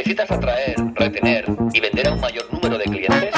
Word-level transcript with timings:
¿Necesitas 0.00 0.30
atraer, 0.30 0.76
retener 0.94 1.44
y 1.74 1.80
vender 1.80 2.08
a 2.08 2.14
un 2.14 2.20
mayor 2.22 2.50
número 2.50 2.78
de 2.78 2.84
clientes? 2.84 3.34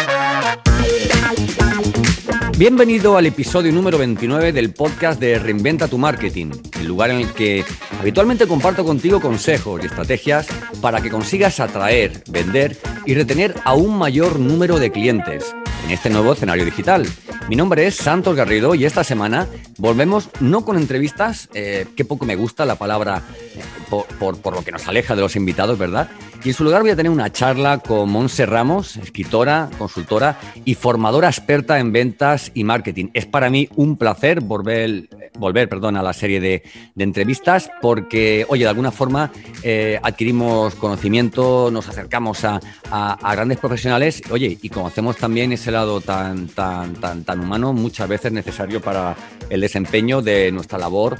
Bienvenido 2.56 3.17
al 3.17 3.27
episodio 3.27 3.72
número 3.72 3.99
29 3.99 4.53
del 4.53 4.72
podcast 4.72 5.19
de 5.19 5.40
Reinventa 5.40 5.88
tu 5.88 5.98
Marketing, 5.98 6.53
el 6.79 6.87
lugar 6.87 7.11
en 7.11 7.17
el 7.17 7.33
que 7.33 7.64
habitualmente 7.98 8.46
comparto 8.46 8.85
contigo 8.85 9.21
consejos 9.21 9.83
y 9.83 9.87
estrategias 9.87 10.47
para 10.80 11.01
que 11.01 11.11
consigas 11.11 11.58
atraer, 11.58 12.22
vender 12.29 12.76
y 13.06 13.15
retener 13.15 13.56
a 13.65 13.74
un 13.74 13.99
mayor 13.99 14.38
número 14.38 14.79
de 14.79 14.92
clientes 14.92 15.56
en 15.85 15.90
este 15.90 16.10
nuevo 16.10 16.33
escenario 16.33 16.65
digital. 16.65 17.05
Mi 17.48 17.56
nombre 17.56 17.88
es 17.88 17.97
Santos 17.97 18.37
Garrido 18.37 18.77
y 18.77 18.84
esta 18.84 19.02
semana 19.02 19.48
volvemos 19.79 20.30
no 20.38 20.65
con 20.65 20.77
entrevistas, 20.77 21.48
eh, 21.55 21.87
que 21.97 22.05
poco 22.05 22.24
me 22.24 22.37
gusta 22.37 22.65
la 22.65 22.77
palabra 22.77 23.23
eh, 23.56 23.62
por, 23.91 24.06
por, 24.38 24.55
lo 24.55 24.65
que 24.65 24.70
nos 24.70 24.87
aleja 24.87 25.16
de 25.16 25.23
los 25.23 25.35
invitados, 25.35 25.77
¿verdad? 25.77 26.09
Y 26.45 26.48
en 26.48 26.55
su 26.55 26.64
lugar 26.64 26.82
voy 26.82 26.91
a 26.91 26.96
tener 26.96 27.12
una 27.12 27.30
charla 27.30 27.78
con 27.78 28.10
Monse 28.10 28.46
Ramos, 28.46 28.96
escritora, 28.96 29.70
consultora 29.78 30.41
y 30.65 30.74
formadora 30.74 31.28
experta 31.28 31.78
en 31.78 31.92
ventas 31.92 32.51
y 32.52 32.65
marketing. 32.65 33.10
Es 33.15 33.27
para 33.27 33.48
mí 33.48 33.68
un 33.77 33.96
placer 33.96 34.41
volver, 34.41 35.09
volver 35.38 35.68
perdón, 35.68 35.96
a 35.96 36.02
la 36.02 36.12
serie 36.12 36.41
de, 36.41 36.65
entrevistas 36.96 37.70
porque, 37.80 38.45
oye, 38.48 38.65
de 38.65 38.70
alguna 38.70 38.91
forma 38.91 39.30
eh, 39.62 40.01
adquirimos 40.02 40.74
conocimiento, 40.74 41.70
nos 41.70 41.88
acercamos 41.88 42.45
a, 42.45 42.59
a, 42.90 43.12
a, 43.12 43.34
grandes 43.37 43.59
profesionales, 43.59 44.20
oye, 44.29 44.59
y 44.60 44.68
conocemos 44.68 45.18
también 45.18 45.52
ese 45.52 45.70
lado 45.70 46.01
tan, 46.01 46.48
tan, 46.48 46.95
tan, 46.95 47.23
tan 47.23 47.38
humano, 47.38 47.73
muchas 47.73 48.09
veces 48.09 48.32
necesario 48.32 48.80
para 48.80 49.15
el 49.48 49.60
desempeño 49.60 50.20
de 50.23 50.51
nuestra 50.51 50.79
labor 50.79 51.18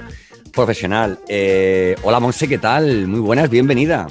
profesional. 0.53 1.19
Eh, 1.27 1.95
hola 2.03 2.19
Monse, 2.19 2.47
¿qué 2.47 2.57
tal? 2.57 3.07
Muy 3.07 3.19
buenas, 3.19 3.49
bienvenida. 3.49 4.07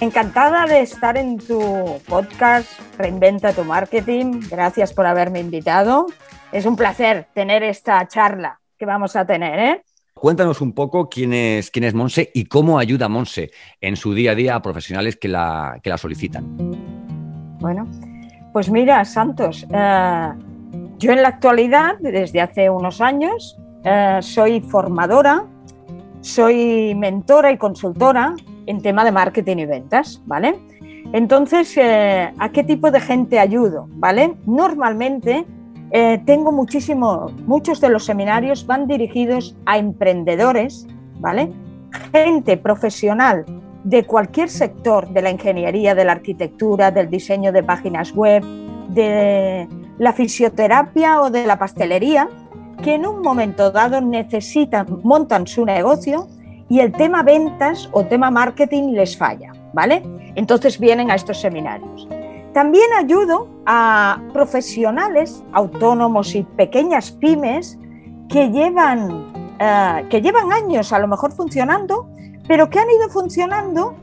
Encantada 0.00 0.66
de 0.66 0.80
estar 0.80 1.16
en 1.16 1.38
tu 1.38 1.98
podcast 2.06 2.68
Reinventa 2.98 3.52
tu 3.52 3.64
Marketing. 3.64 4.40
Gracias 4.50 4.92
por 4.92 5.06
haberme 5.06 5.40
invitado. 5.40 6.06
Es 6.52 6.66
un 6.66 6.76
placer 6.76 7.26
tener 7.34 7.62
esta 7.62 8.06
charla 8.06 8.60
que 8.78 8.84
vamos 8.84 9.16
a 9.16 9.26
tener. 9.26 9.58
¿eh? 9.58 9.82
Cuéntanos 10.14 10.60
un 10.60 10.72
poco 10.72 11.08
quién 11.08 11.32
es, 11.32 11.70
quién 11.70 11.84
es 11.84 11.94
Monse 11.94 12.30
y 12.34 12.44
cómo 12.44 12.78
ayuda 12.78 13.08
Monse 13.08 13.50
en 13.80 13.96
su 13.96 14.12
día 14.12 14.32
a 14.32 14.34
día 14.34 14.54
a 14.54 14.62
profesionales 14.62 15.16
que 15.16 15.28
la, 15.28 15.80
que 15.82 15.88
la 15.88 15.96
solicitan. 15.96 16.44
Bueno, 17.58 17.88
pues 18.52 18.70
mira, 18.70 19.02
Santos, 19.06 19.66
eh, 19.72 20.28
yo 20.98 21.12
en 21.12 21.22
la 21.22 21.28
actualidad, 21.28 21.96
desde 22.00 22.42
hace 22.42 22.68
unos 22.68 23.00
años, 23.00 23.58
eh, 23.84 24.18
soy 24.20 24.60
formadora, 24.60 25.46
soy 26.26 26.92
mentora 26.96 27.52
y 27.52 27.56
consultora 27.56 28.34
en 28.66 28.82
tema 28.82 29.04
de 29.04 29.12
marketing 29.12 29.58
y 29.58 29.66
ventas, 29.66 30.20
¿vale? 30.26 30.58
Entonces, 31.12 31.76
eh, 31.76 32.32
¿a 32.36 32.48
qué 32.50 32.64
tipo 32.64 32.90
de 32.90 33.00
gente 33.00 33.38
ayudo? 33.38 33.86
¿Vale? 33.92 34.34
Normalmente 34.44 35.46
eh, 35.92 36.20
tengo 36.26 36.50
muchísimo, 36.50 37.30
muchos 37.46 37.80
de 37.80 37.90
los 37.90 38.04
seminarios 38.04 38.66
van 38.66 38.88
dirigidos 38.88 39.56
a 39.66 39.78
emprendedores, 39.78 40.88
¿vale? 41.20 41.52
Gente 42.12 42.56
profesional 42.56 43.46
de 43.84 44.04
cualquier 44.04 44.48
sector, 44.48 45.08
de 45.10 45.22
la 45.22 45.30
ingeniería, 45.30 45.94
de 45.94 46.04
la 46.04 46.12
arquitectura, 46.12 46.90
del 46.90 47.08
diseño 47.08 47.52
de 47.52 47.62
páginas 47.62 48.12
web, 48.12 48.42
de 48.88 49.68
la 49.98 50.12
fisioterapia 50.12 51.20
o 51.20 51.30
de 51.30 51.46
la 51.46 51.56
pastelería, 51.56 52.28
que 52.82 52.94
en 52.94 53.06
un 53.06 53.22
momento 53.22 53.70
dado 53.70 54.00
necesitan, 54.00 55.00
montan 55.02 55.46
su 55.46 55.64
negocio 55.64 56.28
y 56.68 56.80
el 56.80 56.92
tema 56.92 57.22
ventas 57.22 57.88
o 57.92 58.04
tema 58.04 58.30
marketing 58.30 58.92
les 58.92 59.16
falla, 59.16 59.52
¿vale? 59.72 60.02
Entonces 60.34 60.78
vienen 60.78 61.10
a 61.10 61.14
estos 61.14 61.40
seminarios. 61.40 62.08
También 62.52 62.86
ayudo 62.98 63.48
a 63.66 64.18
profesionales 64.32 65.44
autónomos 65.52 66.34
y 66.34 66.42
pequeñas 66.42 67.10
pymes 67.12 67.78
que 68.28 68.50
llevan, 68.50 69.10
uh, 69.10 70.08
que 70.08 70.22
llevan 70.22 70.52
años 70.52 70.92
a 70.92 70.98
lo 70.98 71.06
mejor 71.06 71.32
funcionando, 71.32 72.08
pero 72.48 72.70
que 72.70 72.78
han 72.78 72.90
ido 72.90 73.08
funcionando 73.10 73.94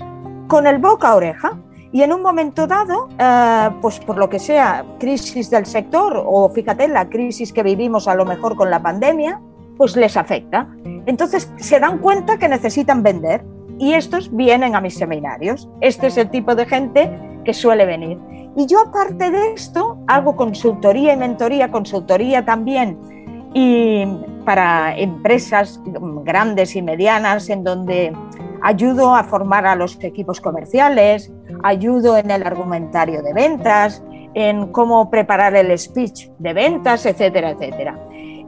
con 0.48 0.68
el 0.68 0.78
boca 0.78 1.10
a 1.10 1.16
oreja. 1.16 1.58
Y 1.94 2.02
en 2.02 2.12
un 2.12 2.24
momento 2.24 2.66
dado, 2.66 3.08
eh, 3.20 3.70
pues 3.80 4.00
por 4.00 4.18
lo 4.18 4.28
que 4.28 4.40
sea, 4.40 4.84
crisis 5.00 5.52
del 5.52 5.68
sector 5.68 6.22
o 6.26 6.50
fíjate, 6.50 6.88
la 6.88 7.08
crisis 7.08 7.54
que 7.54 7.62
vivimos 7.62 8.08
a 8.08 8.16
lo 8.16 8.26
mejor 8.26 8.56
con 8.56 8.72
la 8.72 8.82
pandemia, 8.82 9.40
pues 9.78 9.96
les 9.96 10.18
afecta. 10.18 10.68
Entonces 11.06 11.54
se 11.58 11.80
dan 11.80 12.00
cuenta 12.00 12.40
que 12.40 12.50
necesitan 12.50 13.04
vender 13.04 13.46
y 13.78 13.94
estos 13.94 14.36
vienen 14.36 14.76
a 14.76 14.82
mis 14.82 14.96
seminarios. 14.96 15.70
Este 15.82 16.08
es 16.08 16.18
el 16.18 16.32
tipo 16.32 16.56
de 16.56 16.66
gente 16.66 17.16
que 17.46 17.54
suele 17.54 17.86
venir. 17.86 18.18
Y 18.58 18.66
yo 18.66 18.80
aparte 18.82 19.30
de 19.30 19.54
esto 19.54 20.00
hago 20.08 20.36
consultoría 20.36 21.14
y 21.14 21.18
mentoría, 21.18 21.70
consultoría 21.70 22.44
también 22.44 22.98
y 23.54 24.04
para 24.46 24.98
empresas 24.98 25.80
grandes 26.24 26.76
y 26.76 26.82
medianas 26.82 27.50
en 27.50 27.64
donde 27.64 28.14
ayudo 28.64 29.14
a 29.14 29.24
formar 29.26 29.68
a 29.68 29.76
los 29.76 30.02
equipos 30.04 30.42
comerciales, 30.42 31.32
ayudo 31.64 32.18
en 32.18 32.30
el 32.30 32.44
argumentario 32.44 33.22
de 33.24 33.34
ventas, 33.34 34.04
en 34.34 34.72
cómo 34.72 35.10
preparar 35.10 35.56
el 35.56 35.78
speech 35.78 36.30
de 36.40 36.54
ventas, 36.54 37.06
etcétera, 37.06 37.52
etcétera. 37.52 37.98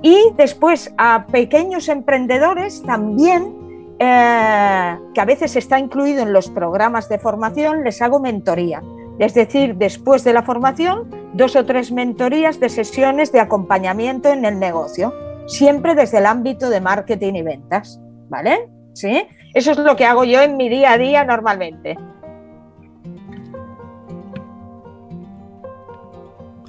Y 0.02 0.34
después 0.36 0.94
a 0.98 1.26
pequeños 1.28 1.90
emprendedores 1.90 2.84
también, 2.84 3.56
eh, 3.98 4.98
que 5.14 5.22
a 5.22 5.26
veces 5.26 5.56
está 5.56 5.80
incluido 5.80 6.22
en 6.22 6.34
los 6.34 6.50
programas 6.50 7.10
de 7.10 7.18
formación, 7.18 7.84
les 7.84 8.02
hago 8.02 8.20
mentoría. 8.20 8.84
Es 9.18 9.34
decir, 9.34 9.76
después 9.76 10.24
de 10.24 10.34
la 10.34 10.44
formación, 10.44 11.10
dos 11.34 11.56
o 11.56 11.66
tres 11.66 11.92
mentorías 11.92 12.60
de 12.60 12.70
sesiones 12.70 13.32
de 13.32 13.40
acompañamiento 13.40 14.30
en 14.30 14.44
el 14.44 14.60
negocio, 14.60 15.14
siempre 15.48 15.96
desde 15.96 16.18
el 16.18 16.26
ámbito 16.26 16.70
de 16.70 16.82
marketing 16.82 17.34
y 17.36 17.42
ventas. 17.42 18.00
¿Vale? 18.28 18.70
¿Sí? 18.94 19.26
Eso 19.54 19.72
es 19.72 19.78
lo 19.78 19.96
que 19.96 20.06
hago 20.06 20.24
yo 20.24 20.42
en 20.42 20.58
mi 20.58 20.68
día 20.68 20.94
a 20.94 20.98
día 20.98 21.24
normalmente. 21.24 21.98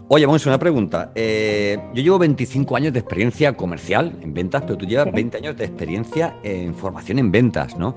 Oye, 0.09 0.27
Monse, 0.27 0.49
una 0.49 0.59
pregunta. 0.59 1.11
Eh, 1.17 1.79
yo 1.93 2.03
llevo 2.03 2.19
25 2.19 2.77
años 2.77 2.93
de 2.93 3.01
experiencia 3.01 3.57
comercial 3.57 4.17
en 4.23 4.33
ventas, 4.33 4.63
pero 4.63 4.77
tú 4.77 4.87
llevas 4.87 5.07
sí. 5.07 5.13
20 5.13 5.37
años 5.39 5.57
de 5.57 5.65
experiencia 5.65 6.37
en 6.45 6.75
formación 6.75 7.19
en 7.19 7.33
ventas, 7.33 7.77
¿no? 7.77 7.97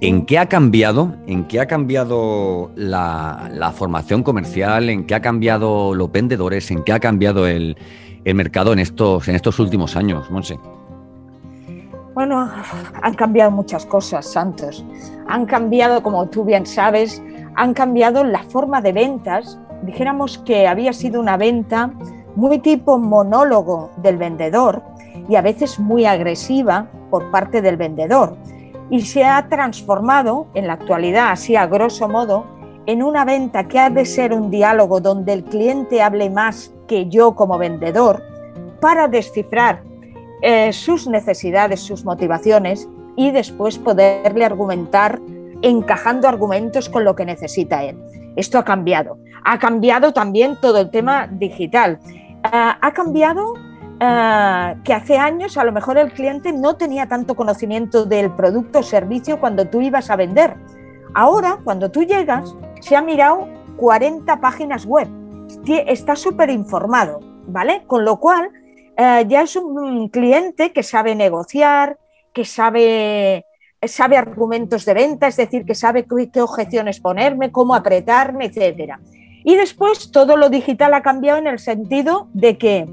¿En 0.00 0.24
qué 0.24 0.38
ha 0.38 0.46
cambiado? 0.46 1.16
¿En 1.26 1.44
qué 1.44 1.60
ha 1.60 1.66
cambiado 1.66 2.70
la, 2.76 3.50
la, 3.52 3.72
formación 3.72 4.22
comercial? 4.22 4.88
¿En 4.88 5.04
qué 5.04 5.14
ha 5.14 5.20
cambiado 5.20 5.94
los 5.94 6.10
vendedores? 6.10 6.70
¿En 6.70 6.82
qué 6.82 6.94
ha 6.94 7.00
cambiado 7.00 7.46
el, 7.46 7.76
el 8.24 8.34
mercado 8.34 8.72
en 8.72 8.78
estos, 8.78 9.28
en 9.28 9.34
estos 9.34 9.58
últimos 9.58 9.96
años, 9.96 10.30
Monse? 10.30 10.58
Bueno, 12.14 12.50
han 13.02 13.14
cambiado 13.14 13.50
muchas 13.50 13.84
cosas, 13.84 14.26
Santos. 14.32 14.84
Han 15.28 15.44
cambiado, 15.44 16.02
como 16.02 16.26
tú 16.30 16.44
bien 16.44 16.64
sabes, 16.64 17.22
han 17.54 17.74
cambiado 17.74 18.24
la 18.24 18.42
forma 18.42 18.80
de 18.80 18.92
ventas. 18.92 19.58
Dijéramos 19.82 20.38
que 20.38 20.66
había 20.66 20.92
sido 20.92 21.20
una 21.20 21.36
venta 21.36 21.92
muy 22.36 22.58
tipo 22.58 22.98
monólogo 22.98 23.90
del 23.96 24.16
vendedor 24.16 24.82
y 25.28 25.36
a 25.36 25.42
veces 25.42 25.78
muy 25.78 26.04
agresiva 26.04 26.88
por 27.10 27.30
parte 27.30 27.62
del 27.62 27.76
vendedor. 27.76 28.36
Y 28.90 29.02
se 29.02 29.24
ha 29.24 29.48
transformado 29.48 30.48
en 30.54 30.66
la 30.66 30.74
actualidad, 30.74 31.30
así 31.30 31.56
a 31.56 31.66
grosso 31.66 32.08
modo, 32.08 32.44
en 32.86 33.02
una 33.02 33.24
venta 33.24 33.68
que 33.68 33.78
ha 33.78 33.90
de 33.90 34.04
ser 34.04 34.32
un 34.32 34.50
diálogo 34.50 35.00
donde 35.00 35.32
el 35.32 35.44
cliente 35.44 36.02
hable 36.02 36.30
más 36.30 36.72
que 36.88 37.08
yo 37.08 37.34
como 37.34 37.58
vendedor 37.58 38.22
para 38.80 39.06
descifrar 39.06 39.82
eh, 40.42 40.72
sus 40.72 41.06
necesidades, 41.06 41.80
sus 41.80 42.04
motivaciones 42.04 42.88
y 43.16 43.30
después 43.30 43.78
poderle 43.78 44.44
argumentar 44.44 45.20
encajando 45.62 46.26
argumentos 46.26 46.88
con 46.88 47.04
lo 47.04 47.14
que 47.14 47.24
necesita 47.24 47.84
él. 47.84 47.98
Esto 48.36 48.58
ha 48.58 48.64
cambiado. 48.64 49.18
Ha 49.44 49.58
cambiado 49.58 50.12
también 50.12 50.58
todo 50.60 50.78
el 50.78 50.90
tema 50.90 51.26
digital. 51.26 51.98
Uh, 52.44 52.72
ha 52.80 52.92
cambiado 52.92 53.52
uh, 53.52 54.82
que 54.82 54.94
hace 54.94 55.18
años 55.18 55.58
a 55.58 55.64
lo 55.64 55.72
mejor 55.72 55.98
el 55.98 56.12
cliente 56.12 56.52
no 56.52 56.76
tenía 56.76 57.06
tanto 57.06 57.34
conocimiento 57.34 58.06
del 58.06 58.30
producto 58.30 58.80
o 58.80 58.82
servicio 58.82 59.40
cuando 59.40 59.66
tú 59.68 59.80
ibas 59.80 60.10
a 60.10 60.16
vender. 60.16 60.56
Ahora, 61.14 61.58
cuando 61.64 61.90
tú 61.90 62.04
llegas, 62.04 62.54
se 62.80 62.96
ha 62.96 63.02
mirado 63.02 63.48
40 63.76 64.40
páginas 64.40 64.86
web. 64.86 65.08
Está 65.66 66.14
súper 66.14 66.50
informado, 66.50 67.20
¿vale? 67.46 67.82
Con 67.86 68.04
lo 68.04 68.20
cual, 68.20 68.50
eh, 68.96 69.24
ya 69.26 69.42
es 69.42 69.56
un 69.56 70.08
cliente 70.08 70.72
que 70.72 70.82
sabe 70.82 71.14
negociar, 71.14 71.98
que 72.32 72.44
sabe, 72.44 73.46
sabe 73.82 74.16
argumentos 74.16 74.84
de 74.84 74.94
venta, 74.94 75.26
es 75.26 75.36
decir, 75.36 75.64
que 75.64 75.74
sabe 75.74 76.06
qué, 76.32 76.40
objeciones 76.40 77.00
ponerme, 77.00 77.50
cómo 77.50 77.74
apretarme, 77.74 78.46
etc. 78.46 78.98
Y 79.44 79.56
después 79.56 80.10
todo 80.10 80.36
lo 80.36 80.50
digital 80.50 80.94
ha 80.94 81.02
cambiado 81.02 81.38
en 81.38 81.46
el 81.46 81.58
sentido 81.58 82.28
de 82.32 82.58
que, 82.58 82.88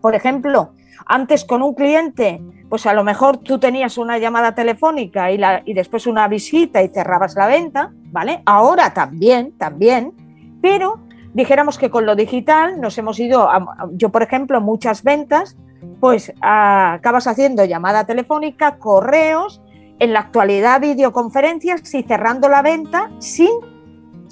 por 0.00 0.14
ejemplo, 0.14 0.72
Antes 1.06 1.44
con 1.44 1.62
un 1.62 1.74
cliente, 1.74 2.40
pues 2.68 2.86
a 2.86 2.94
lo 2.94 3.04
mejor 3.04 3.38
tú 3.38 3.58
tenías 3.58 3.98
una 3.98 4.18
llamada 4.18 4.54
telefónica 4.54 5.30
y, 5.30 5.38
la, 5.38 5.62
y 5.64 5.74
después 5.74 6.06
una 6.06 6.28
visita 6.28 6.82
y 6.82 6.88
cerrabas 6.88 7.34
la 7.34 7.46
venta, 7.46 7.92
¿vale? 8.10 8.42
Ahora 8.46 8.94
también, 8.94 9.52
también, 9.58 10.12
pero 10.60 11.00
dijéramos 11.34 11.78
que 11.78 11.90
con 11.90 12.06
lo 12.06 12.14
digital 12.14 12.80
nos 12.80 12.96
hemos 12.98 13.18
ido, 13.18 13.50
a, 13.50 13.88
yo 13.92 14.10
por 14.10 14.22
ejemplo, 14.22 14.60
muchas 14.60 15.02
ventas, 15.02 15.56
pues 16.00 16.32
acabas 16.40 17.26
haciendo 17.26 17.64
llamada 17.64 18.04
telefónica, 18.06 18.78
correos, 18.78 19.60
en 19.98 20.12
la 20.12 20.20
actualidad 20.20 20.80
videoconferencias 20.80 21.94
y 21.94 22.02
cerrando 22.02 22.48
la 22.48 22.62
venta 22.62 23.10
sin, 23.18 23.50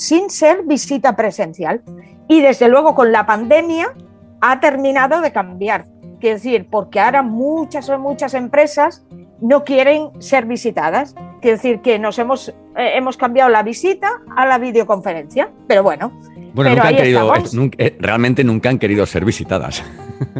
sin 0.00 0.30
ser 0.30 0.62
visita 0.64 1.14
presencial. 1.14 1.82
Y 2.26 2.40
desde 2.40 2.68
luego 2.68 2.94
con 2.94 3.12
la 3.12 3.26
pandemia 3.26 3.94
ha 4.40 4.58
terminado 4.58 5.20
de 5.20 5.30
cambiar. 5.30 5.84
Quiero 6.18 6.36
decir, 6.36 6.68
porque 6.70 7.00
ahora 7.00 7.22
muchas 7.22 7.88
o 7.90 7.98
muchas 7.98 8.32
empresas 8.32 9.04
no 9.42 9.62
quieren 9.62 10.10
ser 10.18 10.46
visitadas. 10.46 11.14
Quiero 11.42 11.58
decir 11.58 11.80
que 11.80 11.98
nos 11.98 12.18
hemos, 12.18 12.48
eh, 12.48 12.54
hemos 12.94 13.18
cambiado 13.18 13.50
la 13.50 13.62
visita 13.62 14.22
a 14.34 14.46
la 14.46 14.58
videoconferencia. 14.58 15.50
Pero 15.68 15.82
bueno. 15.82 16.18
Bueno, 16.54 16.70
nunca 16.70 16.88
han 16.88 16.96
querido, 16.96 17.32
eh, 17.76 17.96
realmente 18.00 18.42
nunca 18.42 18.70
han 18.70 18.78
querido 18.78 19.04
ser 19.04 19.26
visitadas. 19.26 19.84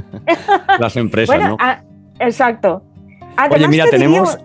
Las 0.78 0.96
empresas, 0.96 1.38
¿no? 1.38 1.58
exacto. 2.18 2.82
Oye, 3.50 3.68
mira, 3.68 3.84
tenemos. 3.90 4.38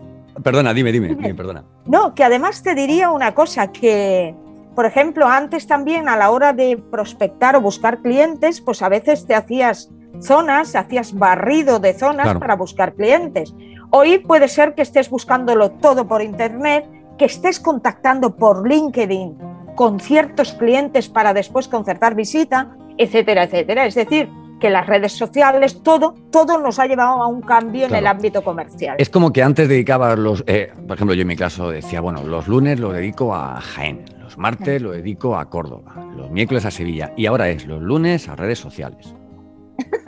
Perdona, 0.44 0.74
dime, 0.74 0.92
dime, 0.92 1.08
dime, 1.08 1.34
perdona. 1.34 1.64
No, 1.86 2.14
que 2.14 2.26
además 2.26 2.62
te 2.62 2.76
diría 2.76 3.10
una 3.10 3.34
cosa, 3.34 3.72
que 3.72 4.36
por 4.76 4.86
ejemplo, 4.86 5.28
antes 5.28 5.68
también 5.68 6.10
a 6.10 6.18
la 6.18 6.30
hora 6.32 6.54
de 6.54 6.78
prospectar 6.92 7.56
o 7.56 7.62
buscar 7.62 8.02
clientes, 8.02 8.62
pues 8.62 8.82
a 8.82 8.90
veces 8.90 9.26
te 9.26 9.34
hacías 9.34 9.90
zonas, 10.20 10.76
hacías 10.76 11.14
barrido 11.14 11.80
de 11.80 11.94
zonas 11.94 12.38
para 12.38 12.56
buscar 12.56 12.94
clientes. 12.94 13.54
Hoy 13.90 14.20
puede 14.20 14.48
ser 14.48 14.76
que 14.76 14.82
estés 14.82 15.10
buscándolo 15.10 15.72
todo 15.72 16.08
por 16.08 16.22
Internet, 16.22 16.86
que 17.18 17.26
estés 17.26 17.60
contactando 17.60 18.36
por 18.36 18.68
LinkedIn 18.68 19.38
con 19.76 20.00
ciertos 20.00 20.54
clientes 20.54 21.10
para 21.10 21.34
después 21.34 21.68
concertar 21.68 22.16
visita, 22.16 22.76
etcétera, 22.98 23.44
etcétera. 23.44 23.86
Es 23.86 23.96
decir, 23.96 24.30
que 24.60 24.70
las 24.70 24.88
redes 24.88 25.12
sociales, 25.12 25.82
todo, 25.84 26.16
todo 26.32 26.58
nos 26.58 26.80
ha 26.80 26.88
llevado 26.88 27.22
a 27.22 27.28
un 27.28 27.42
cambio 27.42 27.86
en 27.86 27.96
el 27.96 28.08
ámbito 28.08 28.42
comercial. 28.44 28.96
Es 28.98 29.10
como 29.10 29.32
que 29.34 29.44
antes 29.44 29.68
dedicaba 29.68 30.16
los, 30.16 30.44
eh, 30.48 30.72
por 30.88 30.96
ejemplo, 30.96 31.14
yo 31.14 31.22
en 31.22 31.28
mi 31.28 31.36
caso 31.36 31.70
decía, 31.70 32.02
bueno, 32.02 32.24
los 32.24 32.48
lunes 32.48 32.80
lo 32.80 32.92
dedico 32.92 33.36
a 33.36 33.60
Jaén, 33.60 34.06
los 34.36 34.42
martes 34.42 34.82
lo 34.82 34.92
dedico 34.92 35.38
a 35.38 35.50
Córdoba, 35.50 35.96
los 36.14 36.30
miércoles 36.30 36.66
a 36.66 36.72
Sevilla 36.72 37.14
y 37.16 37.26
ahora 37.26 37.50
es 37.50 37.66
los 37.66 37.82
lunes 37.82 38.28
a 38.28 38.36
redes 38.36 38.60
sociales. 38.60 39.16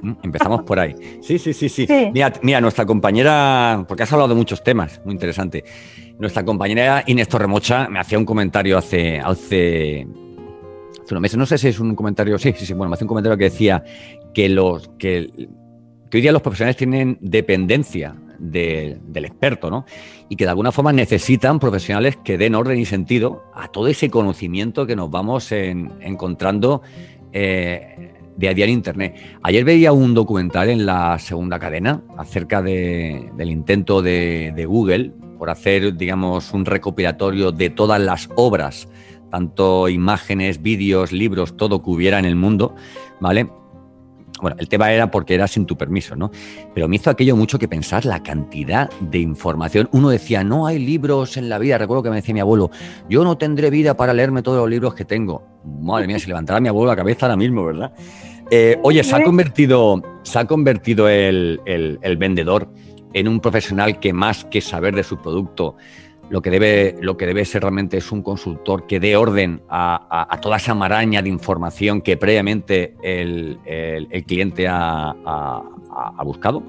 ¿Mm? 0.01 0.13
Empezamos 0.21 0.63
por 0.63 0.79
ahí. 0.79 0.95
Sí, 1.21 1.39
sí, 1.39 1.53
sí, 1.53 1.69
sí. 1.69 1.87
Mira, 2.43 2.59
nuestra 2.59 2.85
compañera, 2.85 3.85
porque 3.87 4.03
has 4.03 4.11
hablado 4.11 4.29
de 4.29 4.35
muchos 4.35 4.61
temas, 4.63 4.99
muy 5.05 5.13
interesante. 5.13 5.63
Nuestra 6.19 6.43
compañera 6.43 7.05
Inés 7.07 7.29
Torremocha 7.29 7.87
me 7.87 7.99
hacía 7.99 8.17
un 8.17 8.25
comentario 8.25 8.77
hace, 8.77 9.17
hace, 9.17 10.05
hace 11.03 11.11
unos 11.11 11.21
meses, 11.21 11.37
no 11.37 11.45
sé 11.45 11.57
si 11.57 11.69
es 11.69 11.79
un 11.79 11.95
comentario, 11.95 12.37
sí, 12.37 12.53
sí, 12.57 12.65
sí, 12.65 12.73
bueno, 12.73 12.89
me 12.89 12.95
hacía 12.95 13.05
un 13.05 13.09
comentario 13.09 13.37
que 13.37 13.45
decía 13.45 13.81
que, 14.33 14.49
los, 14.49 14.89
que, 14.99 15.29
hoy 16.13 16.21
día 16.21 16.33
los 16.33 16.41
profesionales 16.41 16.75
tienen 16.75 17.17
dependencia 17.21 18.13
del 18.39 19.25
experto, 19.25 19.69
¿no? 19.69 19.85
Y 20.29 20.35
que 20.35 20.45
de 20.45 20.49
alguna 20.49 20.71
forma 20.71 20.93
necesitan 20.93 21.59
profesionales 21.59 22.17
que 22.23 22.37
den 22.37 22.55
orden 22.55 22.79
y 22.79 22.85
sentido 22.85 23.43
a 23.53 23.67
todo 23.67 23.87
ese 23.87 24.09
conocimiento 24.09 24.85
que 24.85 24.95
nos 24.95 25.09
vamos 25.09 25.51
encontrando 25.51 26.81
eh, 27.33 28.13
de 28.35 28.49
a 28.49 28.53
día 28.53 28.65
en 28.65 28.71
Internet. 28.71 29.15
Ayer 29.43 29.63
veía 29.63 29.91
un 29.91 30.13
documental 30.13 30.69
en 30.69 30.85
la 30.85 31.17
segunda 31.19 31.59
cadena 31.59 32.03
acerca 32.17 32.61
del 32.61 33.49
intento 33.49 34.01
de, 34.01 34.53
de 34.55 34.65
Google 34.65 35.11
por 35.37 35.49
hacer, 35.49 35.95
digamos, 35.95 36.53
un 36.53 36.65
recopilatorio 36.65 37.51
de 37.51 37.69
todas 37.69 38.01
las 38.01 38.29
obras, 38.35 38.87
tanto 39.31 39.89
imágenes, 39.89 40.61
vídeos, 40.61 41.11
libros, 41.11 41.57
todo 41.57 41.83
que 41.83 41.89
hubiera 41.89 42.19
en 42.19 42.25
el 42.25 42.35
mundo, 42.35 42.75
¿vale? 43.19 43.47
Bueno, 44.41 44.57
el 44.59 44.69
tema 44.69 44.91
era 44.91 45.09
porque 45.09 45.35
era 45.35 45.47
sin 45.47 45.65
tu 45.65 45.77
permiso, 45.77 46.15
¿no? 46.15 46.31
Pero 46.73 46.87
me 46.87 46.97
hizo 46.97 47.09
aquello 47.09 47.35
mucho 47.35 47.57
que 47.57 47.67
pensar 47.67 48.05
la 48.05 48.21
cantidad 48.21 48.89
de 48.99 49.19
información. 49.19 49.89
Uno 49.91 50.09
decía, 50.09 50.43
no 50.43 50.67
hay 50.67 50.79
libros 50.79 51.37
en 51.37 51.49
la 51.49 51.57
vida. 51.57 51.77
Recuerdo 51.77 52.03
que 52.03 52.09
me 52.09 52.17
decía 52.17 52.33
mi 52.33 52.39
abuelo, 52.39 52.69
yo 53.09 53.23
no 53.23 53.37
tendré 53.37 53.69
vida 53.69 53.97
para 53.97 54.13
leerme 54.13 54.41
todos 54.41 54.59
los 54.59 54.69
libros 54.69 54.93
que 54.93 55.05
tengo. 55.05 55.43
Madre 55.81 56.07
mía, 56.07 56.19
se 56.19 56.27
levantará 56.27 56.59
mi 56.59 56.69
abuelo 56.69 56.91
la 56.91 56.95
cabeza 56.95 57.25
ahora 57.25 57.35
mismo, 57.35 57.65
¿verdad? 57.65 57.91
Eh, 58.49 58.79
oye, 58.83 59.03
se 59.03 59.15
ha 59.15 59.23
convertido, 59.23 60.01
se 60.23 60.39
ha 60.39 60.45
convertido 60.45 61.09
el 61.09 62.17
vendedor 62.17 62.69
en 63.13 63.27
un 63.27 63.39
profesional 63.39 63.99
que 63.99 64.13
más 64.13 64.45
que 64.45 64.61
saber 64.61 64.95
de 64.95 65.03
su 65.03 65.17
producto, 65.17 65.75
lo 66.29 66.41
que 66.41 66.49
debe, 66.49 66.95
lo 66.99 67.17
que 67.17 67.25
debe 67.25 67.45
ser 67.45 67.61
realmente 67.61 67.97
es 67.97 68.11
un 68.11 68.21
consultor 68.21 68.85
que 68.85 68.99
dé 68.99 69.15
orden 69.15 69.61
a, 69.69 70.37
toda 70.41 70.57
esa 70.57 70.73
maraña 70.73 71.21
de 71.21 71.29
información 71.29 72.01
que 72.01 72.17
previamente 72.17 72.95
el, 73.01 73.59
cliente 74.25 74.67
ha, 74.67 75.63
buscado? 76.23 76.63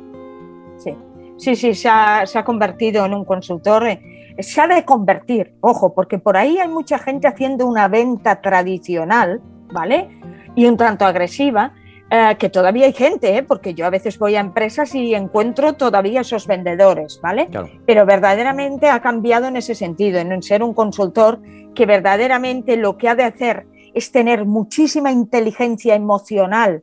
Sí, 0.77 0.95
sí, 1.37 1.57
sí, 1.57 1.75
se 1.75 1.89
ha, 1.89 2.45
convertido 2.45 3.05
en 3.05 3.15
un 3.15 3.25
consultor. 3.25 3.87
Eh, 3.89 4.37
se 4.39 4.61
ha 4.61 4.69
de 4.69 4.85
convertir, 4.85 5.55
ojo, 5.61 5.93
porque 5.95 6.19
por 6.19 6.37
ahí 6.37 6.59
hay 6.59 6.69
mucha 6.69 6.99
gente 6.99 7.27
haciendo 7.27 7.67
una 7.67 7.89
venta 7.89 8.41
tradicional, 8.41 9.41
¿vale? 9.73 10.09
Y 10.55 10.67
un 10.67 10.77
tanto 10.77 11.05
agresiva, 11.05 11.73
eh, 12.11 12.37
que 12.39 12.49
todavía 12.49 12.87
hay 12.87 12.95
gente, 12.95 13.37
¿eh? 13.37 13.43
porque 13.43 13.75
yo 13.75 13.85
a 13.85 13.91
veces 13.91 14.19
voy 14.19 14.35
a 14.35 14.41
empresas 14.41 14.95
y 14.95 15.15
encuentro 15.15 15.75
todavía 15.75 16.23
esos 16.23 16.47
vendedores, 16.47 17.21
¿vale? 17.23 17.51
Pero 17.87 18.07
verdaderamente 18.07 18.89
ha 18.89 19.01
cambiado 19.01 19.47
en 19.47 19.57
ese 19.57 19.75
sentido, 19.75 20.19
en 20.19 20.43
ser 20.43 20.63
un 20.63 20.73
consultor 20.73 21.41
que 21.75 21.85
verdaderamente 21.85 22.79
lo 22.79 22.97
que 22.97 23.11
ha 23.11 23.15
de 23.15 23.25
hacer 23.25 23.67
es 23.93 24.11
tener 24.11 24.47
muchísima 24.47 25.13
inteligencia 25.13 25.95
emocional, 25.95 26.83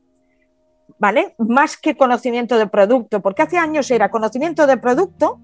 ¿vale? 0.99 1.33
Más 1.39 1.75
que 1.75 1.97
conocimiento 1.97 2.59
de 2.59 2.67
producto, 2.67 3.21
porque 3.21 3.41
hace 3.41 3.57
años 3.57 3.89
era 3.89 4.11
conocimiento 4.11 4.67
de 4.67 4.77
producto 4.77 5.39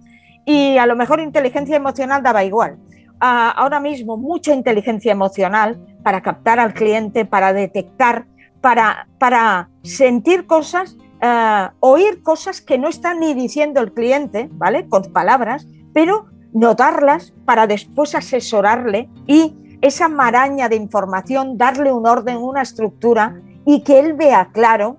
y 0.45 0.77
a 0.77 0.85
lo 0.85 0.95
mejor 0.95 1.19
inteligencia 1.21 1.75
emocional 1.75 2.21
daba 2.21 2.43
igual. 2.43 2.77
Ah, 3.19 3.49
ahora 3.49 3.79
mismo 3.79 4.17
mucha 4.17 4.53
inteligencia 4.53 5.11
emocional 5.11 5.79
para 6.03 6.21
captar 6.21 6.59
al 6.59 6.73
cliente, 6.73 7.25
para 7.25 7.53
detectar 7.53 8.25
para, 8.61 9.07
para 9.19 9.69
sentir 9.83 10.45
cosas, 10.45 10.97
eh, 11.21 11.69
oír 11.79 12.23
cosas 12.23 12.61
que 12.61 12.77
no 12.77 12.87
está 12.87 13.13
ni 13.13 13.33
diciendo 13.33 13.81
el 13.81 13.93
cliente, 13.93 14.49
¿vale? 14.53 14.87
Con 14.87 15.03
palabras, 15.11 15.67
pero 15.93 16.27
notarlas 16.53 17.33
para 17.45 17.67
después 17.67 18.15
asesorarle 18.15 19.09
y 19.27 19.55
esa 19.81 20.07
maraña 20.07 20.69
de 20.69 20.75
información, 20.75 21.57
darle 21.57 21.91
un 21.91 22.05
orden, 22.07 22.37
una 22.37 22.61
estructura 22.61 23.41
y 23.65 23.83
que 23.83 23.99
él 23.99 24.13
vea 24.13 24.49
claro 24.53 24.97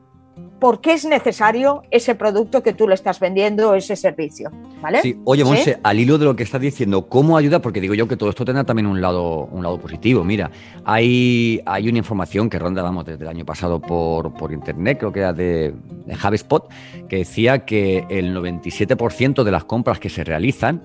por 0.63 0.81
qué 0.81 0.93
es 0.93 1.05
necesario 1.05 1.83
ese 1.91 2.15
producto 2.15 2.63
que 2.63 2.73
tú 2.73 2.87
le 2.87 2.95
estás 2.95 3.19
vendiendo 3.19 3.71
o 3.71 3.75
ese 3.75 3.97
servicio. 3.97 4.49
¿vale? 4.81 5.03
Sí, 5.03 5.19
oye, 5.25 5.43
Monse, 5.43 5.81
al 5.83 5.99
hilo 5.99 6.19
de 6.19 6.25
lo 6.25 6.37
que 6.37 6.45
estás 6.45 6.61
diciendo, 6.61 7.09
¿cómo 7.09 7.37
ayuda? 7.37 7.61
Porque 7.61 7.81
digo 7.81 7.95
yo 7.95 8.07
que 8.07 8.17
todo 8.17 8.31
esto 8.31 8.45
tendrá 8.45 8.63
también 8.63 8.87
un 8.87 9.01
lado, 9.01 9.49
un 9.51 9.65
lado 9.65 9.81
positivo. 9.81 10.23
Mira, 10.23 10.53
hay, 10.85 11.61
hay 11.67 11.89
una 11.89 11.99
información 11.99 12.49
que 12.49 12.61
ronda, 12.61 12.81
vamos, 12.81 13.05
desde 13.05 13.25
el 13.25 13.29
año 13.29 13.45
pasado 13.45 13.81
por, 13.81 14.35
por 14.35 14.53
internet, 14.53 14.99
creo 15.01 15.11
que 15.11 15.19
era 15.19 15.33
de, 15.33 15.75
de 16.07 16.15
HubSpot, 16.15 16.71
que 17.09 17.17
decía 17.17 17.65
que 17.65 18.07
el 18.09 18.33
97% 18.33 19.43
de 19.43 19.51
las 19.51 19.65
compras 19.65 19.99
que 19.99 20.11
se 20.11 20.23
realizan 20.23 20.81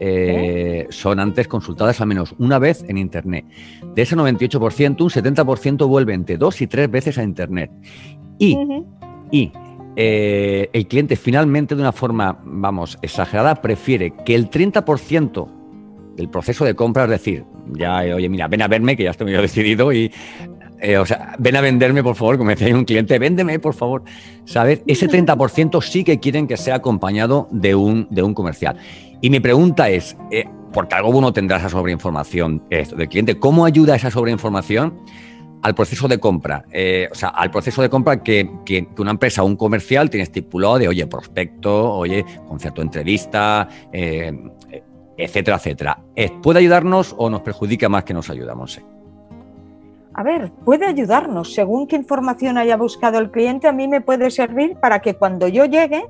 eh, 0.00 0.86
son 0.90 1.18
antes 1.18 1.48
consultadas 1.48 1.98
al 2.02 2.08
menos 2.08 2.34
una 2.38 2.58
vez 2.58 2.84
en 2.88 2.98
Internet. 2.98 3.46
De 3.94 4.02
ese 4.02 4.16
98%, 4.16 5.00
un 5.00 5.08
70% 5.08 5.88
vuelve 5.88 6.12
entre 6.12 6.36
dos 6.36 6.60
y 6.60 6.66
tres 6.66 6.90
veces 6.90 7.16
a 7.16 7.22
Internet. 7.22 7.70
Y 8.38 8.58
y 9.30 9.52
eh, 9.96 10.70
el 10.72 10.88
cliente 10.88 11.16
finalmente 11.16 11.74
de 11.74 11.80
una 11.80 11.92
forma, 11.92 12.40
vamos, 12.44 12.98
exagerada, 13.02 13.56
prefiere 13.56 14.12
que 14.24 14.34
el 14.34 14.50
30% 14.50 15.48
del 16.16 16.28
proceso 16.28 16.64
de 16.64 16.74
compra, 16.74 17.04
es 17.04 17.10
decir, 17.10 17.44
ya, 17.72 18.04
eh, 18.04 18.12
oye, 18.12 18.28
mira, 18.28 18.48
ven 18.48 18.62
a 18.62 18.68
verme, 18.68 18.96
que 18.96 19.04
ya 19.04 19.10
estoy 19.10 19.32
decidido 19.40 19.92
y, 19.92 20.10
eh, 20.80 20.98
o 20.98 21.06
sea, 21.06 21.36
ven 21.38 21.56
a 21.56 21.60
venderme, 21.60 22.02
por 22.02 22.16
favor, 22.16 22.38
como 22.38 22.50
decía 22.50 22.74
un 22.74 22.84
cliente, 22.84 23.18
véndeme, 23.18 23.58
por 23.60 23.74
favor, 23.74 24.02
¿sabes? 24.44 24.82
Ese 24.86 25.08
30% 25.08 25.80
sí 25.80 26.02
que 26.02 26.18
quieren 26.18 26.48
que 26.48 26.56
sea 26.56 26.76
acompañado 26.76 27.48
de 27.52 27.74
un, 27.76 28.08
de 28.10 28.22
un 28.22 28.34
comercial. 28.34 28.76
Y 29.20 29.30
mi 29.30 29.38
pregunta 29.38 29.88
es, 29.88 30.16
porque 30.72 30.96
algo 30.96 31.12
bueno 31.12 31.32
tendrá 31.32 31.56
esa 31.58 31.70
sobreinformación 31.70 32.62
del 32.68 33.08
cliente, 33.08 33.38
¿cómo 33.38 33.64
ayuda 33.64 33.94
esa 33.94 34.10
sobreinformación? 34.10 34.98
Al 35.64 35.74
proceso 35.74 36.06
de 36.06 36.20
compra. 36.20 36.64
Eh, 36.70 37.08
o 37.10 37.14
sea, 37.14 37.30
al 37.30 37.50
proceso 37.50 37.80
de 37.80 37.88
compra 37.88 38.22
que, 38.22 38.46
una 38.98 39.12
empresa 39.12 39.42
o 39.42 39.46
un 39.46 39.56
comercial 39.56 40.10
tiene 40.10 40.24
estipulado 40.24 40.78
de, 40.78 40.88
oye, 40.88 41.06
prospecto, 41.06 41.90
oye, 41.94 42.22
concierto 42.46 42.82
entrevista, 42.82 43.66
eh, 43.90 44.30
etcétera, 45.16 45.56
etcétera. 45.56 45.98
¿Puede 46.42 46.58
ayudarnos 46.58 47.14
o 47.16 47.30
nos 47.30 47.40
perjudica 47.40 47.88
más 47.88 48.04
que 48.04 48.12
nos 48.12 48.28
ayudamos? 48.28 48.78
A 50.12 50.22
ver, 50.22 50.52
puede 50.66 50.84
ayudarnos. 50.84 51.54
Según 51.54 51.86
qué 51.86 51.96
información 51.96 52.58
haya 52.58 52.76
buscado 52.76 53.18
el 53.18 53.30
cliente, 53.30 53.66
a 53.66 53.72
mí 53.72 53.88
me 53.88 54.02
puede 54.02 54.30
servir 54.30 54.76
para 54.76 55.00
que 55.00 55.14
cuando 55.14 55.48
yo 55.48 55.64
llegue 55.64 56.04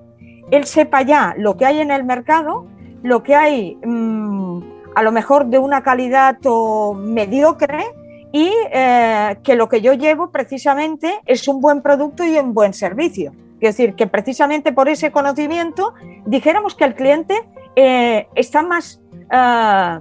él 0.51 0.65
sepa 0.65 1.03
ya 1.03 1.35
lo 1.39 1.57
que 1.57 1.65
hay 1.65 1.81
en 1.81 1.91
el 1.91 2.05
mercado, 2.05 2.67
lo 3.03 3.23
que 3.23 3.35
hay 3.35 3.79
mm, 3.85 4.61
a 4.95 5.03
lo 5.03 5.13
mejor 5.13 5.47
de 5.47 5.59
una 5.59 5.83
calidad 5.83 6.39
mediocre 6.97 7.85
y 8.35 8.53
eh, 8.73 9.37
que 9.45 9.55
lo 9.55 9.69
que 9.69 9.81
yo 9.81 9.93
llevo 9.93 10.33
precisamente 10.33 11.21
es 11.25 11.47
un 11.47 11.61
buen 11.61 11.83
producto 11.83 12.25
y 12.25 12.37
un 12.37 12.53
buen 12.53 12.75
servicio. 12.75 13.33
Es 13.61 13.77
decir, 13.77 13.95
que 13.95 14.09
precisamente 14.09 14.73
por 14.73 14.89
ese 14.89 15.13
conocimiento 15.13 15.95
dijéramos 16.27 16.75
que 16.75 16.83
el 16.83 16.97
cliente 16.97 17.37
eh, 17.77 18.27
está 18.35 18.63
más, 18.63 19.01
eh, 19.31 20.01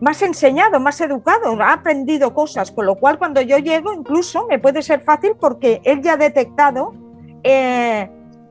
más 0.00 0.22
enseñado, 0.22 0.78
más 0.78 1.00
educado, 1.00 1.60
ha 1.60 1.72
aprendido 1.72 2.32
cosas, 2.32 2.70
con 2.70 2.86
lo 2.86 2.94
cual 2.94 3.18
cuando 3.18 3.40
yo 3.42 3.58
llego 3.58 3.92
incluso 3.92 4.46
me 4.46 4.60
puede 4.60 4.80
ser 4.80 5.00
fácil 5.00 5.32
porque 5.38 5.80
él 5.82 6.02
ya 6.02 6.12
ha 6.12 6.16
detectado 6.16 6.94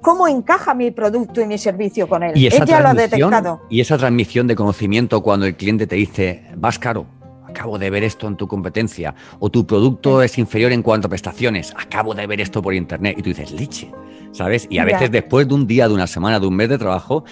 cómo 0.01 0.27
encaja 0.27 0.74
mi 0.74 0.91
producto 0.91 1.39
y 1.39 1.48
mi 1.48 1.57
servicio 1.57 2.10
con 2.10 2.22
él. 2.22 2.34
¿Y 2.36 2.48
esa 2.48 2.81
lo 2.81 2.89
ha 2.89 2.93
detectado. 2.93 3.62
Y 3.69 3.79
esa 3.79 3.98
transmisión 3.98 4.45
de 4.45 4.55
conocimiento 4.55 5.24
cuando 5.24 5.45
el 5.45 5.55
cliente 5.55 5.88
te 5.88 5.95
dice, 5.95 6.43
vas 6.57 6.77
caro, 6.77 7.07
acabo 7.55 7.79
de 7.79 7.89
ver 7.89 8.03
esto 8.03 8.27
en 8.27 8.35
tu 8.35 8.47
competencia, 8.47 9.15
o 9.39 9.50
tu 9.50 9.65
producto 9.65 10.21
es 10.21 10.38
inferior 10.38 10.74
en 10.74 10.83
cuanto 10.83 11.07
a 11.07 11.09
prestaciones, 11.09 11.74
acabo 11.77 12.13
de 12.13 12.27
ver 12.27 12.41
esto 12.41 12.62
por 12.62 12.74
internet, 12.74 13.15
y 13.17 13.21
tú 13.21 13.29
dices, 13.29 13.51
leche, 13.51 13.89
¿sabes? 14.33 14.67
Y 14.69 14.77
a 14.77 14.85
veces 14.85 15.09
después 15.09 15.47
de 15.47 15.53
un 15.53 15.65
día, 15.65 15.88
de 15.88 15.93
una 15.93 16.05
semana, 16.05 16.39
de 16.39 16.47
un 16.47 16.55
mes 16.55 16.67
de 16.67 16.77
trabajo, 16.77 17.24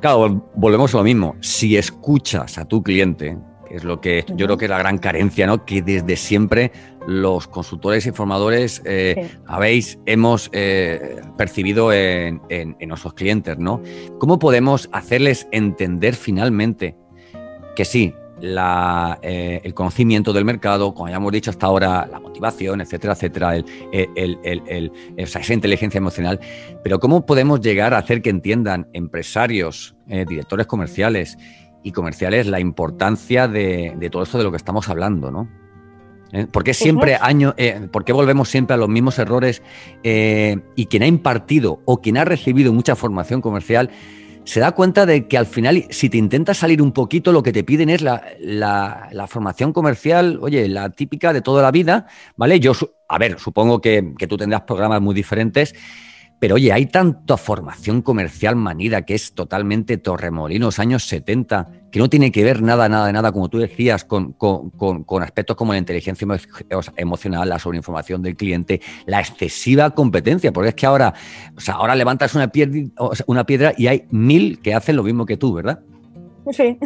claro, 0.00 0.50
volvemos 0.54 0.94
a 0.94 0.98
lo 0.98 1.04
mismo, 1.04 1.34
si 1.40 1.78
escuchas 1.78 2.58
a 2.58 2.66
tu 2.66 2.82
cliente, 2.82 3.38
que 3.66 3.76
es 3.76 3.84
lo 3.84 4.00
que 4.02 4.24
yo 4.34 4.46
creo 4.46 4.58
que 4.58 4.66
es 4.66 4.70
la 4.70 4.78
gran 4.78 4.98
carencia, 4.98 5.46
¿no? 5.46 5.64
Que 5.64 5.80
desde 5.80 6.16
siempre 6.16 6.70
los 7.06 7.48
consultores 7.48 8.06
y 8.06 8.12
formadores 8.12 8.82
eh, 8.84 9.30
habéis, 9.46 9.98
hemos 10.04 10.50
eh, 10.52 11.20
percibido 11.38 11.90
en, 11.92 12.40
nuestros 12.86 13.14
clientes, 13.14 13.58
¿no? 13.58 13.80
¿Cómo 14.18 14.38
podemos 14.38 14.90
hacerles 14.92 15.48
entender 15.52 16.14
finalmente 16.14 16.96
que 17.76 17.84
sí, 17.84 18.14
eh, 18.42 19.60
el 19.62 19.74
conocimiento 19.74 20.32
del 20.32 20.44
mercado, 20.44 20.94
como 20.94 21.08
ya 21.08 21.16
hemos 21.16 21.32
dicho 21.32 21.50
hasta 21.50 21.66
ahora, 21.66 22.08
la 22.10 22.20
motivación, 22.20 22.80
etcétera, 22.80 23.14
etcétera, 23.14 23.56
esa 25.16 25.54
inteligencia 25.54 25.98
emocional, 25.98 26.40
pero 26.82 27.00
cómo 27.00 27.26
podemos 27.26 27.60
llegar 27.60 27.94
a 27.94 27.98
hacer 27.98 28.22
que 28.22 28.30
entiendan 28.30 28.88
empresarios, 28.92 29.94
directores 30.06 30.66
comerciales, 30.66 31.36
y 31.82 31.92
comerciales 31.92 32.46
la 32.46 32.60
importancia 32.60 33.48
de, 33.48 33.96
todo 34.10 34.22
esto 34.22 34.38
de 34.38 34.44
lo 34.44 34.50
que 34.50 34.56
estamos 34.56 34.88
hablando, 34.88 35.30
¿no? 35.30 35.48
¿Eh? 36.32 36.46
¿Por 36.46 36.62
qué 36.62 36.74
siempre 36.74 37.16
año, 37.18 37.54
eh, 37.56 37.88
por 37.90 38.04
qué 38.04 38.12
volvemos 38.12 38.50
siempre 38.50 38.74
a 38.74 38.76
los 38.76 38.88
mismos 38.88 39.18
errores 39.18 39.62
eh, 40.02 40.58
y 40.76 40.86
quien 40.86 41.02
ha 41.02 41.06
impartido 41.06 41.80
o 41.86 42.02
quien 42.02 42.18
ha 42.18 42.24
recibido 42.26 42.70
mucha 42.70 42.96
formación 42.96 43.40
comercial 43.40 43.90
se 44.48 44.60
da 44.60 44.72
cuenta 44.72 45.04
de 45.04 45.28
que 45.28 45.36
al 45.36 45.44
final, 45.44 45.84
si 45.90 46.08
te 46.08 46.16
intentas 46.16 46.56
salir 46.56 46.80
un 46.80 46.92
poquito, 46.92 47.32
lo 47.32 47.42
que 47.42 47.52
te 47.52 47.64
piden 47.64 47.90
es 47.90 48.00
la, 48.00 48.22
la, 48.40 49.26
formación 49.26 49.74
comercial, 49.74 50.38
oye, 50.40 50.66
la 50.68 50.88
típica 50.88 51.34
de 51.34 51.42
toda 51.42 51.62
la 51.62 51.70
vida, 51.70 52.06
¿vale? 52.34 52.58
Yo, 52.58 52.72
a 53.08 53.18
ver, 53.18 53.38
supongo 53.38 53.82
que, 53.82 54.14
que 54.18 54.26
tú 54.26 54.38
tendrás 54.38 54.62
programas 54.62 55.02
muy 55.02 55.14
diferentes 55.14 55.74
pero 56.40 56.54
oye, 56.54 56.72
hay 56.72 56.86
tanta 56.86 57.36
formación 57.36 58.00
comercial 58.02 58.54
manida 58.54 59.02
que 59.02 59.14
es 59.14 59.32
totalmente 59.32 59.98
torremolinos, 59.98 60.78
años 60.78 61.04
70, 61.04 61.68
que 61.90 61.98
no 61.98 62.08
tiene 62.08 62.30
que 62.30 62.44
ver 62.44 62.62
nada, 62.62 62.88
nada, 62.88 63.10
nada, 63.12 63.32
como 63.32 63.48
tú 63.48 63.58
decías, 63.58 64.04
con, 64.04 64.36
aspectos 65.20 65.56
como 65.56 65.72
la 65.72 65.78
inteligencia 65.78 66.26
emocional, 66.96 67.48
la 67.48 67.58
sobreinformación 67.58 68.22
del 68.22 68.36
cliente, 68.36 68.80
la 69.06 69.20
excesiva 69.20 69.90
competencia, 69.90 70.52
porque 70.52 70.70
es 70.70 70.74
que 70.76 70.86
ahora, 70.86 71.12
o 71.56 71.60
sea, 71.60 71.74
ahora 71.74 71.96
levantas 71.96 72.34
una 72.34 72.48
piedra, 72.48 72.80
una 73.26 73.44
piedra 73.44 73.72
y 73.76 73.88
hay 73.88 74.06
mil 74.10 74.60
que 74.60 74.74
hacen 74.74 74.96
lo 74.96 75.02
mismo 75.02 75.26
que 75.26 75.36
tú, 75.36 75.54
¿verdad? 75.54 75.80
Sí, 76.52 76.78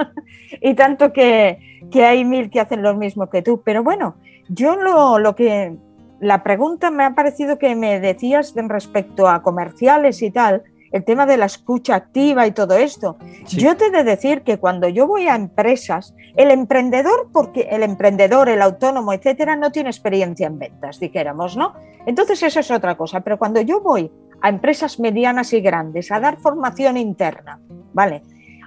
y 0.60 0.74
tanto 0.74 1.12
que, 1.12 1.58
que, 1.90 2.04
hay 2.04 2.24
mil 2.24 2.50
que 2.50 2.60
hacen 2.60 2.82
lo 2.82 2.96
mismo 2.96 3.30
que 3.30 3.42
tú, 3.42 3.62
pero 3.64 3.84
bueno, 3.84 4.16
yo 4.48 4.76
lo, 4.76 5.18
lo 5.18 5.36
que 5.36 5.76
la 6.20 6.42
pregunta 6.42 6.90
me 6.90 7.04
ha 7.04 7.14
parecido 7.14 7.58
que 7.58 7.74
me 7.74 8.00
decías 8.00 8.54
respecto 8.56 9.28
a 9.28 9.42
comerciales 9.42 10.22
y 10.22 10.30
tal, 10.30 10.64
el 10.92 11.04
tema 11.04 11.26
de 11.26 11.36
la 11.36 11.46
escucha 11.46 11.94
activa 11.94 12.46
y 12.46 12.52
todo 12.52 12.76
esto. 12.76 13.16
Yo 13.46 13.76
te 13.76 13.86
he 13.86 13.90
de 13.90 14.04
decir 14.04 14.42
que 14.42 14.58
cuando 14.58 14.88
yo 14.88 15.06
voy 15.06 15.28
a 15.28 15.34
empresas, 15.34 16.14
el 16.36 16.50
emprendedor, 16.50 17.28
porque 17.32 17.68
el 17.70 17.82
emprendedor, 17.82 18.48
el 18.48 18.62
autónomo, 18.62 19.12
etcétera, 19.12 19.56
no 19.56 19.70
tiene 19.70 19.90
experiencia 19.90 20.46
en 20.46 20.58
ventas, 20.58 20.98
dijéramos, 20.98 21.56
¿no? 21.56 21.74
Entonces 22.06 22.42
eso 22.42 22.60
es 22.60 22.70
otra 22.70 22.96
cosa. 22.96 23.20
Pero 23.20 23.38
cuando 23.38 23.60
yo 23.60 23.80
voy 23.80 24.10
a 24.40 24.48
empresas 24.48 24.98
medianas 24.98 25.52
y 25.52 25.60
grandes 25.60 26.10
a 26.10 26.20
dar 26.20 26.38
formación 26.38 26.96
interna, 26.96 27.60
¿vale? 27.92 28.22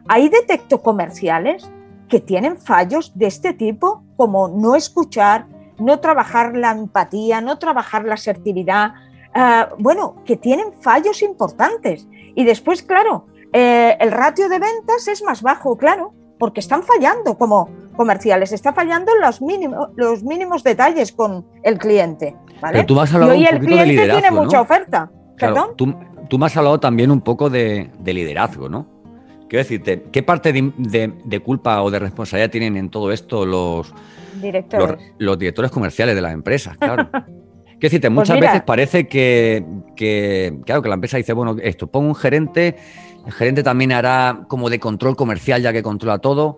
Ahí 0.08 0.30
detecto 0.30 0.82
comerciales 0.82 1.70
que 2.08 2.20
tienen 2.20 2.58
fallos 2.58 3.18
de 3.18 3.28
este 3.28 3.54
tipo, 3.54 4.04
como 4.18 4.48
no 4.50 4.76
escuchar, 4.76 5.48
no 5.82 6.00
trabajar 6.00 6.56
la 6.56 6.72
empatía, 6.72 7.42
no 7.42 7.58
trabajar 7.58 8.06
la 8.06 8.14
asertividad, 8.14 8.94
eh, 9.34 9.66
bueno, 9.80 10.16
que 10.26 10.38
tienen 10.38 10.74
fallos 10.82 11.22
importantes. 11.22 12.08
Y 12.36 12.46
después, 12.46 12.84
claro, 12.84 13.26
eh, 13.52 13.98
el 14.00 14.12
ratio 14.12 14.48
de 14.48 14.60
ventas 14.60 15.08
es 15.08 15.24
más 15.24 15.42
bajo, 15.42 15.78
claro, 15.78 16.14
porque 16.38 16.60
están 16.60 16.84
fallando 16.84 17.38
como 17.38 17.70
comerciales, 17.96 18.52
está 18.52 18.74
fallando 18.74 19.14
los 19.16 19.42
mínimos, 19.42 19.90
los 19.96 20.24
mínimos 20.24 20.64
detalles 20.64 21.12
con 21.12 21.46
el 21.64 21.78
cliente. 21.78 22.36
¿vale? 22.62 22.84
tú 22.84 23.00
has 23.00 23.14
hablado 23.14 23.34
y 23.34 23.40
hoy 23.40 23.46
el 23.46 23.60
cliente 23.60 24.10
tiene 24.10 24.32
mucha 24.32 24.62
oferta. 24.62 25.12
¿Perdón? 25.38 25.76
Tú, 25.76 26.38
me 26.38 26.46
has 26.46 26.56
hablado 26.56 26.80
también 26.80 27.12
un 27.12 27.22
poco 27.22 27.50
de, 27.50 27.90
liderazgo, 28.06 28.70
¿no? 28.70 29.01
Quiero 29.52 29.64
decirte, 29.64 30.04
¿qué 30.14 30.24
parte 30.24 30.54
de, 30.54 31.40
culpa 31.42 31.82
o 31.82 31.92
de 31.92 32.00
responsabilidad 32.00 32.50
tienen 32.50 32.78
en 32.78 32.90
todo 32.90 33.12
esto 33.12 33.46
los, 33.46 33.94
los, 35.20 35.38
directores 35.38 35.72
comerciales 35.72 36.16
de 36.16 36.22
las 36.22 36.32
empresas, 36.32 36.78
claro. 36.78 37.10
Quiero 37.12 37.78
decirte, 37.82 38.08
pues 38.08 38.30
muchas 38.30 38.40
veces 38.40 38.62
parece 38.62 39.10
que, 39.10 39.66
claro, 40.66 40.82
que 40.82 40.88
la 40.88 40.96
empresa 40.96 41.18
dice, 41.18 41.34
bueno, 41.34 41.58
esto, 41.62 41.88
pongo 41.88 42.08
un 42.08 42.16
gerente, 42.16 42.78
el 43.26 43.34
gerente 43.34 43.62
también 43.62 43.92
hará 43.92 44.46
como 44.48 44.70
de 44.70 44.80
control 44.80 45.18
comercial 45.18 45.62
ya 45.62 45.74
que 45.74 45.84
controla 45.84 46.20
todo, 46.20 46.58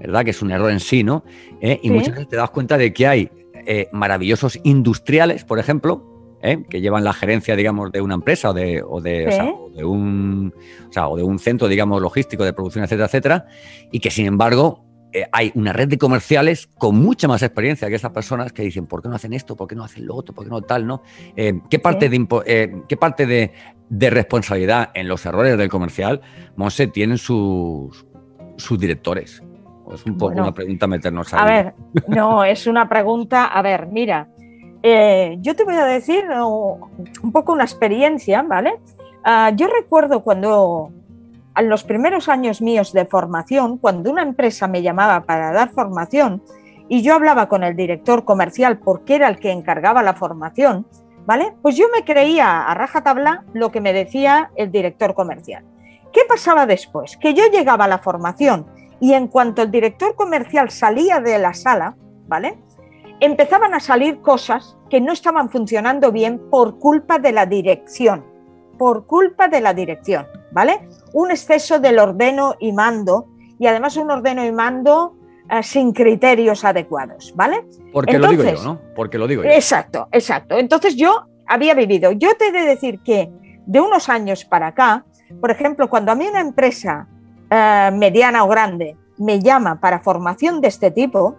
¿verdad? 0.00 0.24
Que 0.24 0.30
es 0.30 0.42
un 0.42 0.50
error 0.50 0.72
en 0.72 0.80
sí, 0.80 1.04
¿no? 1.04 1.22
Eh, 1.60 1.78
y 1.84 1.90
muchas 1.90 2.14
veces 2.14 2.26
te 2.26 2.34
das 2.34 2.50
cuenta 2.50 2.76
de 2.76 2.92
que 2.92 3.06
hay 3.06 3.30
eh, 3.64 3.88
maravillosos 3.92 4.58
industriales, 4.64 5.44
por 5.44 5.60
ejemplo, 5.60 6.13
¿eh? 6.44 6.62
que 6.68 6.80
llevan 6.80 7.02
la 7.02 7.12
gerencia, 7.12 7.56
digamos, 7.56 7.90
de 7.90 8.00
una 8.00 8.14
empresa 8.14 8.50
o 8.50 8.52
de, 8.52 8.82
o 8.86 9.00
de, 9.00 9.26
de 9.74 9.84
un, 9.84 10.54
o 10.96 11.16
de 11.16 11.22
un 11.22 11.38
centro, 11.38 11.66
digamos, 11.66 12.00
logístico 12.00 12.44
de 12.44 12.52
producción, 12.52 12.84
etcétera, 12.84 13.06
etcétera, 13.06 13.46
y 13.90 13.98
que 13.98 14.10
sin 14.10 14.26
embargo 14.26 14.84
eh, 15.12 15.26
hay 15.32 15.50
una 15.54 15.72
red 15.72 15.88
de 15.88 15.96
comerciales 15.96 16.68
con 16.78 16.96
mucha 16.96 17.26
más 17.26 17.42
experiencia 17.42 17.88
que 17.88 17.94
esas 17.94 18.12
personas 18.12 18.52
que 18.52 18.62
dicen, 18.62 18.86
¿por 18.86 19.02
qué 19.02 19.08
no 19.08 19.16
hacen 19.16 19.32
esto? 19.32 19.56
¿Por 19.56 19.66
qué 19.66 19.74
no 19.74 19.84
hacen 19.84 20.06
lo 20.06 20.14
otro? 20.14 20.34
¿Por 20.34 20.44
qué 20.44 20.50
no 20.50 20.60
tal? 20.60 20.86
¿no? 20.86 21.02
Eh, 21.34 21.60
¿Qué 21.70 21.78
parte, 21.78 22.10
de, 22.10 22.82
¿qué 22.88 22.96
parte 22.96 23.26
de, 23.26 24.10
responsabilidad 24.10 24.90
en 24.94 25.08
los 25.08 25.24
errores 25.24 25.56
del 25.56 25.70
comercial, 25.70 26.20
Monse, 26.56 26.88
tienen 26.88 27.16
sus, 27.16 28.06
sus 28.58 28.78
directores? 28.78 29.42
Es 29.92 30.04
un 30.06 30.16
poco 30.16 30.32
una 30.32 30.52
pregunta 30.52 30.86
meternos 30.86 31.32
ahí. 31.34 31.40
A 31.40 31.44
ver, 31.44 31.74
no, 32.08 32.42
es 32.42 32.66
una 32.66 32.88
pregunta, 32.88 33.46
a 33.46 33.60
ver, 33.60 33.86
mira, 33.86 34.28
yo 35.40 35.56
te 35.56 35.64
voy 35.64 35.76
a 35.76 35.86
decir 35.86 36.24
un 36.30 37.32
poco 37.32 37.52
una 37.52 37.64
experiencia, 37.64 38.42
¿vale? 38.42 38.78
Ah, 39.24 39.50
yo 39.54 39.66
recuerdo 39.66 40.22
cuando 40.22 40.90
en 41.56 41.68
los 41.70 41.84
primeros 41.84 42.28
años 42.28 42.60
míos 42.60 42.92
de 42.92 43.06
formación, 43.06 43.78
cuando 43.78 44.10
una 44.10 44.22
empresa 44.22 44.68
me 44.68 44.82
llamaba 44.82 45.22
para 45.22 45.52
dar 45.52 45.70
formación 45.70 46.42
y 46.88 47.00
yo 47.00 47.14
hablaba 47.14 47.48
con 47.48 47.64
el 47.64 47.76
director 47.76 48.24
comercial 48.24 48.78
porque 48.78 49.14
era 49.14 49.28
el 49.28 49.38
que 49.38 49.52
encargaba 49.52 50.02
la 50.02 50.14
formación, 50.14 50.86
¿vale? 51.24 51.54
Pues 51.62 51.76
yo 51.76 51.86
me 51.94 52.04
creía 52.04 52.64
a 52.66 52.74
rajatabla 52.74 53.44
lo 53.54 53.70
que 53.70 53.80
me 53.80 53.94
decía 53.94 54.50
el 54.56 54.70
director 54.70 55.14
comercial. 55.14 55.64
¿Qué 56.12 56.20
pasaba 56.28 56.66
después? 56.66 57.16
Que 57.16 57.32
yo 57.32 57.44
llegaba 57.50 57.86
a 57.86 57.88
la 57.88 57.98
formación 57.98 58.66
y 59.00 59.14
en 59.14 59.28
cuanto 59.28 59.62
el 59.62 59.70
director 59.70 60.14
comercial 60.14 60.70
salía 60.70 61.20
de 61.20 61.38
la 61.38 61.54
sala, 61.54 61.96
¿vale? 62.26 62.58
Empezaban 63.20 63.74
a 63.74 63.80
salir 63.80 64.20
cosas 64.20 64.76
que 64.90 65.00
no 65.00 65.12
estaban 65.12 65.48
funcionando 65.50 66.12
bien 66.12 66.40
por 66.50 66.78
culpa 66.78 67.18
de 67.18 67.32
la 67.32 67.46
dirección, 67.46 68.24
por 68.78 69.06
culpa 69.06 69.48
de 69.48 69.60
la 69.60 69.72
dirección, 69.72 70.26
¿vale? 70.52 70.88
un 71.14 71.30
exceso 71.30 71.78
del 71.78 71.98
ordeno 71.98 72.56
y 72.58 72.72
mando 72.72 73.28
y 73.58 73.66
además 73.66 73.96
un 73.96 74.10
ordeno 74.10 74.44
y 74.44 74.52
mando 74.52 75.16
eh, 75.48 75.62
sin 75.62 75.92
criterios 75.92 76.64
adecuados, 76.64 77.32
¿vale? 77.36 77.64
Porque 77.92 78.18
lo 78.18 78.28
digo 78.28 78.42
yo, 78.42 78.62
¿no? 78.62 78.80
Porque 78.94 79.16
lo 79.16 79.26
digo 79.26 79.44
yo. 79.44 79.50
Exacto, 79.50 80.08
exacto. 80.10 80.58
Entonces 80.58 80.96
yo 80.96 81.26
había 81.46 81.74
vivido, 81.74 82.12
yo 82.12 82.36
te 82.36 82.48
he 82.48 82.52
de 82.52 82.64
decir 82.64 83.00
que 83.00 83.30
de 83.64 83.80
unos 83.80 84.08
años 84.08 84.44
para 84.44 84.68
acá, 84.68 85.04
por 85.40 85.50
ejemplo, 85.50 85.88
cuando 85.88 86.12
a 86.12 86.14
mí 86.16 86.26
una 86.26 86.40
empresa 86.40 87.06
eh, 87.48 87.90
mediana 87.92 88.44
o 88.44 88.48
grande 88.48 88.96
me 89.18 89.40
llama 89.40 89.80
para 89.80 90.00
formación 90.00 90.60
de 90.60 90.68
este 90.68 90.90
tipo, 90.90 91.36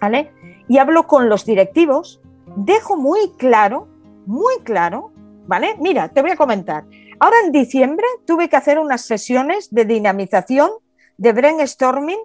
¿vale? 0.00 0.32
Y 0.68 0.78
hablo 0.78 1.06
con 1.06 1.28
los 1.28 1.44
directivos, 1.44 2.20
dejo 2.56 2.96
muy 2.96 3.32
claro, 3.36 3.88
muy 4.26 4.54
claro, 4.64 5.12
¿vale? 5.46 5.76
Mira, 5.80 6.08
te 6.08 6.22
voy 6.22 6.30
a 6.30 6.36
comentar. 6.36 6.84
Ahora 7.20 7.36
en 7.44 7.52
diciembre 7.52 8.06
tuve 8.26 8.48
que 8.48 8.56
hacer 8.56 8.78
unas 8.78 9.02
sesiones 9.02 9.70
de 9.70 9.84
dinamización, 9.84 10.70
de 11.18 11.32
brainstorming 11.32 12.18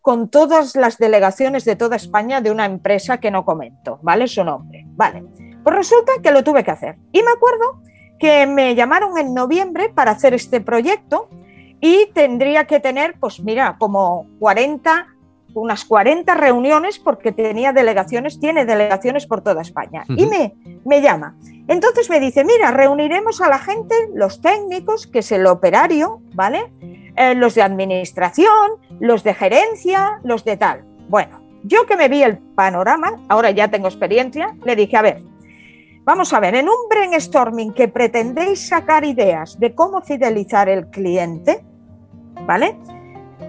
con 0.00 0.28
todas 0.28 0.74
las 0.74 0.98
delegaciones 0.98 1.64
de 1.64 1.76
toda 1.76 1.96
España 1.96 2.40
de 2.40 2.50
una 2.50 2.66
empresa 2.66 3.18
que 3.18 3.30
no 3.30 3.44
comento, 3.44 3.98
¿vale? 4.02 4.26
Su 4.26 4.44
nombre, 4.44 4.84
¿vale? 4.88 5.24
Pues 5.62 5.76
resulta 5.76 6.12
que 6.22 6.32
lo 6.32 6.42
tuve 6.42 6.64
que 6.64 6.72
hacer. 6.72 6.98
Y 7.12 7.22
me 7.22 7.30
acuerdo 7.30 7.80
que 8.18 8.46
me 8.46 8.74
llamaron 8.74 9.16
en 9.16 9.32
noviembre 9.32 9.88
para 9.88 10.10
hacer 10.10 10.34
este 10.34 10.60
proyecto 10.60 11.28
y 11.80 12.06
tendría 12.14 12.64
que 12.66 12.80
tener, 12.80 13.14
pues 13.18 13.40
mira, 13.40 13.76
como 13.78 14.26
40, 14.38 15.11
unas 15.54 15.84
40 15.84 16.34
reuniones 16.34 16.98
porque 16.98 17.32
tenía 17.32 17.72
delegaciones, 17.72 18.40
tiene 18.40 18.64
delegaciones 18.64 19.26
por 19.26 19.42
toda 19.42 19.62
España. 19.62 20.04
Y 20.08 20.26
me, 20.26 20.54
me 20.84 21.00
llama. 21.00 21.36
Entonces 21.68 22.10
me 22.10 22.20
dice, 22.20 22.44
mira, 22.44 22.70
reuniremos 22.70 23.40
a 23.40 23.48
la 23.48 23.58
gente, 23.58 23.94
los 24.14 24.40
técnicos, 24.40 25.06
que 25.06 25.20
es 25.20 25.32
el 25.32 25.46
operario, 25.46 26.20
¿vale? 26.34 26.72
Eh, 27.16 27.34
los 27.34 27.54
de 27.54 27.62
administración, 27.62 28.72
los 29.00 29.22
de 29.22 29.34
gerencia, 29.34 30.20
los 30.24 30.44
de 30.44 30.56
tal. 30.56 30.84
Bueno, 31.08 31.42
yo 31.62 31.86
que 31.86 31.96
me 31.96 32.08
vi 32.08 32.22
el 32.22 32.38
panorama, 32.38 33.20
ahora 33.28 33.50
ya 33.50 33.68
tengo 33.68 33.88
experiencia, 33.88 34.56
le 34.64 34.76
dije, 34.76 34.96
a 34.96 35.02
ver, 35.02 35.22
vamos 36.04 36.32
a 36.32 36.40
ver, 36.40 36.54
en 36.54 36.68
un 36.68 36.88
brainstorming 36.88 37.72
que 37.72 37.88
pretendéis 37.88 38.68
sacar 38.68 39.04
ideas 39.04 39.58
de 39.60 39.74
cómo 39.74 40.00
fidelizar 40.02 40.68
el 40.68 40.88
cliente, 40.88 41.64
¿vale? 42.46 42.76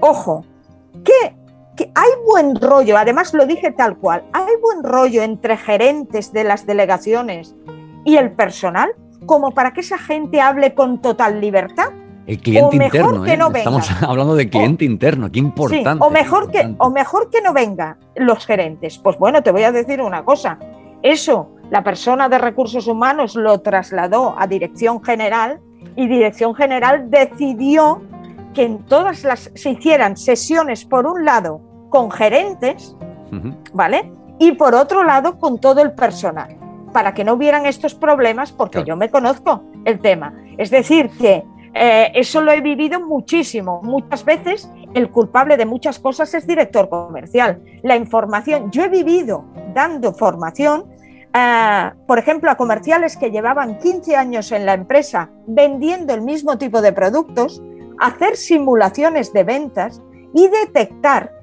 Ojo, 0.02 0.46
que, 1.04 1.36
que 1.76 1.92
hay 1.96 2.10
buen 2.26 2.56
rollo, 2.56 2.98
además 2.98 3.34
lo 3.34 3.46
dije 3.46 3.72
tal 3.72 3.98
cual, 3.98 4.24
hay 4.34 4.46
buen 4.62 4.84
rollo 4.84 5.24
entre 5.24 5.58
gerentes 5.58 6.32
de 6.32 6.44
las 6.44 6.66
delegaciones 6.66 7.56
y 8.06 8.18
el 8.18 8.32
personal 8.32 8.94
como 9.26 9.52
para 9.52 9.74
que 9.74 9.82
esa 9.82 9.98
gente 9.98 10.42
hable 10.42 10.74
con 10.74 11.02
total 11.02 11.40
libertad. 11.40 11.90
El 12.26 12.40
cliente 12.40 12.78
interno, 12.78 13.26
¿eh? 13.26 13.38
estamos 13.56 13.90
hablando 14.02 14.36
de 14.36 14.50
cliente 14.50 14.86
interno, 14.86 15.32
qué 15.32 15.40
importante. 15.40 16.04
o, 16.04 16.10
mejor 16.10 16.50
Que, 16.52 16.74
o 16.78 16.90
mejor 16.90 17.30
que 17.30 17.42
no 17.42 17.54
vengan 17.54 17.98
los 18.16 18.46
gerentes. 18.46 18.98
Pues 18.98 19.18
bueno, 19.18 19.44
te 19.44 19.52
voy 19.52 19.64
a 19.64 19.72
decir 19.72 20.02
una 20.02 20.24
cosa. 20.24 20.58
Eso, 21.02 21.50
la 21.70 21.84
persona 21.84 22.30
de 22.30 22.38
recursos 22.38 22.88
humanos 22.88 23.36
lo 23.36 23.60
trasladó 23.60 24.36
a 24.38 24.48
Dirección 24.48 25.04
General 25.04 25.60
y 25.98 26.08
Dirección 26.08 26.56
General 26.56 27.10
decidió 27.10 28.02
que 28.54 28.64
en 28.64 28.86
todas 28.86 29.24
las 29.24 29.52
se 29.54 29.72
hicieran 29.72 30.18
sesiones, 30.18 30.86
por 30.86 31.06
un 31.06 31.26
lado, 31.26 31.62
con 31.90 32.12
gerentes, 32.12 32.96
¿vale? 33.74 34.12
Y 34.40 34.54
por 34.54 34.76
otro 34.76 35.04
lado, 35.04 35.40
con 35.40 35.60
todo 35.60 35.82
el 35.82 35.94
personal, 35.94 36.58
para 36.92 37.14
que 37.14 37.24
no 37.24 37.34
hubieran 37.34 37.66
estos 37.66 37.96
problemas, 37.96 38.52
porque 38.52 38.84
yo 38.84 38.96
me 38.96 39.10
conozco 39.10 39.64
el 39.86 40.00
tema. 40.00 40.34
Es 40.58 40.70
decir, 40.70 41.10
que 41.20 41.44
eh, 41.74 42.12
eso 42.14 42.42
lo 42.42 42.52
he 42.52 42.62
vivido 42.62 43.00
muchísimo. 43.00 43.82
Muchas 43.84 44.24
veces 44.24 44.70
el 44.94 45.10
culpable 45.10 45.58
de 45.58 45.66
muchas 45.66 46.00
cosas 46.00 46.34
es 46.34 46.46
director 46.46 46.90
comercial. 46.90 47.62
La 47.82 47.96
información, 47.96 48.70
yo 48.72 48.84
he 48.84 48.90
vivido 48.90 49.46
dando 49.74 50.14
formación, 50.14 50.86
eh, 51.34 51.92
por 52.08 52.20
ejemplo, 52.20 52.52
a 52.52 52.56
comerciales 52.56 53.18
que 53.18 53.32
llevaban 53.32 53.80
15 53.80 54.16
años 54.16 54.52
en 54.52 54.66
la 54.66 54.74
empresa 54.74 55.32
vendiendo 55.48 56.14
el 56.14 56.22
mismo 56.22 56.58
tipo 56.58 56.82
de 56.82 56.94
productos, 56.94 57.62
hacer 58.00 58.38
simulaciones 58.38 59.34
de 59.34 59.44
ventas 59.44 60.02
y 60.34 60.48
detectar 60.48 61.40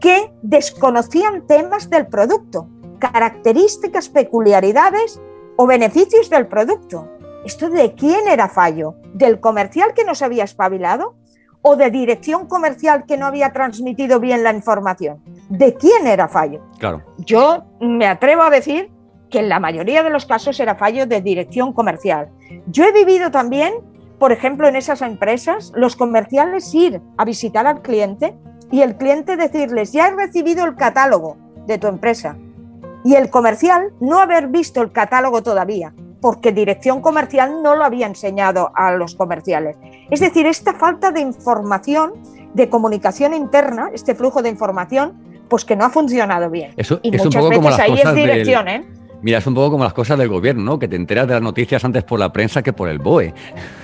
que 0.00 0.32
desconocían 0.42 1.46
temas 1.46 1.90
del 1.90 2.06
producto, 2.06 2.68
características, 2.98 4.08
peculiaridades 4.08 5.20
o 5.56 5.66
beneficios 5.66 6.30
del 6.30 6.46
producto. 6.46 7.08
¿Esto 7.44 7.70
de 7.70 7.94
quién 7.94 8.28
era 8.28 8.48
fallo? 8.48 8.96
¿Del 9.14 9.40
comercial 9.40 9.94
que 9.94 10.04
no 10.04 10.14
se 10.14 10.24
había 10.24 10.44
espabilado? 10.44 11.14
¿O 11.62 11.76
de 11.76 11.90
dirección 11.90 12.46
comercial 12.46 13.04
que 13.06 13.18
no 13.18 13.26
había 13.26 13.52
transmitido 13.52 14.20
bien 14.20 14.42
la 14.42 14.52
información? 14.52 15.22
¿De 15.48 15.74
quién 15.74 16.06
era 16.06 16.28
fallo? 16.28 16.62
Claro. 16.78 17.02
Yo 17.18 17.64
me 17.80 18.06
atrevo 18.06 18.42
a 18.42 18.50
decir 18.50 18.90
que 19.30 19.38
en 19.38 19.48
la 19.48 19.60
mayoría 19.60 20.02
de 20.02 20.10
los 20.10 20.26
casos 20.26 20.58
era 20.60 20.74
fallo 20.74 21.06
de 21.06 21.20
dirección 21.20 21.72
comercial. 21.72 22.30
Yo 22.66 22.84
he 22.84 22.92
vivido 22.92 23.30
también, 23.30 23.74
por 24.20 24.32
ejemplo, 24.32 24.68
en 24.68 24.76
esas 24.76 25.00
empresas, 25.00 25.72
los 25.74 25.96
comerciales 25.96 26.72
ir 26.74 27.00
a 27.16 27.24
visitar 27.24 27.66
al 27.66 27.80
cliente 27.80 28.36
y 28.70 28.82
el 28.82 28.96
cliente 28.96 29.38
decirles, 29.38 29.92
ya 29.92 30.08
he 30.08 30.14
recibido 30.14 30.66
el 30.66 30.76
catálogo 30.76 31.38
de 31.66 31.78
tu 31.78 31.86
empresa. 31.86 32.36
Y 33.02 33.14
el 33.14 33.30
comercial 33.30 33.94
no 33.98 34.20
haber 34.20 34.48
visto 34.48 34.82
el 34.82 34.92
catálogo 34.92 35.42
todavía 35.42 35.94
porque 36.20 36.52
dirección 36.52 37.00
comercial 37.00 37.62
no 37.62 37.74
lo 37.74 37.82
había 37.82 38.06
enseñado 38.06 38.72
a 38.74 38.92
los 38.92 39.14
comerciales. 39.14 39.78
Es 40.10 40.20
decir, 40.20 40.46
esta 40.46 40.74
falta 40.74 41.10
de 41.12 41.20
información, 41.20 42.12
de 42.52 42.68
comunicación 42.68 43.32
interna, 43.32 43.88
este 43.94 44.14
flujo 44.14 44.42
de 44.42 44.50
información, 44.50 45.14
pues 45.48 45.64
que 45.64 45.76
no 45.76 45.86
ha 45.86 45.90
funcionado 45.90 46.50
bien. 46.50 46.74
Eso, 46.76 47.00
y 47.02 47.10
muchas 47.10 47.48
veces 47.48 47.78
ahí 47.78 47.98
es 48.04 48.14
dirección, 48.14 48.68
¿eh? 48.68 48.86
Mira, 49.22 49.38
es 49.38 49.46
un 49.46 49.54
poco 49.54 49.72
como 49.72 49.84
las 49.84 49.92
cosas 49.92 50.18
del 50.18 50.28
gobierno, 50.28 50.62
¿no? 50.62 50.78
Que 50.78 50.88
te 50.88 50.96
enteras 50.96 51.26
de 51.26 51.34
las 51.34 51.42
noticias 51.42 51.84
antes 51.84 52.04
por 52.04 52.18
la 52.18 52.32
prensa 52.32 52.62
que 52.62 52.72
por 52.72 52.88
el 52.88 52.98
BOE. 52.98 53.34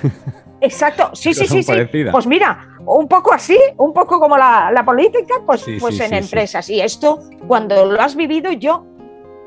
Exacto, 0.61 1.11
sí, 1.15 1.35
sí, 1.35 1.47
sí, 1.47 1.63
sí. 1.63 1.73
Pues 2.11 2.27
mira, 2.27 2.79
un 2.87 3.09
poco 3.09 3.33
así, 3.33 3.59
un 3.77 3.93
poco 3.93 4.19
como 4.19 4.37
la, 4.37 4.83
política, 4.85 5.35
pues, 5.45 5.65
pues 5.79 6.01
en 6.01 6.15
empresas. 6.15 6.69
Y 6.71 6.81
esto, 6.81 7.21
cuando 7.47 7.85
lo 7.85 8.01
has 8.01 8.17
vivido, 8.17 8.53
yo 8.53 8.87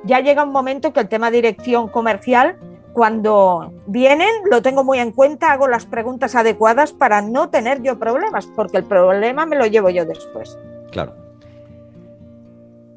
ya 0.04 0.19
llega 0.19 0.43
un 0.43 0.52
momento 0.52 0.93
que 0.93 0.99
el 1.02 1.10
tema 1.10 1.32
dirección 1.32 1.89
comercial 1.89 2.58
cuando 2.93 3.71
vienen 3.86 4.30
lo 4.49 4.62
tengo 4.62 4.84
muy 4.84 4.99
en 4.99 5.12
cuenta, 5.12 5.52
hago 5.52 5.67
las 5.67 5.86
preguntas 5.86 6.36
adecuadas 6.36 6.91
para 6.91 7.21
no 7.21 7.49
tener 7.49 7.82
yo 7.82 7.99
problemas, 7.99 8.47
porque 8.56 8.78
el 8.78 8.84
problema 8.84 9.45
me 9.45 9.56
lo 9.56 9.65
llevo 9.67 9.89
yo 9.89 10.06
después. 10.06 10.58
Claro. 10.91 11.29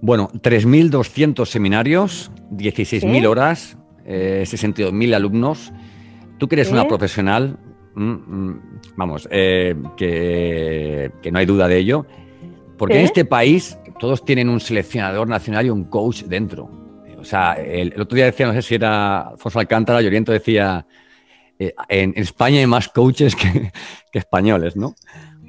Bueno, 0.03 0.31
3.200 0.33 1.47
seminarios, 1.47 2.33
16.000 2.51 3.25
horas, 3.25 3.79
62.000 4.05 5.09
eh, 5.09 5.15
alumnos. 5.15 5.73
Tú 6.39 6.49
que 6.49 6.57
eres 6.57 6.73
una 6.73 6.89
profesional, 6.89 7.57
mm, 7.95 8.11
mm, 8.11 8.81
vamos, 8.97 9.29
eh, 9.31 9.77
que, 9.97 11.13
no 11.31 11.39
hay 11.39 11.47
duda 11.47 11.69
de 11.69 11.79
ello, 11.79 12.05
porque 12.77 12.99
en 12.99 13.05
este 13.05 13.25
país 13.25 13.79
todos 14.01 14.25
tienen 14.25 14.49
un 14.49 14.59
seleccionador 14.59 15.29
nacional 15.29 15.67
y 15.67 15.71
un 15.71 15.85
coach 15.85 16.25
dentro. 16.25 16.69
O 17.21 17.25
sea, 17.25 17.53
el, 17.53 17.95
otro 18.01 18.17
día 18.17 18.25
decía, 18.25 18.49
no 18.49 18.55
sé 18.55 18.63
si 18.63 18.75
era 18.75 19.29
Alfonso 19.29 19.61
Alcántara, 19.61 20.03
Lloriento 20.03 20.33
decía, 20.33 20.85
eh, 21.61 21.73
en, 21.89 22.13
España 22.17 22.59
hay 22.59 22.67
más 22.67 22.89
coaches 22.89 23.37
que, 23.37 23.71
españoles, 24.19 24.75
¿no? 24.75 24.97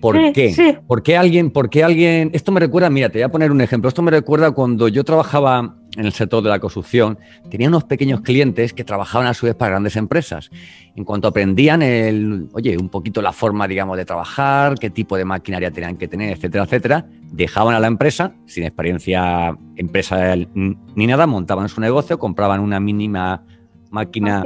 ¿Por 0.03 0.33
qué? 0.33 0.79
¿Por 0.85 1.01
qué 1.01 1.15
alguien, 1.15 1.49
por 1.49 1.69
qué 1.69 1.81
alguien, 1.81 2.29
esto 2.33 2.51
me 2.51 2.59
recuerda, 2.59 2.89
mira, 2.89 3.07
te 3.07 3.19
voy 3.19 3.23
a 3.23 3.29
poner 3.29 3.51
un 3.51 3.61
ejemplo, 3.61 3.87
esto 3.87 4.01
me 4.01 4.11
recuerda 4.11 4.51
cuando 4.51 4.89
yo 4.89 5.05
trabajaba 5.05 5.77
en 5.95 6.05
el 6.05 6.11
sector 6.11 6.43
de 6.43 6.49
la 6.49 6.59
construcción, 6.59 7.17
tenía 7.49 7.69
unos 7.69 7.85
pequeños 7.85 8.19
clientes 8.19 8.73
que 8.73 8.83
trabajaban 8.83 9.27
a 9.27 9.33
su 9.33 9.45
vez 9.45 9.55
para 9.55 9.71
grandes 9.71 9.95
empresas. 9.95 10.49
En 10.97 11.05
cuanto 11.05 11.29
aprendían 11.29 11.81
el, 11.81 12.49
oye, 12.51 12.77
un 12.77 12.89
poquito 12.89 13.21
la 13.21 13.31
forma, 13.31 13.65
digamos, 13.65 13.95
de 13.95 14.03
trabajar, 14.03 14.77
qué 14.77 14.89
tipo 14.89 15.15
de 15.15 15.23
maquinaria 15.23 15.71
tenían 15.71 15.95
que 15.95 16.09
tener, 16.09 16.35
etcétera, 16.35 16.65
etcétera, 16.65 17.05
dejaban 17.31 17.73
a 17.73 17.79
la 17.79 17.87
empresa, 17.87 18.33
sin 18.45 18.65
experiencia 18.65 19.57
empresa 19.77 20.35
ni 20.35 21.07
nada, 21.07 21.27
montaban 21.27 21.69
su 21.69 21.79
negocio, 21.79 22.19
compraban 22.19 22.59
una 22.59 22.81
mínima 22.81 23.45
máquina, 23.89 24.43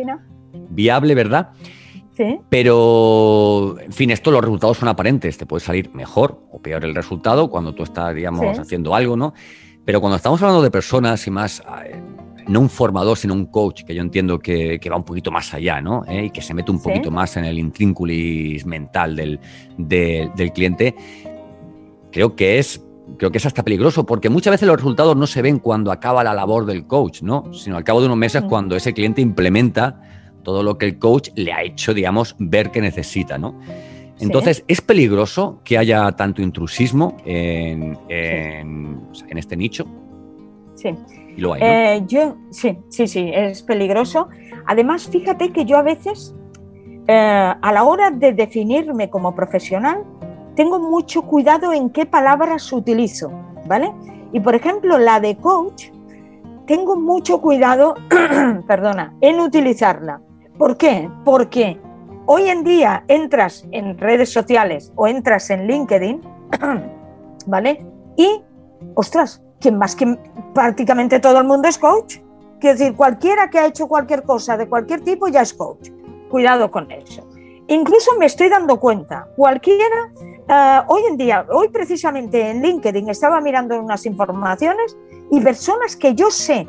viable, 0.69 1.15
¿verdad? 1.15 1.49
Sí. 2.17 2.39
Pero, 2.49 3.75
en 3.79 3.93
fin, 3.93 4.09
esto 4.09 4.31
los 4.31 4.41
resultados 4.41 4.77
son 4.77 4.89
aparentes. 4.89 5.37
Te 5.37 5.45
puede 5.45 5.63
salir 5.63 5.93
mejor 5.93 6.41
o 6.51 6.59
peor 6.59 6.83
el 6.83 6.95
resultado 6.95 7.51
cuando 7.51 7.75
tú 7.75 7.83
estás, 7.83 8.15
digamos, 8.15 8.57
haciendo 8.57 8.95
algo, 8.95 9.15
¿no? 9.15 9.35
Pero 9.85 10.01
cuando 10.01 10.17
estamos 10.17 10.41
hablando 10.41 10.63
de 10.63 10.71
personas 10.71 11.27
y 11.27 11.31
más, 11.31 11.61
eh, 11.85 12.01
no 12.47 12.59
un 12.59 12.69
formador, 12.69 13.17
sino 13.17 13.35
un 13.35 13.45
coach, 13.45 13.83
que 13.83 13.93
yo 13.93 14.01
entiendo 14.01 14.39
que, 14.39 14.81
va 14.91 14.97
un 14.97 15.05
poquito 15.05 15.31
más 15.31 15.53
allá, 15.53 15.79
¿no? 15.79 16.05
Eh, 16.07 16.25
y 16.25 16.29
que 16.31 16.41
se 16.41 16.55
mete 16.55 16.71
un 16.71 16.81
poquito 16.81 17.11
más 17.11 17.37
en 17.37 17.45
el 17.45 17.59
intrínculis 17.59 18.65
mental 18.65 19.15
del, 19.15 19.39
del, 19.77 20.51
cliente, 20.53 20.95
creo 22.11 22.35
que 22.35 22.57
es 22.57 22.83
creo 23.17 23.31
que 23.31 23.37
es 23.37 23.45
hasta 23.45 23.63
peligroso 23.63 24.05
porque 24.05 24.29
muchas 24.29 24.51
veces 24.51 24.67
los 24.67 24.75
resultados 24.75 25.15
no 25.15 25.27
se 25.27 25.41
ven 25.41 25.59
cuando 25.59 25.93
acaba 25.93 26.23
la 26.23 26.33
labor 26.33 26.65
del 26.65 26.85
coach, 26.85 27.21
¿no? 27.21 27.53
Sino 27.53 27.77
al 27.77 27.83
cabo 27.83 28.01
de 28.01 28.07
unos 28.07 28.17
meses 28.17 28.43
cuando 28.49 28.75
ese 28.75 28.93
cliente 28.93 29.21
implementa 29.21 30.01
todo 30.47 30.63
lo 30.63 30.77
que 30.77 30.85
el 30.85 30.97
coach 30.97 31.31
le 31.35 31.51
ha 31.51 31.61
hecho, 31.61 31.93
digamos, 31.93 32.33
ver 32.39 32.71
que 32.71 32.79
necesita, 32.79 33.37
¿no? 33.37 33.53
Entonces, 34.21 34.63
¿es 34.69 34.79
peligroso 34.79 35.59
que 35.65 35.77
haya 35.77 36.09
tanto 36.13 36.41
intrusismo 36.41 37.17
en, 37.25 37.97
este 38.07 39.57
nicho? 39.57 39.85
Sí. 40.75 40.95
Eh, 41.59 42.01
yo, 42.07 42.37
sí, 42.49 42.77
sí, 42.87 43.07
sí, 43.09 43.29
es 43.33 43.61
peligroso. 43.61 44.29
Además, 44.67 45.09
fíjate 45.11 45.51
que 45.51 45.65
yo 45.65 45.75
a 45.75 45.81
veces, 45.81 46.33
eh, 47.09 47.53
a 47.61 47.71
la 47.73 47.83
hora 47.83 48.09
de 48.09 48.31
definirme 48.31 49.09
como 49.09 49.35
profesional, 49.35 50.05
tengo 50.55 50.79
mucho 50.79 51.23
cuidado 51.23 51.73
en 51.73 51.89
qué 51.89 52.05
palabras 52.05 52.71
utilizo, 52.71 53.33
¿vale? 53.67 53.91
Y 54.31 54.39
por 54.39 54.55
ejemplo, 54.55 54.97
la 54.97 55.19
de 55.19 55.35
coach, 55.35 55.89
tengo 56.65 56.95
mucho 56.95 57.41
cuidado, 57.41 57.95
perdona, 58.65 59.13
en 59.19 59.41
utilizarla. 59.41 60.21
¿Por 60.57 60.77
qué? 60.77 61.09
Porque 61.23 61.79
hoy 62.25 62.49
en 62.49 62.63
día 62.63 63.03
entras 63.07 63.65
en 63.71 63.97
redes 63.97 64.31
sociales 64.31 64.91
o 64.95 65.07
entras 65.07 65.49
en 65.49 65.67
LinkedIn, 65.67 66.21
¿vale? 67.45 67.85
Y, 68.15 68.41
ostras, 68.95 69.43
¿quién 69.59 69.77
más 69.77 69.95
que 69.95 70.17
prácticamente 70.53 71.19
todo 71.19 71.39
el 71.39 71.47
mundo 71.47 71.67
es 71.67 71.77
coach? 71.77 72.17
Quiero 72.59 72.77
decir, 72.77 72.95
cualquiera 72.95 73.49
que 73.49 73.59
ha 73.59 73.67
hecho 73.67 73.87
cualquier 73.87 74.23
cosa 74.23 74.57
de 74.57 74.67
cualquier 74.67 75.01
tipo 75.01 75.27
ya 75.27 75.41
es 75.41 75.53
coach. 75.53 75.89
Cuidado 76.29 76.71
con 76.71 76.91
eso. 76.91 77.27
Incluso 77.67 78.17
me 78.17 78.25
estoy 78.25 78.49
dando 78.49 78.79
cuenta, 78.79 79.27
cualquiera, 79.35 80.11
eh, 80.47 80.81
hoy 80.87 81.01
en 81.09 81.17
día, 81.17 81.45
hoy 81.51 81.67
precisamente 81.67 82.49
en 82.49 82.61
LinkedIn 82.61 83.09
estaba 83.09 83.41
mirando 83.41 83.77
unas 83.79 84.05
informaciones 84.05 84.97
y 85.29 85.41
personas 85.41 85.95
que 85.95 86.15
yo 86.15 86.31
sé 86.31 86.65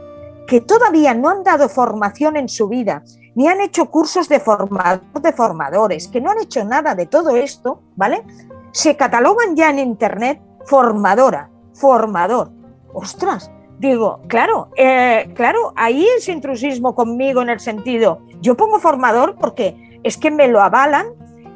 que 0.49 0.61
todavía 0.61 1.15
no 1.15 1.29
han 1.29 1.45
dado 1.45 1.69
formación 1.69 2.37
en 2.37 2.49
su 2.49 2.69
vida, 2.69 3.05
ni 3.39 3.47
han 3.47 3.61
hecho 3.61 3.89
cursos 3.89 4.29
de 4.29 4.41
formador 4.41 5.01
de 5.23 5.33
formadores, 5.33 6.09
que 6.09 6.21
no 6.21 6.33
han 6.33 6.41
hecho 6.41 6.65
nada 6.65 6.97
de 6.97 7.07
todo 7.07 7.37
esto, 7.37 7.83
¿vale? 7.95 8.25
Se 8.73 8.97
catalogan 8.97 9.55
ya 9.55 9.71
en 9.71 9.79
Internet 9.79 10.43
formadora, 10.67 11.49
formador. 11.73 12.51
Ostras, 12.93 13.49
digo, 13.79 14.23
claro, 14.27 14.71
eh, 14.77 15.31
claro, 15.37 15.73
ahí 15.77 16.05
es 16.17 16.29
intrusismo 16.29 16.97
conmigo 16.97 17.41
en 17.41 17.51
el 17.51 17.61
sentido, 17.61 18.23
yo 18.41 18.57
pongo 18.57 18.81
formador 18.81 19.37
porque 19.37 20.01
es 20.03 20.17
que 20.17 20.33
me 20.33 20.49
lo 20.49 20.61
avalan 20.61 21.07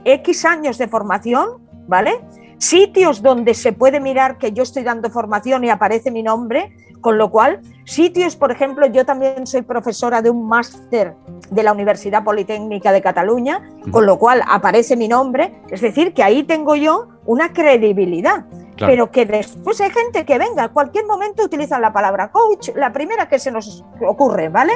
X 0.05 0.45
años 0.45 0.79
de 0.79 0.87
formación, 0.87 1.67
¿vale? 1.89 2.13
Sitios 2.59 3.23
donde 3.23 3.55
se 3.55 3.73
puede 3.73 3.99
mirar 3.99 4.39
que 4.39 4.53
yo 4.53 4.63
estoy 4.63 4.85
dando 4.85 5.11
formación 5.11 5.65
y 5.65 5.71
aparece 5.71 6.13
mi 6.13 6.23
nombre, 6.23 6.77
con 7.03 7.19
lo 7.19 7.31
cual, 7.31 7.61
sitios, 7.85 8.37
por 8.37 8.51
ejemplo, 8.53 8.87
yo 8.87 9.05
también 9.05 9.47
soy 9.47 9.61
profesora 9.61 10.23
de 10.23 10.31
un 10.31 10.49
máster 10.49 11.15
de 11.51 11.63
la 11.63 11.73
Universidad 11.73 12.25
Politécnica 12.25 12.93
de 12.93 13.03
Cataluña, 13.03 13.61
con 13.91 14.07
lo 14.07 14.19
cual 14.19 14.41
aparece 14.49 14.97
mi 14.97 15.09
nombre, 15.09 15.53
es 15.71 15.83
decir, 15.83 16.15
que 16.15 16.23
ahí 16.23 16.45
tengo 16.45 16.77
yo 16.77 17.09
una 17.27 17.53
credibilidad. 17.53 18.47
Pero 18.79 19.13
que 19.13 19.27
después 19.27 19.81
hay 19.81 19.91
gente 19.91 20.25
que 20.25 20.39
venga, 20.39 20.65
a 20.65 20.69
cualquier 20.71 21.07
momento 21.07 21.45
utiliza 21.45 21.79
la 21.79 21.93
palabra 21.93 22.33
coach, 22.33 22.71
la 22.75 22.93
primera 22.93 23.29
que 23.29 23.39
se 23.39 23.53
nos 23.53 23.85
ocurre, 24.01 24.49
¿vale? 24.49 24.73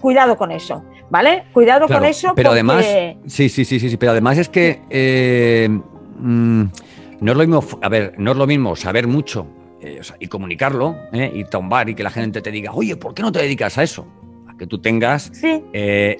Cuidado 0.00 0.38
con 0.38 0.50
eso, 0.50 0.82
¿vale? 1.10 1.44
Cuidado 1.52 1.86
con 1.86 2.04
eso. 2.06 2.32
Pero 2.34 2.52
además, 2.52 2.86
sí, 3.26 3.50
sí, 3.50 3.66
sí, 3.66 3.78
sí, 3.78 3.96
pero 3.98 4.12
además 4.12 4.38
es 4.38 4.48
que 4.48 4.80
eh, 4.88 5.68
mm, 5.68 6.62
no 7.20 7.32
es 7.32 7.36
lo 7.36 7.46
mismo, 7.46 7.62
a 7.82 7.88
ver, 7.90 8.14
no 8.16 8.30
es 8.30 8.36
lo 8.38 8.46
mismo 8.46 8.76
saber 8.76 9.06
mucho 9.06 9.46
eh, 9.82 10.00
y 10.18 10.26
comunicarlo 10.26 10.96
¿eh? 11.12 11.30
y 11.34 11.44
tombar 11.44 11.88
y 11.88 11.94
que 11.94 12.02
la 12.02 12.10
gente 12.10 12.42
te 12.42 12.50
diga, 12.50 12.72
oye, 12.72 12.96
¿por 12.96 13.14
qué 13.14 13.22
no 13.22 13.32
te 13.32 13.40
dedicas 13.40 13.78
a 13.78 13.82
eso? 13.82 14.06
A 14.46 14.56
que 14.56 14.66
tú 14.66 14.78
tengas 14.80 15.32
eh, 15.42 16.18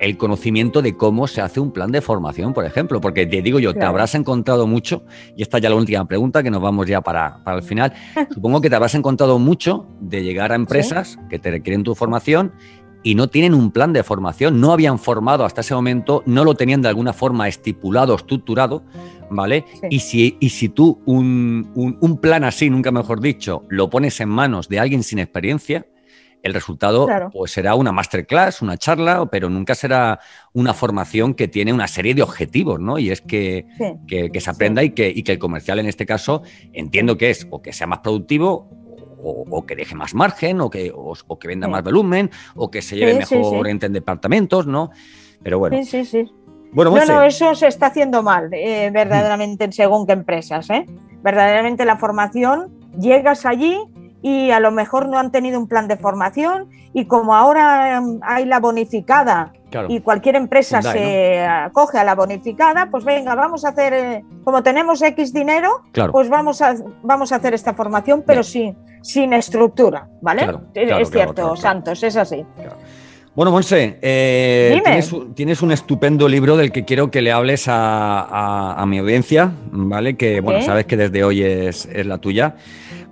el 0.00 0.16
conocimiento 0.16 0.82
de 0.82 0.96
cómo 0.96 1.28
se 1.28 1.40
hace 1.40 1.60
un 1.60 1.70
plan 1.70 1.92
de 1.92 2.00
formación, 2.00 2.52
por 2.52 2.64
ejemplo, 2.64 3.00
porque 3.00 3.26
te 3.26 3.42
digo 3.42 3.60
yo, 3.60 3.74
te 3.74 3.84
habrás 3.84 4.14
encontrado 4.14 4.66
mucho, 4.66 5.04
y 5.36 5.42
esta 5.42 5.58
ya 5.58 5.70
la 5.70 5.76
última 5.76 6.04
pregunta, 6.06 6.42
que 6.42 6.50
nos 6.50 6.60
vamos 6.60 6.86
ya 6.86 7.00
para, 7.00 7.44
para 7.44 7.58
el 7.58 7.62
final, 7.62 7.92
supongo 8.34 8.60
que 8.60 8.70
te 8.70 8.76
habrás 8.76 8.94
encontrado 8.96 9.38
mucho 9.38 9.86
de 10.00 10.24
llegar 10.24 10.50
a 10.50 10.56
empresas 10.56 11.18
que 11.30 11.38
te 11.38 11.50
requieren 11.50 11.84
tu 11.84 11.94
formación 11.94 12.52
y 13.06 13.14
no 13.14 13.28
tienen 13.28 13.54
un 13.54 13.70
plan 13.70 13.92
de 13.92 14.02
formación, 14.02 14.60
no 14.60 14.72
habían 14.72 14.98
formado 14.98 15.44
hasta 15.44 15.60
ese 15.60 15.76
momento, 15.76 16.24
no 16.26 16.42
lo 16.42 16.56
tenían 16.56 16.82
de 16.82 16.88
alguna 16.88 17.12
forma 17.12 17.46
estipulado, 17.46 18.16
estructurado, 18.16 18.82
¿vale? 19.30 19.64
Y, 19.88 20.00
si, 20.00 20.36
y 20.40 20.48
si 20.48 20.70
tú 20.70 21.00
un, 21.06 22.18
plan 22.20 22.42
así, 22.42 22.68
nunca 22.68 22.90
mejor 22.90 23.20
dicho, 23.20 23.62
lo 23.68 23.88
pones 23.90 24.18
en 24.18 24.28
manos 24.28 24.68
de 24.68 24.80
alguien 24.80 25.04
sin 25.04 25.20
experiencia, 25.20 25.86
el 26.42 26.52
resultado 26.52 27.06
pues 27.32 27.52
será 27.52 27.76
una 27.76 27.92
masterclass, 27.92 28.60
una 28.60 28.76
charla, 28.76 29.28
pero 29.30 29.48
nunca 29.48 29.76
será 29.76 30.18
una 30.52 30.74
formación 30.74 31.34
que 31.34 31.46
tiene 31.46 31.72
una 31.72 31.86
serie 31.86 32.12
de 32.12 32.22
objetivos, 32.22 32.80
¿no? 32.80 32.98
Y 32.98 33.10
es 33.10 33.20
que, 33.20 33.66
se 34.08 34.50
aprenda 34.50 34.82
y, 34.82 34.90
que, 34.90 35.12
y 35.14 35.22
que 35.22 35.30
el 35.30 35.38
comercial 35.38 35.78
en 35.78 35.86
este 35.86 36.06
caso 36.06 36.42
entiendo 36.72 37.16
que 37.16 37.30
es 37.30 37.46
o 37.50 37.62
que 37.62 37.72
sea 37.72 37.86
más 37.86 38.00
productivo 38.00 38.68
o, 39.22 39.64
que 39.66 39.76
deje 39.76 39.94
más 39.94 40.14
margen, 40.14 40.60
o 40.60 40.70
que, 40.70 40.92
o, 40.94 41.38
que 41.38 41.48
venda 41.48 41.68
más 41.68 41.82
volumen, 41.82 42.30
o 42.54 42.70
que 42.70 42.82
se 42.82 42.96
lleve 42.96 43.14
mejor 43.14 43.68
entre 43.68 43.88
departamentos, 43.88 44.66
¿no? 44.66 44.90
Pero 45.42 45.58
bueno. 45.58 45.76
Sí, 45.78 45.84
sí, 45.84 46.04
sí. 46.04 46.32
Bueno, 46.72 46.94
no, 47.06 47.22
eso 47.22 47.54
se 47.54 47.68
está 47.68 47.86
haciendo 47.86 48.22
mal, 48.22 48.50
eh, 48.52 48.90
verdaderamente, 48.92 49.64
en 49.64 49.72
según 49.72 50.06
qué 50.06 50.12
empresas. 50.12 50.68
¿eh? 50.70 50.84
Verdaderamente 51.22 51.84
la 51.84 51.96
formación, 51.96 52.70
llegas 52.98 53.46
allí 53.46 53.78
y 54.26 54.50
a 54.50 54.58
lo 54.58 54.72
mejor 54.72 55.08
no 55.08 55.20
han 55.20 55.30
tenido 55.30 55.56
un 55.56 55.68
plan 55.68 55.86
de 55.86 55.96
formación 55.96 56.68
y 56.92 57.04
como 57.04 57.36
ahora 57.36 57.98
em, 57.98 58.18
hay 58.22 58.44
la 58.44 58.58
bonificada 58.58 59.52
y 59.88 60.00
cualquier 60.00 60.34
empresa 60.34 60.82
se 60.82 61.46
acoge 61.46 61.98
a 61.98 62.02
la 62.02 62.16
bonificada, 62.16 62.88
pues 62.90 63.04
venga, 63.04 63.36
vamos 63.36 63.64
a 63.64 63.68
hacer, 63.68 63.92
eh, 63.92 64.24
como 64.42 64.64
tenemos 64.64 65.00
X 65.00 65.32
dinero, 65.32 65.82
pues 66.10 66.28
vamos 66.28 66.60
a, 66.60 66.74
vamos 67.04 67.30
a 67.30 67.36
hacer 67.36 67.54
esta 67.54 67.74
formación, 67.74 68.24
pero 68.26 68.42
sin, 68.42 68.76
sin 69.00 69.32
estructura, 69.32 70.08
¿vale? 70.20 70.48
es 70.74 71.08
cierto, 71.08 71.54
Santos, 71.54 72.02
es 72.02 72.16
así. 72.16 72.44
Bueno, 73.36 73.50
Monse, 73.50 73.98
eh, 74.00 74.80
tienes, 75.34 75.60
un 75.60 75.70
estupendo 75.70 76.26
libro 76.26 76.56
del 76.56 76.72
que 76.72 76.86
quiero 76.86 77.10
que 77.10 77.20
le 77.20 77.32
hables 77.32 77.66
a, 77.68 78.82
mi 78.88 78.96
audiencia, 78.96 79.52
¿vale? 79.70 80.16
Que, 80.16 80.40
bueno, 80.40 80.62
sabes 80.62 80.86
que 80.86 80.96
desde 80.96 81.22
hoy 81.22 81.42
es, 81.42 81.86
la 82.06 82.16
tuya. 82.16 82.54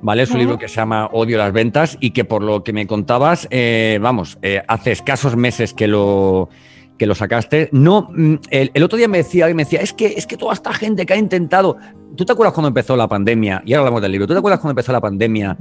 ¿Vale? 0.05 0.23
Es 0.23 0.31
un 0.31 0.39
libro 0.39 0.59
que 0.59 0.69
se 0.69 0.77
llama 0.77 1.09
Odio 1.13 1.39
las 1.39 1.53
ventas 1.53 1.97
y 1.99 2.11
que 2.11 2.27
por 2.27 2.43
lo 2.43 2.63
que 2.63 2.75
me 2.75 2.87
contabas, 2.87 3.49
eh, 3.51 3.99
vamos, 4.03 4.39
eh, 4.43 4.63
hace 4.69 4.93
escasos 4.93 5.35
meses 5.35 5.73
que 5.73 5.89
lo, 5.89 6.51
que 6.99 7.07
lo 7.07 7.15
sacaste. 7.15 7.71
No, 7.73 8.11
mm, 8.15 8.35
el, 8.51 8.83
otro 8.83 8.99
día 8.99 9.09
me 9.09 9.19
decía, 9.19 9.47
me 9.55 9.65
decía, 9.65 9.81
es 9.81 9.95
que, 9.95 10.07
es 10.09 10.27
que 10.27 10.37
toda 10.37 10.53
esta 10.53 10.75
gente 10.75 11.07
que 11.07 11.15
ha 11.15 11.17
intentado. 11.17 11.79
¿Tú 12.17 12.27
te 12.27 12.33
acuerdas 12.33 12.53
cuando 12.53 12.69
empezó 12.69 12.97
la 12.97 13.09
pandemia? 13.09 13.63
Y 13.65 13.73
ahora 13.73 13.81
hablamos 13.81 14.03
del 14.03 14.13
libro. 14.13 14.27
¿Tú 14.27 14.35
te 14.35 14.39
acuerdas 14.39 14.61
cuando 14.61 14.73
empezó 14.73 14.93
la 14.93 15.01
pandemia? 15.01 15.57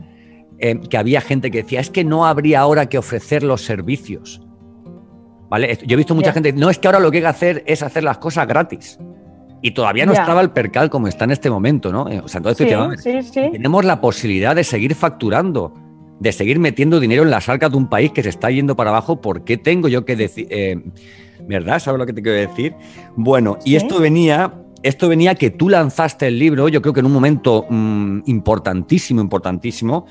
Eh, 0.60 0.78
que 0.90 0.98
había 0.98 1.22
gente 1.22 1.50
que 1.50 1.64
decía, 1.64 1.80
es 1.80 1.90
que 1.90 2.04
no 2.04 2.26
habría 2.26 2.60
ahora 2.60 2.88
que 2.88 2.98
ofrecer 2.98 3.44
los 3.44 3.62
servicios. 3.62 4.42
¿Vale? 5.50 5.80
Yo 5.86 5.94
he 5.94 5.98
visto 5.98 6.16
mucha 6.16 6.34
gente, 6.34 6.52
no 6.52 6.70
es 6.70 6.80
que 6.80 6.88
ahora 6.90 7.00
lo 7.00 7.12
que 7.12 7.18
hay 7.18 7.24
que 7.24 7.28
hacer 7.28 7.64
es 7.66 7.82
hacer 7.82 8.04
las 8.04 8.18
cosas 8.18 8.46
gratis. 8.46 9.00
Y 9.66 9.72
todavía 9.72 10.06
no 10.06 10.12
estaba 10.12 10.42
el 10.42 10.52
percal 10.52 10.90
como 10.90 11.08
está 11.08 11.24
en 11.24 11.32
este 11.32 11.50
momento, 11.50 11.90
¿no? 11.90 12.04
O 12.04 12.28
sea, 12.28 12.40
entonces 12.40 13.32
tenemos 13.32 13.86
la 13.86 14.02
posibilidad 14.02 14.54
de 14.56 14.66
seguir 14.66 14.94
facturando, 14.94 15.74
de 16.20 16.34
seguir 16.34 16.60
metiendo 16.60 17.00
dinero 17.00 17.24
en 17.24 17.32
las 17.32 17.48
arcas 17.48 17.72
de 17.72 17.78
un 17.78 17.88
país 17.88 18.12
que 18.12 18.22
se 18.22 18.30
está 18.30 18.52
yendo 18.52 18.76
para 18.76 18.90
abajo. 18.90 19.22
¿Por 19.22 19.46
qué 19.46 19.56
tengo 19.56 19.88
yo 19.88 20.04
que 20.04 20.18
decir? 20.18 20.48
Eh, 20.50 20.84
¿Verdad? 21.48 21.80
¿Sabes 21.80 21.98
lo 21.98 22.06
que 22.06 22.12
te 22.12 22.22
quiero 22.22 22.38
decir? 22.38 22.76
Bueno, 23.16 23.58
y 23.64 23.76
esto 23.76 24.00
venía 24.00 24.54
esto 24.84 25.08
venía 25.08 25.36
que 25.36 25.50
tú 25.50 25.70
lanzaste 25.70 26.28
el 26.28 26.38
libro, 26.38 26.68
yo 26.68 26.82
creo 26.82 26.94
que 26.94 27.00
en 27.00 27.06
un 27.06 27.14
momento 27.14 27.66
mm, 27.70 28.24
importantísimo, 28.26 29.22
importantísimo, 29.22 30.08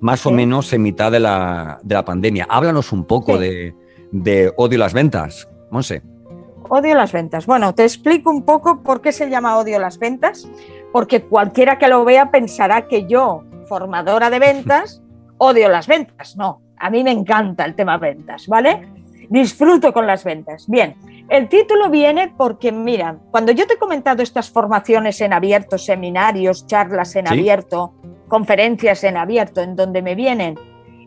más 0.00 0.26
o 0.26 0.30
menos 0.30 0.72
en 0.74 0.82
mitad 0.82 1.10
de 1.10 1.20
la, 1.20 1.80
pandemia. 2.04 2.46
Háblanos 2.50 2.92
un 2.92 3.06
poco 3.06 3.38
de, 3.38 3.74
de, 4.12 4.52
Odio 4.58 4.78
las 4.78 4.92
Ventas, 4.92 5.48
Monse. 5.70 6.02
Odio 6.72 6.94
las 6.94 7.12
ventas. 7.12 7.46
Bueno, 7.46 7.74
te 7.74 7.82
explico 7.82 8.30
un 8.30 8.44
poco 8.44 8.80
por 8.84 9.00
qué 9.00 9.10
se 9.10 9.28
llama 9.28 9.58
odio 9.58 9.80
las 9.80 9.98
ventas, 9.98 10.48
porque 10.92 11.22
cualquiera 11.22 11.78
que 11.78 11.88
lo 11.88 12.04
vea 12.04 12.30
pensará 12.30 12.86
que 12.86 13.06
yo, 13.06 13.42
formadora 13.66 14.30
de 14.30 14.38
ventas, 14.38 15.02
odio 15.38 15.68
las 15.68 15.88
ventas. 15.88 16.36
No, 16.36 16.62
a 16.78 16.88
mí 16.88 17.02
me 17.02 17.10
encanta 17.10 17.64
el 17.64 17.74
tema 17.74 17.98
ventas, 17.98 18.46
¿vale? 18.46 18.86
Disfruto 19.28 19.92
con 19.92 20.06
las 20.06 20.22
ventas. 20.22 20.68
Bien, 20.68 20.94
el 21.28 21.48
título 21.48 21.90
viene 21.90 22.32
porque, 22.36 22.70
mira, 22.70 23.18
cuando 23.32 23.50
yo 23.50 23.66
te 23.66 23.74
he 23.74 23.78
comentado 23.78 24.22
estas 24.22 24.48
formaciones 24.48 25.20
en 25.20 25.32
abierto, 25.32 25.76
seminarios, 25.76 26.68
charlas 26.68 27.16
en 27.16 27.26
abierto, 27.26 27.94
conferencias 28.28 29.02
en 29.02 29.16
abierto, 29.16 29.60
en 29.60 29.74
donde 29.74 30.02
me 30.02 30.14
vienen 30.14 30.56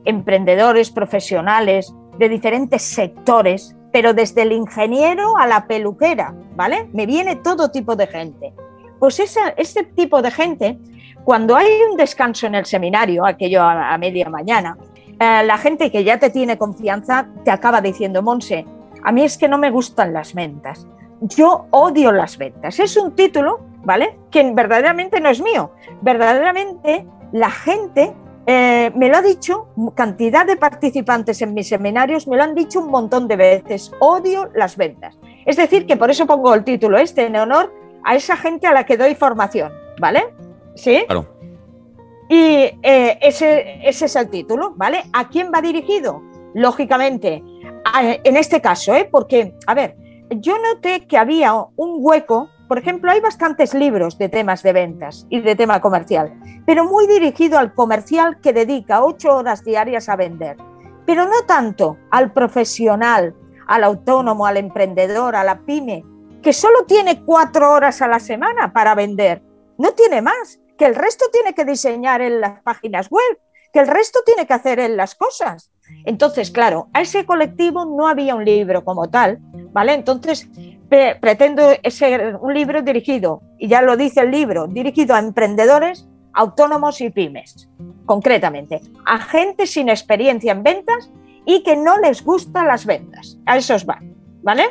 emprendedores, 0.03 0.91
profesionales 0.91 1.93
de 2.19 2.27
diferentes 2.27 2.81
sectores, 2.81 3.77
pero 3.93 4.13
desde 4.15 4.41
el 4.41 4.51
ingeniero 4.51 5.37
a 5.37 5.45
la 5.45 5.67
peluquera, 5.67 6.33
¿vale? 6.55 6.89
Me 6.93 7.05
viene 7.05 7.37
todo 7.37 7.69
tipo 7.69 7.95
de 7.95 8.07
gente. 8.07 8.51
Pues 8.99 9.19
ese 9.19 9.83
tipo 9.95 10.21
de 10.21 10.31
gente, 10.31 10.79
cuando 11.23 11.55
hay 11.55 11.67
un 11.89 11.95
descanso 11.95 12.47
en 12.47 12.55
el 12.55 12.65
seminario, 12.65 13.23
aquello 13.23 13.61
a, 13.61 13.95
media 13.99 14.29
mañana, 14.29 14.77
eh, 15.19 15.43
la 15.45 15.59
gente 15.59 15.91
que 15.91 16.03
ya 16.03 16.17
te 16.17 16.31
tiene 16.31 16.57
confianza 16.57 17.27
te 17.45 17.51
acaba 17.51 17.81
diciendo, 17.81 18.23
Monse, 18.23 18.65
a 19.03 19.11
mí 19.11 19.23
es 19.23 19.37
que 19.37 19.47
no 19.47 19.59
me 19.59 19.69
gustan 19.69 20.11
las 20.11 20.33
ventas. 20.33 20.87
Yo 21.21 21.67
odio 21.69 22.11
las 22.11 22.37
ventas. 22.39 22.79
Es 22.79 22.97
un 22.97 23.15
título, 23.15 23.59
¿vale? 23.83 24.17
Que 24.31 24.51
verdaderamente 24.53 25.19
no 25.19 25.29
es 25.29 25.39
mío. 25.39 25.71
Verdaderamente 26.01 27.05
la 27.31 27.51
gente 27.51 28.11
eh, 28.45 28.91
me 28.95 29.09
lo 29.09 29.17
ha 29.17 29.21
dicho, 29.21 29.67
cantidad 29.95 30.45
de 30.45 30.57
participantes 30.57 31.41
en 31.41 31.53
mis 31.53 31.69
seminarios 31.69 32.27
me 32.27 32.35
lo 32.35 32.43
han 32.43 32.55
dicho 32.55 32.79
un 32.79 32.89
montón 32.89 33.27
de 33.27 33.35
veces, 33.37 33.91
odio 33.99 34.49
las 34.53 34.75
ventas. 34.75 35.17
Es 35.45 35.57
decir, 35.57 35.85
que 35.85 35.97
por 35.97 36.09
eso 36.09 36.25
pongo 36.25 36.53
el 36.53 36.63
título 36.63 36.97
este 36.97 37.25
en 37.25 37.35
honor 37.35 37.73
a 38.03 38.15
esa 38.15 38.35
gente 38.35 38.67
a 38.67 38.73
la 38.73 38.85
que 38.85 38.97
doy 38.97 39.15
formación, 39.15 39.71
¿vale? 39.99 40.33
¿Sí? 40.75 41.03
Claro. 41.07 41.27
Y 42.29 42.71
eh, 42.81 43.17
ese, 43.21 43.79
ese 43.87 44.05
es 44.05 44.15
el 44.15 44.29
título, 44.29 44.73
¿vale? 44.75 45.03
¿A 45.13 45.29
quién 45.29 45.51
va 45.53 45.61
dirigido? 45.61 46.21
Lógicamente, 46.53 47.43
en 48.23 48.37
este 48.37 48.61
caso, 48.61 48.93
¿eh? 48.93 49.07
porque, 49.09 49.55
a 49.67 49.73
ver, 49.73 49.95
yo 50.29 50.57
noté 50.57 51.05
que 51.07 51.17
había 51.17 51.53
un 51.53 51.97
hueco, 51.99 52.49
por 52.67 52.77
ejemplo, 52.77 53.11
hay 53.11 53.19
bastantes 53.19 53.73
libros 53.73 54.17
de 54.17 54.29
temas 54.29 54.63
de 54.63 54.73
ventas 54.73 55.27
y 55.29 55.41
de 55.41 55.55
tema 55.55 55.81
comercial, 55.81 56.33
pero 56.65 56.85
muy 56.85 57.07
dirigido 57.07 57.59
al 57.59 57.73
comercial 57.73 58.39
que 58.41 58.53
dedica 58.53 59.03
ocho 59.03 59.35
horas 59.35 59.63
diarias 59.63 60.09
a 60.09 60.15
vender, 60.15 60.57
pero 61.05 61.25
no 61.25 61.43
tanto 61.45 61.97
al 62.09 62.31
profesional, 62.31 63.35
al 63.67 63.83
autónomo, 63.83 64.45
al 64.45 64.57
emprendedor, 64.57 65.35
a 65.35 65.43
la 65.43 65.59
pyme, 65.59 66.03
que 66.41 66.53
solo 66.53 66.85
tiene 66.85 67.23
cuatro 67.23 67.71
horas 67.71 68.01
a 68.01 68.07
la 68.07 68.19
semana 68.19 68.73
para 68.73 68.95
vender, 68.95 69.41
no 69.77 69.91
tiene 69.91 70.21
más, 70.21 70.59
que 70.77 70.85
el 70.85 70.95
resto 70.95 71.25
tiene 71.31 71.53
que 71.53 71.65
diseñar 71.65 72.21
en 72.21 72.41
las 72.41 72.61
páginas 72.61 73.09
web, 73.09 73.39
que 73.71 73.79
el 73.79 73.87
resto 73.87 74.19
tiene 74.25 74.45
que 74.45 74.53
hacer 74.53 74.79
en 74.79 74.97
las 74.97 75.15
cosas. 75.15 75.71
Entonces, 76.05 76.51
claro, 76.51 76.89
a 76.93 77.01
ese 77.01 77.25
colectivo 77.25 77.85
no 77.85 78.07
había 78.07 78.35
un 78.35 78.45
libro 78.45 78.83
como 78.85 79.09
tal, 79.09 79.39
¿vale? 79.71 79.93
Entonces, 79.93 80.47
pretendo 81.19 81.69
ser 81.89 82.37
un 82.41 82.53
libro 82.53 82.81
dirigido, 82.81 83.41
y 83.57 83.67
ya 83.67 83.81
lo 83.81 83.97
dice 83.97 84.21
el 84.21 84.31
libro, 84.31 84.67
dirigido 84.67 85.15
a 85.15 85.19
emprendedores, 85.19 86.07
autónomos 86.33 86.99
y 87.01 87.09
pymes, 87.09 87.69
concretamente, 88.05 88.81
a 89.05 89.19
gente 89.19 89.67
sin 89.67 89.89
experiencia 89.89 90.51
en 90.51 90.63
ventas 90.63 91.11
y 91.45 91.63
que 91.63 91.75
no 91.75 91.99
les 91.99 92.23
gustan 92.23 92.67
las 92.67 92.85
ventas. 92.85 93.37
A 93.45 93.57
esos 93.57 93.85
van, 93.85 94.13
¿vale? 94.41 94.63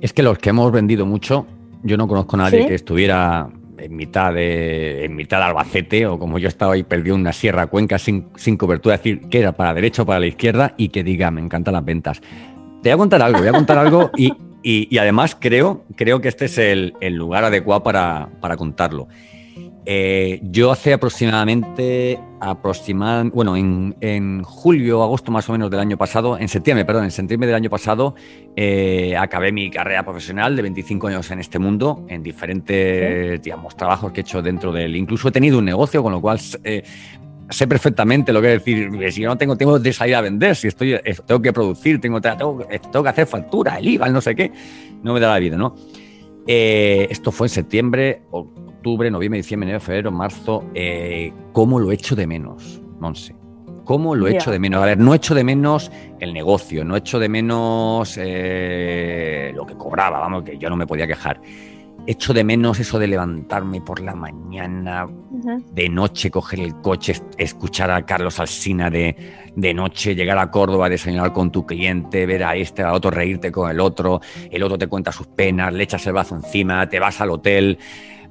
Es 0.00 0.12
que 0.12 0.22
los 0.22 0.38
que 0.38 0.50
hemos 0.50 0.70
vendido 0.70 1.06
mucho, 1.06 1.46
yo 1.82 1.96
no 1.96 2.06
conozco 2.06 2.36
a 2.36 2.40
nadie 2.40 2.66
que 2.66 2.74
estuviera 2.74 3.48
en 3.78 3.94
mitad 3.94 4.34
de 4.34 5.04
en 5.04 5.14
mitad 5.14 5.38
de 5.38 5.44
Albacete 5.44 6.06
o 6.06 6.18
como 6.18 6.38
yo 6.38 6.48
estaba 6.48 6.74
ahí 6.74 6.82
perdido 6.82 7.14
en 7.14 7.22
una 7.22 7.32
sierra 7.32 7.68
cuenca 7.68 7.98
sin, 7.98 8.28
sin 8.36 8.56
cobertura, 8.56 8.96
decir 8.96 9.28
que 9.28 9.38
era 9.38 9.52
para 9.52 9.70
la 9.70 9.74
derecha 9.74 10.02
o 10.02 10.06
para 10.06 10.20
la 10.20 10.26
izquierda 10.26 10.74
y 10.76 10.88
que 10.88 11.04
diga, 11.04 11.30
me 11.30 11.40
encantan 11.40 11.74
las 11.74 11.84
ventas. 11.84 12.20
Te 12.82 12.90
voy 12.90 12.92
a 12.92 12.96
contar 12.96 13.22
algo, 13.22 13.38
voy 13.38 13.48
a 13.48 13.52
contar 13.52 13.78
algo 13.78 14.10
y, 14.16 14.32
y, 14.62 14.98
además 14.98 15.36
creo, 15.38 15.84
creo 15.96 16.20
que 16.20 16.28
este 16.28 16.46
es 16.46 16.58
el, 16.58 16.94
el 17.00 17.14
lugar 17.14 17.44
adecuado 17.44 17.82
para, 17.82 18.28
para 18.40 18.56
contarlo. 18.56 19.08
Eh, 19.90 20.40
yo 20.42 20.70
hace 20.70 20.92
aproximadamente, 20.92 22.20
aproximadamente 22.40 23.34
bueno, 23.34 23.56
en, 23.56 23.96
en, 24.02 24.42
julio, 24.42 25.02
agosto 25.02 25.32
más 25.32 25.48
o 25.48 25.52
menos 25.52 25.70
del 25.70 25.80
año 25.80 25.96
pasado, 25.96 26.38
en 26.38 26.46
septiembre, 26.48 26.84
perdón, 26.84 27.04
en 27.04 27.10
septiembre 27.10 27.46
del 27.46 27.56
año 27.56 27.70
pasado, 27.70 28.14
eh, 28.54 29.16
acabé 29.16 29.50
mi 29.50 29.70
carrera 29.70 30.04
profesional 30.04 30.54
de 30.56 30.60
25 30.60 31.06
años 31.06 31.30
en 31.30 31.40
este 31.40 31.58
mundo, 31.58 32.04
en 32.10 32.22
diferentes, 32.22 33.40
digamos, 33.40 33.78
trabajos 33.78 34.12
que 34.12 34.20
he 34.20 34.24
hecho 34.24 34.42
dentro 34.42 34.72
del... 34.72 34.94
Incluso 34.94 35.28
he 35.28 35.32
tenido 35.32 35.58
un 35.58 35.64
negocio, 35.64 36.02
con 36.02 36.12
lo 36.12 36.20
cual 36.20 36.38
eh, 36.64 36.82
sé 37.50 37.66
perfectamente 37.66 38.32
lo 38.32 38.40
que 38.40 38.54
es 38.54 38.64
decir, 38.64 38.90
si 39.12 39.22
yo 39.22 39.28
no 39.28 39.38
tengo, 39.38 39.56
tengo 39.56 39.78
de 39.78 39.92
salir 39.92 40.14
a 40.14 40.20
vender, 40.20 40.56
si 40.56 40.68
estoy, 40.68 40.98
tengo 41.26 41.40
que 41.42 41.52
producir, 41.52 42.00
tengo, 42.00 42.20
tengo, 42.20 42.64
tengo 42.66 43.02
que 43.02 43.08
hacer 43.08 43.26
factura, 43.26 43.78
el 43.78 43.88
IVA, 43.88 44.08
no 44.08 44.20
sé 44.20 44.34
qué, 44.34 44.52
no 45.02 45.14
me 45.14 45.20
da 45.20 45.28
la 45.28 45.38
vida, 45.38 45.56
¿no? 45.56 45.74
esto 46.50 47.30
fue 47.30 47.46
en 47.46 47.50
septiembre, 47.50 48.22
octubre, 48.78 49.10
noviembre, 49.10 49.38
diciembre, 49.38 49.68
enero, 49.68 49.80
febrero, 49.80 50.10
marzo. 50.10 50.64
Eh, 50.74 51.32
¿Cómo 51.52 51.78
lo 51.78 51.92
echo 51.92 52.16
de 52.16 52.26
menos, 52.26 52.80
Monse? 53.00 53.34
¿Cómo 53.84 54.14
lo 54.14 54.28
echo 54.28 54.50
de 54.50 54.58
menos? 54.58 54.82
A 54.82 54.86
ver, 54.86 54.98
no 54.98 55.14
echo 55.14 55.34
de 55.34 55.44
menos 55.44 55.90
el 56.20 56.32
negocio, 56.32 56.84
no 56.84 56.96
echo 56.96 57.18
de 57.18 57.28
menos 57.28 58.18
eh, 58.20 59.52
lo 59.54 59.66
que 59.66 59.74
cobraba, 59.74 60.20
vamos, 60.20 60.44
que 60.44 60.58
yo 60.58 60.70
no 60.70 60.76
me 60.76 60.86
podía 60.86 61.06
quejar. 61.06 61.40
Echo 62.10 62.32
de 62.32 62.42
menos 62.42 62.80
eso 62.80 62.98
de 62.98 63.06
levantarme 63.06 63.82
por 63.82 64.00
la 64.00 64.14
mañana, 64.14 65.06
de 65.74 65.90
noche, 65.90 66.30
coger 66.30 66.60
el 66.60 66.74
coche, 66.80 67.12
escuchar 67.36 67.90
a 67.90 68.06
Carlos 68.06 68.40
Alsina 68.40 68.88
de, 68.88 69.14
de 69.54 69.74
noche, 69.74 70.14
llegar 70.14 70.38
a 70.38 70.50
Córdoba, 70.50 70.88
desayunar 70.88 71.34
con 71.34 71.52
tu 71.52 71.66
cliente, 71.66 72.24
ver 72.24 72.44
a 72.44 72.56
este, 72.56 72.82
a 72.82 72.94
otro, 72.94 73.10
reírte 73.10 73.52
con 73.52 73.70
el 73.70 73.78
otro, 73.78 74.22
el 74.50 74.62
otro 74.62 74.78
te 74.78 74.86
cuenta 74.86 75.12
sus 75.12 75.26
penas, 75.26 75.70
le 75.74 75.84
echas 75.84 76.06
el 76.06 76.14
brazo 76.14 76.36
encima, 76.36 76.88
te 76.88 76.98
vas 76.98 77.20
al 77.20 77.28
hotel, 77.28 77.76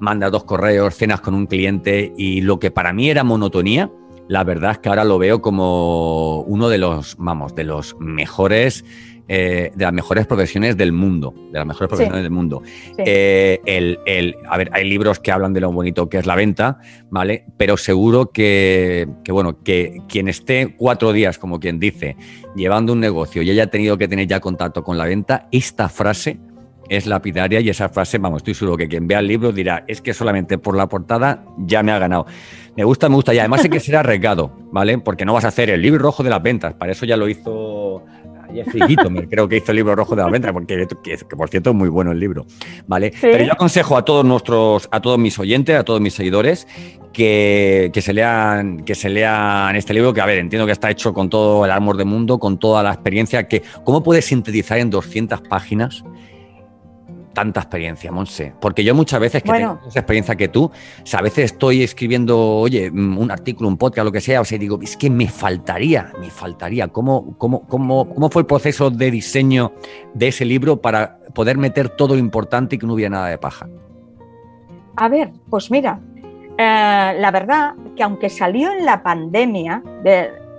mandas 0.00 0.32
dos 0.32 0.42
correos, 0.42 0.96
cenas 0.96 1.20
con 1.20 1.34
un 1.34 1.46
cliente 1.46 2.12
y 2.16 2.40
lo 2.40 2.58
que 2.58 2.72
para 2.72 2.92
mí 2.92 3.08
era 3.08 3.22
monotonía, 3.22 3.92
la 4.26 4.42
verdad 4.42 4.72
es 4.72 4.78
que 4.78 4.88
ahora 4.88 5.04
lo 5.04 5.18
veo 5.18 5.40
como 5.40 6.40
uno 6.40 6.68
de 6.68 6.78
los, 6.78 7.14
vamos, 7.16 7.54
de 7.54 7.62
los 7.62 7.96
mejores, 8.00 8.84
eh, 9.28 9.70
de 9.74 9.84
las 9.84 9.92
mejores 9.92 10.26
profesiones 10.26 10.76
del 10.76 10.92
mundo, 10.92 11.34
de 11.52 11.58
las 11.58 11.66
mejores 11.66 11.88
profesiones 11.88 12.22
del 12.22 12.30
mundo. 12.30 12.62
Eh, 12.96 13.60
el, 13.66 13.98
el, 14.06 14.36
a 14.48 14.56
ver, 14.56 14.70
hay 14.72 14.88
libros 14.88 15.20
que 15.20 15.30
hablan 15.30 15.52
de 15.52 15.60
lo 15.60 15.70
bonito 15.70 16.08
que 16.08 16.18
es 16.18 16.26
la 16.26 16.34
venta, 16.34 16.78
¿vale? 17.10 17.44
Pero 17.56 17.76
seguro 17.76 18.30
que, 18.30 19.06
que, 19.24 19.32
bueno, 19.32 19.62
que 19.62 20.02
quien 20.08 20.28
esté 20.28 20.74
cuatro 20.76 21.12
días, 21.12 21.38
como 21.38 21.60
quien 21.60 21.78
dice, 21.78 22.16
llevando 22.56 22.94
un 22.94 23.00
negocio 23.00 23.42
y 23.42 23.50
haya 23.50 23.68
tenido 23.68 23.98
que 23.98 24.08
tener 24.08 24.26
ya 24.26 24.40
contacto 24.40 24.82
con 24.82 24.96
la 24.96 25.04
venta, 25.04 25.48
esta 25.52 25.88
frase 25.88 26.38
es 26.88 27.06
lapidaria 27.06 27.60
y 27.60 27.68
esa 27.68 27.88
frase, 27.88 28.18
vamos, 28.18 28.38
estoy 28.38 28.54
seguro 28.54 28.76
que 28.76 28.88
quien 28.88 29.06
vea 29.06 29.18
el 29.18 29.26
libro 29.26 29.52
dirá, 29.52 29.84
es 29.86 30.00
que 30.00 30.14
solamente 30.14 30.58
por 30.58 30.76
la 30.76 30.88
portada 30.88 31.44
ya 31.58 31.82
me 31.82 31.92
ha 31.92 31.98
ganado. 31.98 32.26
Me 32.76 32.84
gusta, 32.84 33.08
me 33.08 33.16
gusta 33.16 33.34
y 33.34 33.38
además 33.38 33.62
hay 33.64 33.70
que 33.70 33.80
ser 33.80 33.96
arriesgado, 33.96 34.52
¿vale? 34.72 34.98
Porque 34.98 35.24
no 35.24 35.34
vas 35.34 35.44
a 35.44 35.48
hacer 35.48 35.68
el 35.70 35.82
libro 35.82 35.98
rojo 35.98 36.22
de 36.22 36.30
las 36.30 36.42
ventas, 36.42 36.74
para 36.74 36.92
eso 36.92 37.04
ya 37.04 37.16
lo 37.16 37.28
hizo 37.28 38.04
Jeffrey 38.52 38.96
creo 39.28 39.48
que 39.48 39.56
hizo 39.56 39.72
el 39.72 39.76
libro 39.76 39.94
rojo 39.94 40.16
de 40.16 40.22
las 40.22 40.30
ventas, 40.30 40.52
porque 40.52 40.86
que, 41.02 41.16
por 41.36 41.48
cierto 41.48 41.70
es 41.70 41.76
muy 41.76 41.88
bueno 41.88 42.12
el 42.12 42.20
libro, 42.20 42.46
¿vale? 42.86 43.12
Pero 43.20 43.44
yo 43.44 43.52
aconsejo 43.52 43.96
a 43.96 44.04
todos 44.04 44.24
nuestros, 44.24 44.88
a 44.90 45.00
todos 45.00 45.18
mis 45.18 45.38
oyentes, 45.38 45.76
a 45.76 45.84
todos 45.84 46.00
mis 46.00 46.14
seguidores, 46.14 46.66
que, 47.12 47.90
que, 47.92 48.02
se 48.02 48.12
lean, 48.12 48.84
que 48.84 48.94
se 48.94 49.08
lean 49.08 49.76
este 49.76 49.94
libro, 49.94 50.12
que 50.12 50.20
a 50.20 50.26
ver, 50.26 50.38
entiendo 50.38 50.66
que 50.66 50.72
está 50.72 50.90
hecho 50.90 51.12
con 51.12 51.28
todo 51.28 51.64
el 51.64 51.70
amor 51.70 51.96
del 51.96 52.06
mundo, 52.06 52.38
con 52.38 52.58
toda 52.58 52.82
la 52.82 52.92
experiencia, 52.92 53.48
que 53.48 53.62
cómo 53.84 54.02
puedes 54.02 54.26
sintetizar 54.26 54.78
en 54.78 54.90
200 54.90 55.40
páginas 55.42 56.04
tanta 57.32 57.60
experiencia, 57.60 58.10
Monse. 58.10 58.52
Porque 58.60 58.84
yo 58.84 58.94
muchas 58.94 59.20
veces 59.20 59.42
que 59.42 59.52
tengo 59.52 59.78
esa 59.86 60.00
experiencia 60.00 60.36
que 60.36 60.48
tú, 60.48 60.70
a 61.12 61.22
veces 61.22 61.52
estoy 61.52 61.82
escribiendo, 61.82 62.38
oye, 62.38 62.90
mm, 62.90 63.18
un 63.18 63.30
artículo, 63.30 63.68
un 63.68 63.76
podcast, 63.76 64.04
lo 64.04 64.12
que 64.12 64.20
sea, 64.20 64.40
o 64.40 64.44
sea, 64.44 64.58
digo, 64.58 64.78
es 64.82 64.96
que 64.96 65.10
me 65.10 65.28
faltaría, 65.28 66.12
me 66.20 66.30
faltaría. 66.30 66.88
¿Cómo, 66.88 67.36
cómo, 67.38 67.66
cómo, 67.66 68.08
cómo 68.14 68.30
fue 68.30 68.42
el 68.42 68.46
proceso 68.46 68.90
de 68.90 69.10
diseño 69.10 69.72
de 70.14 70.28
ese 70.28 70.44
libro 70.44 70.80
para 70.80 71.18
poder 71.34 71.58
meter 71.58 71.88
todo 71.88 72.14
lo 72.14 72.20
importante 72.20 72.76
y 72.76 72.78
que 72.78 72.86
no 72.86 72.94
hubiera 72.94 73.10
nada 73.10 73.28
de 73.28 73.38
paja? 73.38 73.68
A 74.96 75.08
ver, 75.08 75.30
pues 75.48 75.70
mira, 75.70 76.00
eh, 76.58 77.14
la 77.18 77.30
verdad 77.30 77.74
que 77.96 78.02
aunque 78.02 78.28
salió 78.28 78.72
en 78.72 78.84
la 78.84 79.02
pandemia, 79.02 79.82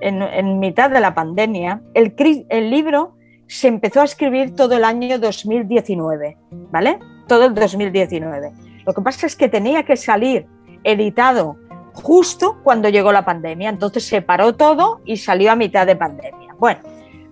en, 0.02 0.60
mitad 0.60 0.90
de 0.90 1.00
la 1.02 1.14
pandemia, 1.14 1.82
el, 1.94 2.14
el 2.50 2.70
libro 2.70 3.19
se 3.50 3.68
empezó 3.68 4.02
a 4.02 4.04
escribir 4.04 4.56
todo 4.56 4.78
el 4.78 4.84
año 4.84 5.18
2019, 5.18 6.38
¿vale? 6.72 7.00
Todo 7.28 7.46
el 7.46 7.56
2019. 7.56 8.52
Lo 8.86 8.94
que 8.94 9.02
pasa 9.02 9.26
es 9.26 9.36
que 9.36 9.50
tenía 9.50 9.84
que 9.84 9.98
salir 9.98 10.46
editado 10.84 11.58
justo 11.94 12.60
cuando 12.64 12.90
llegó 12.90 13.12
la 13.12 13.26
pandemia, 13.26 13.70
entonces 13.70 14.06
se 14.06 14.22
paró 14.22 14.56
todo 14.56 15.02
y 15.04 15.18
salió 15.18 15.52
a 15.52 15.56
mitad 15.56 15.88
de 15.88 15.96
pandemia. 15.96 16.54
Bueno, 16.60 16.80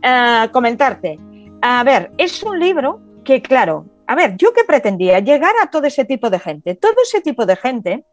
eh, 0.02 0.50
comentarte, 0.52 1.20
a 1.62 1.84
ver, 1.84 2.12
es 2.18 2.42
un 2.42 2.60
libro 2.60 3.00
que, 3.24 3.44
claro, 3.44 3.86
a 4.08 4.16
ver, 4.16 4.36
yo 4.38 4.54
qué 4.54 4.64
pretendía 4.64 5.20
llegar 5.20 5.54
a 5.62 5.68
todo 5.68 5.86
ese 5.86 6.04
tipo 6.04 6.32
de 6.32 6.40
gente. 6.40 6.74
Todo 6.74 6.96
ese 7.04 7.22
tipo 7.22 7.46
de 7.46 7.56
gente 7.56 8.06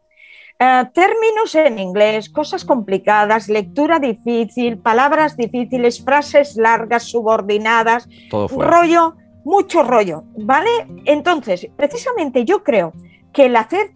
eh, 0.57 0.83
términos 0.93 1.53
en 1.55 1.79
inglés, 1.79 2.29
cosas 2.29 2.63
complicadas, 2.63 3.49
lectura 3.49 3.99
difícil, 3.99 4.77
palabras 4.77 5.35
difíciles, 5.35 6.03
frases 6.03 6.55
largas, 6.55 7.03
subordinadas, 7.03 8.07
rollo, 8.31 9.15
mucho 9.43 9.83
rollo, 9.83 10.23
¿vale? 10.37 10.69
Entonces, 11.05 11.67
precisamente 11.75 12.45
yo 12.45 12.63
creo 12.63 12.93
que 13.33 13.47
el 13.47 13.55
hacer 13.57 13.91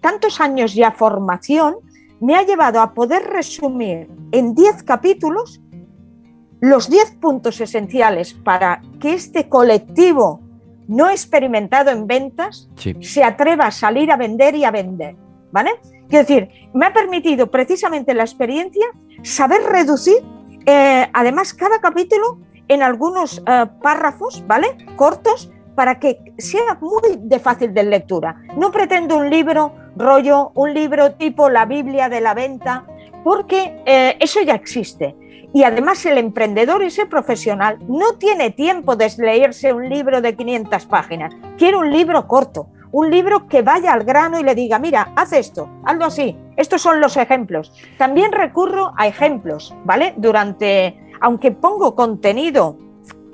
tantos 0.00 0.40
años 0.40 0.74
ya 0.74 0.92
formación 0.92 1.76
me 2.20 2.36
ha 2.36 2.42
llevado 2.42 2.80
a 2.80 2.94
poder 2.94 3.24
resumir 3.24 4.08
en 4.32 4.54
10 4.54 4.82
capítulos 4.84 5.60
los 6.60 6.90
10 6.90 7.16
puntos 7.20 7.60
esenciales 7.60 8.34
para 8.34 8.82
que 8.98 9.12
este 9.12 9.48
colectivo 9.48 10.40
no 10.88 11.10
experimentado 11.10 11.90
en 11.90 12.06
ventas 12.06 12.68
se 13.00 13.22
atreva 13.22 13.66
a 13.66 13.70
salir 13.70 14.10
a 14.10 14.16
vender 14.16 14.56
y 14.56 14.64
a 14.64 14.70
vender, 14.70 15.14
¿vale? 15.52 15.70
Quiero 16.08 16.26
decir, 16.26 16.48
me 16.72 16.86
ha 16.86 16.92
permitido 16.92 17.50
precisamente 17.50 18.14
la 18.14 18.22
experiencia 18.22 18.86
saber 19.22 19.62
reducir, 19.62 20.16
eh, 20.64 21.06
además, 21.12 21.52
cada 21.52 21.80
capítulo 21.80 22.38
en 22.68 22.82
algunos 22.82 23.42
eh, 23.46 23.66
párrafos, 23.82 24.42
¿vale? 24.46 24.68
Cortos, 24.96 25.50
para 25.74 26.00
que 26.00 26.18
sea 26.38 26.78
muy 26.80 27.18
de 27.18 27.38
fácil 27.38 27.72
de 27.72 27.84
lectura. 27.84 28.36
No 28.56 28.72
pretendo 28.72 29.16
un 29.16 29.30
libro 29.30 29.74
rollo, 29.96 30.50
un 30.54 30.74
libro 30.74 31.12
tipo 31.12 31.50
la 31.50 31.66
Biblia 31.66 32.08
de 32.08 32.20
la 32.20 32.34
venta, 32.34 32.86
porque 33.22 33.82
eh, 33.86 34.16
eso 34.18 34.40
ya 34.42 34.54
existe. 34.54 35.14
Y 35.52 35.62
además 35.62 36.04
el 36.06 36.18
emprendedor, 36.18 36.82
ese 36.82 37.06
profesional, 37.06 37.78
no 37.86 38.14
tiene 38.14 38.50
tiempo 38.50 38.96
de 38.96 39.10
leerse 39.18 39.72
un 39.72 39.88
libro 39.88 40.20
de 40.20 40.34
500 40.36 40.86
páginas. 40.86 41.34
Quiere 41.56 41.76
un 41.76 41.92
libro 41.92 42.26
corto, 42.26 42.68
un 42.92 43.10
libro 43.10 43.46
que 43.46 43.62
vaya 43.62 43.92
al 43.92 44.04
grano 44.04 44.38
y 44.38 44.42
le 44.42 44.54
diga, 44.54 44.78
mira, 44.78 45.12
haz 45.16 45.32
esto, 45.32 45.68
hazlo 45.84 46.06
así. 46.06 46.36
Estos 46.56 46.82
son 46.82 47.00
los 47.00 47.16
ejemplos. 47.16 47.72
También 47.96 48.32
recurro 48.32 48.92
a 48.96 49.06
ejemplos, 49.06 49.74
¿vale? 49.84 50.14
Durante, 50.16 50.98
aunque 51.20 51.52
pongo 51.52 51.94
contenido 51.94 52.76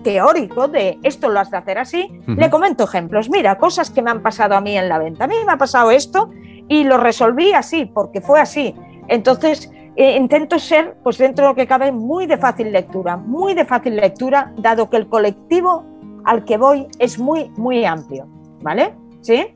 teórico 0.02 0.68
de 0.68 0.98
esto 1.02 1.30
lo 1.30 1.40
has 1.40 1.50
de 1.50 1.56
hacer 1.56 1.78
así, 1.78 2.08
le 2.26 2.50
comento 2.50 2.84
ejemplos. 2.84 3.30
Mira, 3.30 3.58
cosas 3.58 3.90
que 3.90 4.02
me 4.02 4.10
han 4.10 4.22
pasado 4.22 4.54
a 4.54 4.60
mí 4.60 4.76
en 4.76 4.88
la 4.88 4.98
venta. 4.98 5.24
A 5.24 5.26
mí 5.26 5.34
me 5.44 5.52
ha 5.52 5.56
pasado 5.56 5.90
esto 5.90 6.30
y 6.68 6.84
lo 6.84 6.98
resolví 6.98 7.52
así, 7.52 7.86
porque 7.86 8.20
fue 8.20 8.40
así. 8.40 8.74
Entonces, 9.08 9.72
eh, 9.96 10.16
intento 10.16 10.58
ser, 10.58 10.96
pues 11.02 11.18
dentro 11.18 11.46
de 11.46 11.50
lo 11.52 11.56
que 11.56 11.66
cabe, 11.66 11.90
muy 11.90 12.26
de 12.26 12.36
fácil 12.36 12.70
lectura, 12.72 13.16
muy 13.16 13.54
de 13.54 13.64
fácil 13.64 13.96
lectura, 13.96 14.52
dado 14.58 14.90
que 14.90 14.96
el 14.98 15.08
colectivo 15.08 15.84
al 16.24 16.44
que 16.44 16.56
voy 16.56 16.86
es 16.98 17.18
muy, 17.18 17.50
muy 17.56 17.84
amplio, 17.84 18.26
¿vale? 18.60 18.94
¿Sí? 19.24 19.46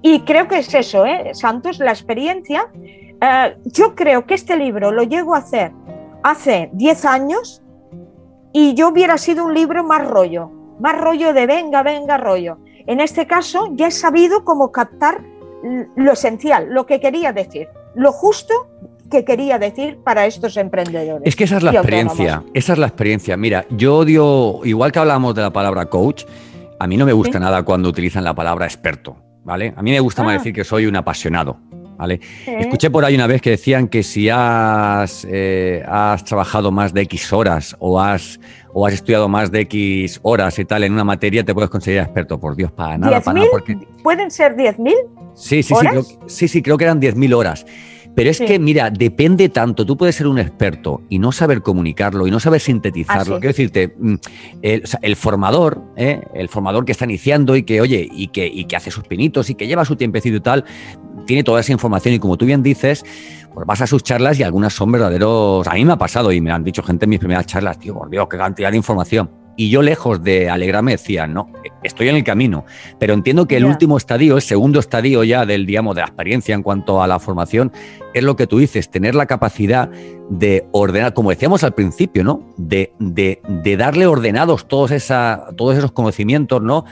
Y 0.00 0.20
creo 0.20 0.48
que 0.48 0.58
es 0.58 0.74
eso, 0.74 1.04
¿eh? 1.04 1.32
Santos, 1.34 1.78
la 1.80 1.90
experiencia. 1.90 2.68
Eh, 3.20 3.56
yo 3.66 3.94
creo 3.94 4.26
que 4.26 4.34
este 4.34 4.56
libro 4.56 4.90
lo 4.90 5.02
llego 5.02 5.34
a 5.34 5.38
hacer 5.38 5.72
hace 6.22 6.70
10 6.72 7.04
años 7.04 7.62
y 8.52 8.74
yo 8.74 8.88
hubiera 8.88 9.18
sido 9.18 9.44
un 9.44 9.52
libro 9.52 9.84
más 9.84 10.06
rollo, 10.06 10.50
más 10.80 10.98
rollo 10.98 11.34
de 11.34 11.46
venga, 11.46 11.82
venga, 11.82 12.16
rollo. 12.16 12.56
En 12.86 13.00
este 13.00 13.26
caso 13.26 13.68
ya 13.72 13.88
he 13.88 13.90
sabido 13.90 14.44
cómo 14.44 14.72
captar 14.72 15.22
lo 15.94 16.12
esencial, 16.12 16.68
lo 16.70 16.86
que 16.86 16.98
quería 16.98 17.32
decir, 17.32 17.68
lo 17.94 18.12
justo 18.12 18.54
que 19.10 19.24
quería 19.24 19.58
decir 19.58 19.98
para 20.02 20.24
estos 20.24 20.56
emprendedores. 20.56 21.26
Es 21.26 21.36
que 21.36 21.44
esa 21.44 21.58
es 21.58 21.62
la 21.62 21.72
experiencia, 21.72 22.44
esa 22.54 22.72
es 22.72 22.78
la 22.78 22.86
experiencia. 22.86 23.36
Mira, 23.36 23.66
yo 23.70 23.98
odio, 23.98 24.60
igual 24.64 24.90
que 24.92 24.98
hablamos 24.98 25.34
de 25.34 25.42
la 25.42 25.52
palabra 25.52 25.86
coach, 25.86 26.24
a 26.78 26.86
mí 26.86 26.96
no 26.96 27.06
me 27.06 27.12
gusta 27.12 27.38
nada 27.38 27.62
cuando 27.62 27.88
utilizan 27.88 28.24
la 28.24 28.34
palabra 28.34 28.66
experto, 28.66 29.16
¿vale? 29.44 29.74
A 29.76 29.82
mí 29.82 29.90
me 29.90 30.00
gusta 30.00 30.22
más 30.22 30.34
ah. 30.34 30.38
decir 30.38 30.52
que 30.52 30.64
soy 30.64 30.86
un 30.86 30.96
apasionado. 30.96 31.58
¿Vale? 31.98 32.20
Escuché 32.46 32.90
por 32.90 33.04
ahí 33.04 33.16
una 33.16 33.26
vez 33.26 33.42
que 33.42 33.50
decían 33.50 33.88
que 33.88 34.04
si 34.04 34.28
has, 34.30 35.26
eh, 35.28 35.82
has 35.84 36.24
trabajado 36.24 36.70
más 36.70 36.94
de 36.94 37.00
X 37.00 37.32
horas 37.32 37.74
o 37.80 38.00
has, 38.00 38.38
o 38.72 38.86
has 38.86 38.94
estudiado 38.94 39.28
más 39.28 39.50
de 39.50 39.62
X 39.62 40.20
horas 40.22 40.56
y 40.60 40.64
tal 40.64 40.84
en 40.84 40.92
una 40.92 41.02
materia, 41.02 41.44
te 41.44 41.52
puedes 41.52 41.68
considerar 41.68 42.04
experto. 42.04 42.38
Por 42.38 42.54
Dios, 42.54 42.70
para 42.70 42.96
nada, 42.98 43.20
para 43.20 43.40
nada. 43.40 43.48
Porque... 43.50 43.76
¿Pueden 44.04 44.30
ser 44.30 44.54
10.000? 44.54 44.94
Sí, 45.34 45.64
sí, 45.64 45.74
sí 45.74 45.86
creo, 45.86 46.04
sí, 46.26 46.46
sí, 46.46 46.62
creo 46.62 46.78
que 46.78 46.84
eran 46.84 47.00
10.000 47.00 47.34
horas. 47.34 47.66
Pero 48.18 48.30
es 48.30 48.40
que, 48.40 48.58
mira, 48.58 48.90
depende 48.90 49.48
tanto. 49.48 49.86
Tú 49.86 49.96
puedes 49.96 50.16
ser 50.16 50.26
un 50.26 50.40
experto 50.40 51.02
y 51.08 51.20
no 51.20 51.30
saber 51.30 51.62
comunicarlo 51.62 52.26
y 52.26 52.32
no 52.32 52.40
saber 52.40 52.60
sintetizarlo. 52.60 53.38
Quiero 53.38 53.50
decirte, 53.50 53.94
mm, 53.96 54.14
el, 54.60 55.14
formador, 55.14 55.84
¿eh? 55.94 56.20
el 56.34 56.48
formador 56.48 56.84
que 56.84 56.90
está 56.90 57.04
iniciando 57.04 57.54
y 57.54 57.62
que, 57.62 57.80
oye, 57.80 58.08
y 58.10 58.26
que, 58.26 58.44
y 58.48 58.64
que 58.64 58.74
hace 58.74 58.90
sus 58.90 59.04
pinitos 59.04 59.50
y 59.50 59.54
que 59.54 59.68
lleva 59.68 59.84
su 59.84 59.94
tiempecito 59.94 60.34
y 60.34 60.40
tal, 60.40 60.64
tiene 61.26 61.44
toda 61.44 61.60
esa 61.60 61.70
información 61.70 62.12
y 62.12 62.18
como 62.18 62.36
tú 62.36 62.44
bien 62.44 62.60
dices, 62.60 63.04
pues 63.54 63.64
vas 63.64 63.82
a 63.82 63.86
sus 63.86 64.02
charlas 64.02 64.36
y 64.40 64.42
algunas 64.42 64.72
son 64.72 64.90
verdaderos. 64.90 65.68
A 65.68 65.74
mí 65.74 65.84
me 65.84 65.92
ha 65.92 65.98
pasado 65.98 66.32
y 66.32 66.40
me 66.40 66.50
han 66.50 66.64
dicho 66.64 66.82
gente 66.82 67.04
en 67.04 67.10
mis 67.10 67.20
primeras 67.20 67.46
charlas, 67.46 67.78
tío, 67.78 67.94
por 67.94 68.10
Dios, 68.10 68.26
qué 68.28 68.36
cantidad 68.36 68.72
de 68.72 68.78
información. 68.78 69.30
Y 69.60 69.70
yo 69.70 69.82
lejos 69.82 70.22
de 70.22 70.48
alegrarme 70.48 70.92
decía, 70.92 71.26
no, 71.26 71.50
estoy 71.82 72.08
en 72.08 72.14
el 72.14 72.22
camino. 72.22 72.64
Pero 73.00 73.12
entiendo 73.12 73.48
que 73.48 73.56
el 73.56 73.64
último 73.64 73.96
estadio, 73.96 74.36
el 74.36 74.42
segundo 74.42 74.78
estadio 74.78 75.24
ya 75.24 75.46
del, 75.46 75.66
digamos, 75.66 75.96
de 75.96 76.02
la 76.02 76.06
experiencia 76.06 76.54
en 76.54 76.62
cuanto 76.62 77.02
a 77.02 77.08
la 77.08 77.18
formación, 77.18 77.72
es 78.14 78.22
lo 78.22 78.36
que 78.36 78.46
tú 78.46 78.60
dices, 78.60 78.88
tener 78.88 79.16
la 79.16 79.26
capacidad 79.26 79.90
de 80.30 80.68
ordenar, 80.70 81.12
como 81.12 81.30
decíamos 81.30 81.64
al 81.64 81.74
principio, 81.74 82.22
¿no? 82.22 82.46
De, 82.56 82.92
de, 83.00 83.40
de 83.48 83.76
darle 83.76 84.06
ordenados 84.06 84.68
todos, 84.68 84.92
esa, 84.92 85.46
todos 85.56 85.76
esos 85.76 85.90
conocimientos, 85.90 86.62
¿no? 86.62 86.84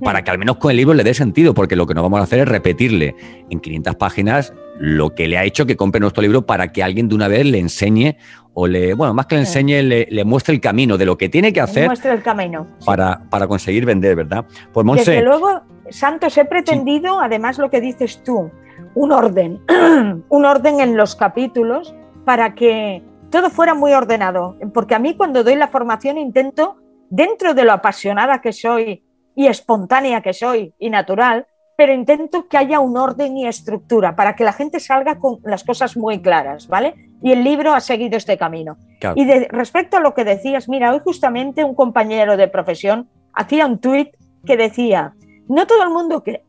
Para 0.00 0.22
que 0.22 0.30
al 0.30 0.38
menos 0.38 0.58
con 0.58 0.70
el 0.70 0.76
libro 0.76 0.94
le 0.94 1.02
dé 1.02 1.14
sentido, 1.14 1.52
porque 1.52 1.74
lo 1.74 1.88
que 1.88 1.94
no 1.94 2.02
vamos 2.04 2.20
a 2.20 2.22
hacer 2.22 2.38
es 2.38 2.48
repetirle 2.48 3.16
en 3.50 3.58
500 3.58 3.96
páginas 3.96 4.52
lo 4.78 5.14
que 5.14 5.28
le 5.28 5.38
ha 5.38 5.44
hecho 5.44 5.66
que 5.66 5.76
compre 5.76 6.00
nuestro 6.00 6.22
libro 6.22 6.46
para 6.46 6.72
que 6.72 6.82
alguien 6.82 7.08
de 7.08 7.14
una 7.14 7.28
vez 7.28 7.46
le 7.46 7.58
enseñe 7.58 8.16
o 8.54 8.66
le, 8.66 8.94
bueno, 8.94 9.12
más 9.12 9.26
que 9.26 9.34
le 9.34 9.42
enseñe, 9.42 9.82
le, 9.82 10.24
muestre 10.24 10.54
el 10.54 10.60
camino 10.60 10.96
de 10.96 11.04
lo 11.04 11.18
que 11.18 11.28
tiene 11.28 11.52
que 11.52 11.60
hacer. 11.60 11.90
El 12.04 12.22
camino. 12.22 12.66
Para, 12.84 13.22
para 13.28 13.46
conseguir 13.46 13.84
vender, 13.84 14.16
¿verdad? 14.16 14.46
Pues 14.72 14.86
Desde 14.86 15.22
luego, 15.22 15.62
Santos, 15.90 16.38
he 16.38 16.44
pretendido, 16.44 17.20
además 17.20 17.58
lo 17.58 17.68
que 17.68 17.80
dices 17.80 18.22
tú, 18.22 18.50
un 18.94 19.12
orden, 19.12 19.60
un 20.28 20.44
orden 20.44 20.80
en 20.80 20.96
los 20.96 21.16
capítulos 21.16 21.94
para 22.24 22.54
que 22.54 23.02
todo 23.30 23.50
fuera 23.50 23.74
muy 23.74 23.92
ordenado. 23.92 24.56
Porque 24.72 24.94
a 24.94 24.98
mí 24.98 25.16
cuando 25.16 25.42
doy 25.42 25.56
la 25.56 25.68
formación 25.68 26.16
intento, 26.16 26.76
dentro 27.10 27.54
de 27.54 27.64
lo 27.64 27.72
apasionada 27.72 28.40
que 28.40 28.52
soy 28.52 29.04
y 29.34 29.46
espontánea 29.46 30.20
que 30.22 30.32
soy 30.32 30.74
y 30.78 30.90
natural, 30.90 31.46
pero 31.76 31.92
intento 31.92 32.48
que 32.48 32.56
haya 32.56 32.78
un 32.80 32.96
orden 32.96 33.36
y 33.36 33.46
estructura 33.46 34.14
para 34.14 34.36
que 34.36 34.44
la 34.44 34.52
gente 34.52 34.78
salga 34.78 35.18
con 35.18 35.40
las 35.42 35.64
cosas 35.64 35.96
muy 35.96 36.22
claras, 36.22 36.68
¿vale? 36.68 36.94
Y 37.24 37.32
el 37.32 37.42
libro 37.42 37.72
ha 37.72 37.80
seguido 37.80 38.18
este 38.18 38.36
camino. 38.36 38.76
Y 39.14 39.24
de, 39.24 39.48
respecto 39.48 39.96
a 39.96 40.00
lo 40.00 40.12
que 40.12 40.24
decías, 40.24 40.68
mira, 40.68 40.92
hoy 40.92 41.00
justamente 41.02 41.64
un 41.64 41.74
compañero 41.74 42.36
de 42.36 42.48
profesión 42.48 43.08
hacía 43.32 43.64
un 43.64 43.78
tuit 43.78 44.10
que 44.44 44.58
decía, 44.58 45.14
no 45.48 45.66
todo 45.66 45.84
el 45.84 45.88
mundo 45.88 46.22
que, 46.22 46.42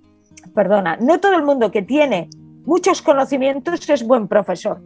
perdona, 0.54 0.96
no 0.96 1.20
todo 1.20 1.36
el 1.36 1.44
mundo 1.44 1.70
que 1.70 1.82
tiene 1.82 2.28
muchos 2.64 3.02
conocimientos 3.02 3.88
es 3.88 4.04
buen 4.04 4.26
profesor, 4.26 4.82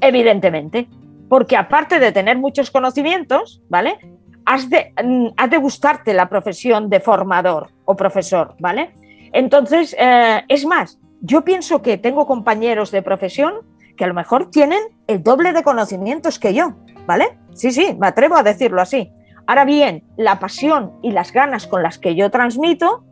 evidentemente, 0.00 0.88
porque 1.28 1.58
aparte 1.58 1.98
de 1.98 2.10
tener 2.10 2.38
muchos 2.38 2.70
conocimientos, 2.70 3.60
¿vale? 3.68 3.98
has 4.46 4.70
de, 4.70 4.94
mm, 5.04 5.50
de 5.50 5.56
gustarte 5.58 6.14
la 6.14 6.30
profesión 6.30 6.88
de 6.88 7.00
formador 7.00 7.68
o 7.84 7.94
profesor, 7.94 8.54
¿vale? 8.58 8.94
Entonces, 9.34 9.94
eh, 9.98 10.42
es 10.48 10.64
más, 10.64 10.98
yo 11.20 11.44
pienso 11.44 11.82
que 11.82 11.98
tengo 11.98 12.26
compañeros 12.26 12.90
de 12.90 13.02
profesión 13.02 13.68
que 14.00 14.04
a 14.04 14.08
lo 14.08 14.14
mejor 14.14 14.48
tienen 14.48 14.80
el 15.08 15.22
doble 15.22 15.52
de 15.52 15.62
conocimientos 15.62 16.38
que 16.38 16.54
yo, 16.54 16.72
¿vale? 17.06 17.36
Sí, 17.52 17.70
sí, 17.70 17.94
me 18.00 18.06
atrevo 18.06 18.34
a 18.34 18.42
decirlo 18.42 18.80
así. 18.80 19.12
Ahora 19.46 19.66
bien, 19.66 20.04
la 20.16 20.38
pasión 20.38 20.92
y 21.02 21.10
las 21.10 21.32
ganas 21.32 21.66
con 21.66 21.82
las 21.82 21.98
que 21.98 22.14
yo 22.14 22.30
transmito 22.30 23.04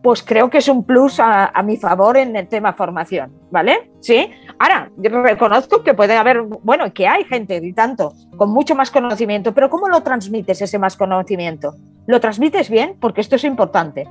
pues 0.00 0.22
creo 0.22 0.48
que 0.48 0.58
es 0.58 0.68
un 0.68 0.84
plus 0.84 1.18
a, 1.18 1.50
mi 1.64 1.76
favor 1.76 2.16
en 2.16 2.36
el 2.36 2.46
tema 2.46 2.72
formación, 2.72 3.32
¿vale? 3.50 3.90
Sí. 3.98 4.30
Ahora, 4.60 4.92
reconozco 4.96 5.82
que 5.82 5.92
puede 5.92 6.16
haber, 6.16 6.42
bueno, 6.42 6.92
que 6.94 7.08
hay 7.08 7.24
gente 7.24 7.60
y 7.60 7.72
tanto 7.72 8.12
con 8.36 8.50
mucho 8.50 8.76
más 8.76 8.92
conocimiento, 8.92 9.52
pero 9.52 9.68
¿cómo 9.68 9.88
lo 9.88 10.04
transmites 10.04 10.62
ese 10.62 10.78
más 10.78 10.96
conocimiento? 10.96 11.74
¿Lo 12.06 12.20
transmites 12.20 12.70
bien? 12.70 12.96
Porque 13.00 13.20
esto 13.20 13.34
es 13.34 13.42
importante. 13.42 14.08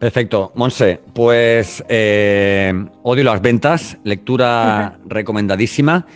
Perfecto. 0.00 0.50
Monse, 0.54 0.98
pues 1.12 1.84
eh, 1.86 2.72
odio 3.02 3.22
las 3.22 3.42
ventas, 3.42 3.98
lectura 4.02 4.98
recomendadísima. 5.06 6.06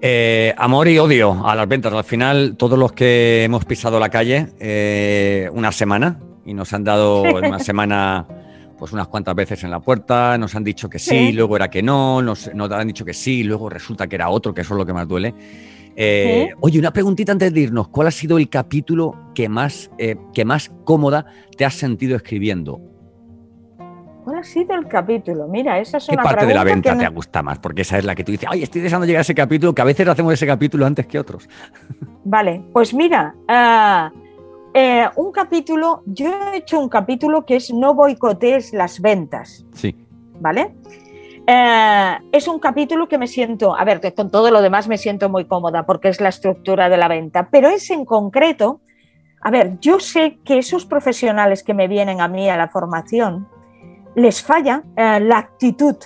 Eh, 0.00 0.54
amor 0.56 0.88
y 0.88 0.98
odio 0.98 1.46
a 1.46 1.54
las 1.54 1.68
ventas. 1.68 1.92
Al 1.92 2.04
final, 2.04 2.56
todos 2.56 2.78
los 2.78 2.92
que 2.92 3.44
hemos 3.44 3.66
pisado 3.66 4.00
la 4.00 4.08
calle 4.08 4.48
eh, 4.58 5.50
una 5.52 5.72
semana, 5.72 6.18
y 6.46 6.54
nos 6.54 6.72
han 6.72 6.84
dado 6.84 7.22
una 7.44 7.58
semana 7.58 8.26
pues 8.78 8.92
unas 8.92 9.08
cuantas 9.08 9.34
veces 9.34 9.62
en 9.62 9.72
la 9.72 9.80
puerta, 9.80 10.38
nos 10.38 10.54
han 10.54 10.64
dicho 10.64 10.88
que 10.88 10.98
sí, 10.98 11.32
luego 11.32 11.56
era 11.56 11.68
que 11.68 11.82
no, 11.82 12.22
nos, 12.22 12.54
nos, 12.54 12.70
han 12.70 12.86
dicho 12.86 13.04
que 13.04 13.12
sí, 13.12 13.42
luego 13.42 13.68
resulta 13.68 14.06
que 14.06 14.14
era 14.14 14.30
otro, 14.30 14.54
que 14.54 14.62
eso 14.62 14.72
es 14.72 14.78
lo 14.78 14.86
que 14.86 14.92
más 14.94 15.06
duele. 15.06 15.34
Eh, 15.96 16.50
oye, 16.60 16.78
una 16.78 16.92
preguntita 16.92 17.32
antes 17.32 17.52
de 17.52 17.60
irnos, 17.60 17.88
¿cuál 17.88 18.06
ha 18.06 18.12
sido 18.12 18.38
el 18.38 18.48
capítulo 18.48 19.32
que 19.34 19.48
más, 19.48 19.90
eh, 19.98 20.16
que 20.32 20.44
más 20.44 20.70
cómoda 20.84 21.26
te 21.56 21.64
has 21.64 21.74
sentido 21.74 22.16
escribiendo? 22.16 22.80
¿Cuál 24.28 24.40
ha 24.40 24.44
sido 24.44 24.74
el 24.74 24.86
capítulo? 24.86 25.48
Mira, 25.48 25.78
esa 25.78 25.96
es 25.96 26.06
¿Qué 26.06 26.14
parte 26.14 26.44
de 26.44 26.52
la 26.52 26.62
venta 26.62 26.98
te 26.98 27.08
gusta 27.08 27.42
más? 27.42 27.58
Porque 27.60 27.80
esa 27.80 27.96
es 27.96 28.04
la 28.04 28.14
que 28.14 28.24
tú 28.24 28.32
dices, 28.32 28.46
ay, 28.52 28.62
estoy 28.62 28.82
deseando 28.82 29.06
llegar 29.06 29.20
a 29.20 29.22
ese 29.22 29.34
capítulo, 29.34 29.74
que 29.74 29.80
a 29.80 29.86
veces 29.86 30.06
hacemos 30.06 30.34
ese 30.34 30.46
capítulo 30.46 30.84
antes 30.84 31.06
que 31.06 31.18
otros. 31.18 31.48
Vale, 32.24 32.62
pues 32.74 32.92
mira, 32.92 33.34
uh, 33.48 34.14
eh, 34.74 35.08
un 35.16 35.32
capítulo, 35.32 36.02
yo 36.04 36.30
he 36.52 36.58
hecho 36.58 36.78
un 36.78 36.90
capítulo 36.90 37.46
que 37.46 37.56
es 37.56 37.72
No 37.72 37.94
boicotees 37.94 38.74
las 38.74 39.00
ventas. 39.00 39.64
Sí. 39.72 39.96
¿Vale? 40.38 40.74
Eh, 41.46 42.18
es 42.30 42.48
un 42.48 42.58
capítulo 42.58 43.08
que 43.08 43.16
me 43.16 43.28
siento, 43.28 43.74
a 43.74 43.82
ver, 43.84 44.02
con 44.14 44.30
todo 44.30 44.50
lo 44.50 44.60
demás 44.60 44.88
me 44.88 44.98
siento 44.98 45.30
muy 45.30 45.46
cómoda 45.46 45.86
porque 45.86 46.10
es 46.10 46.20
la 46.20 46.28
estructura 46.28 46.90
de 46.90 46.98
la 46.98 47.08
venta, 47.08 47.48
pero 47.50 47.70
es 47.70 47.88
en 47.88 48.04
concreto, 48.04 48.82
a 49.40 49.50
ver, 49.50 49.78
yo 49.80 49.98
sé 50.00 50.38
que 50.44 50.58
esos 50.58 50.84
profesionales 50.84 51.62
que 51.62 51.72
me 51.72 51.88
vienen 51.88 52.20
a 52.20 52.28
mí 52.28 52.50
a 52.50 52.58
la 52.58 52.68
formación, 52.68 53.48
les 54.18 54.42
falla 54.42 54.82
eh, 54.96 55.20
la 55.20 55.38
actitud 55.38 55.96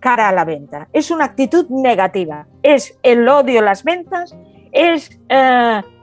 cara 0.00 0.28
a 0.28 0.32
la 0.32 0.44
venta. 0.44 0.88
Es 0.92 1.10
una 1.10 1.24
actitud 1.24 1.66
negativa, 1.68 2.46
es 2.62 2.98
el 3.02 3.28
odio 3.28 3.60
a 3.60 3.64
las 3.64 3.82
ventas, 3.82 4.36
es 4.72 5.18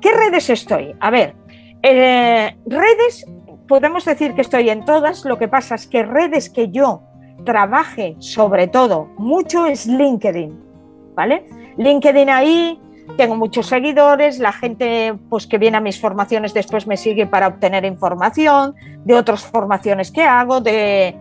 ¿Qué 0.00 0.12
redes 0.12 0.50
estoy? 0.50 0.94
A 1.00 1.10
ver, 1.10 1.34
eh, 1.82 2.56
redes, 2.66 3.26
podemos 3.66 4.04
decir 4.04 4.34
que 4.34 4.42
estoy 4.42 4.70
en 4.70 4.84
todas, 4.84 5.24
lo 5.24 5.38
que 5.38 5.48
pasa 5.48 5.74
es 5.74 5.86
que 5.86 6.02
redes 6.02 6.50
que 6.50 6.70
yo 6.70 7.02
trabaje 7.44 8.16
sobre 8.18 8.68
todo 8.68 9.08
mucho 9.16 9.66
es 9.66 9.86
LinkedIn, 9.86 10.58
¿vale? 11.14 11.46
LinkedIn 11.76 12.30
ahí 12.30 12.80
tengo 13.16 13.36
muchos 13.36 13.66
seguidores, 13.66 14.38
la 14.38 14.52
gente 14.52 15.14
pues, 15.28 15.46
que 15.46 15.58
viene 15.58 15.76
a 15.76 15.80
mis 15.80 16.00
formaciones 16.00 16.54
después 16.54 16.86
me 16.86 16.96
sigue 16.96 17.26
para 17.26 17.46
obtener 17.46 17.84
información 17.84 18.74
de 19.04 19.14
otras 19.14 19.44
formaciones 19.44 20.10
que 20.10 20.22
hago, 20.22 20.60
de, 20.60 21.16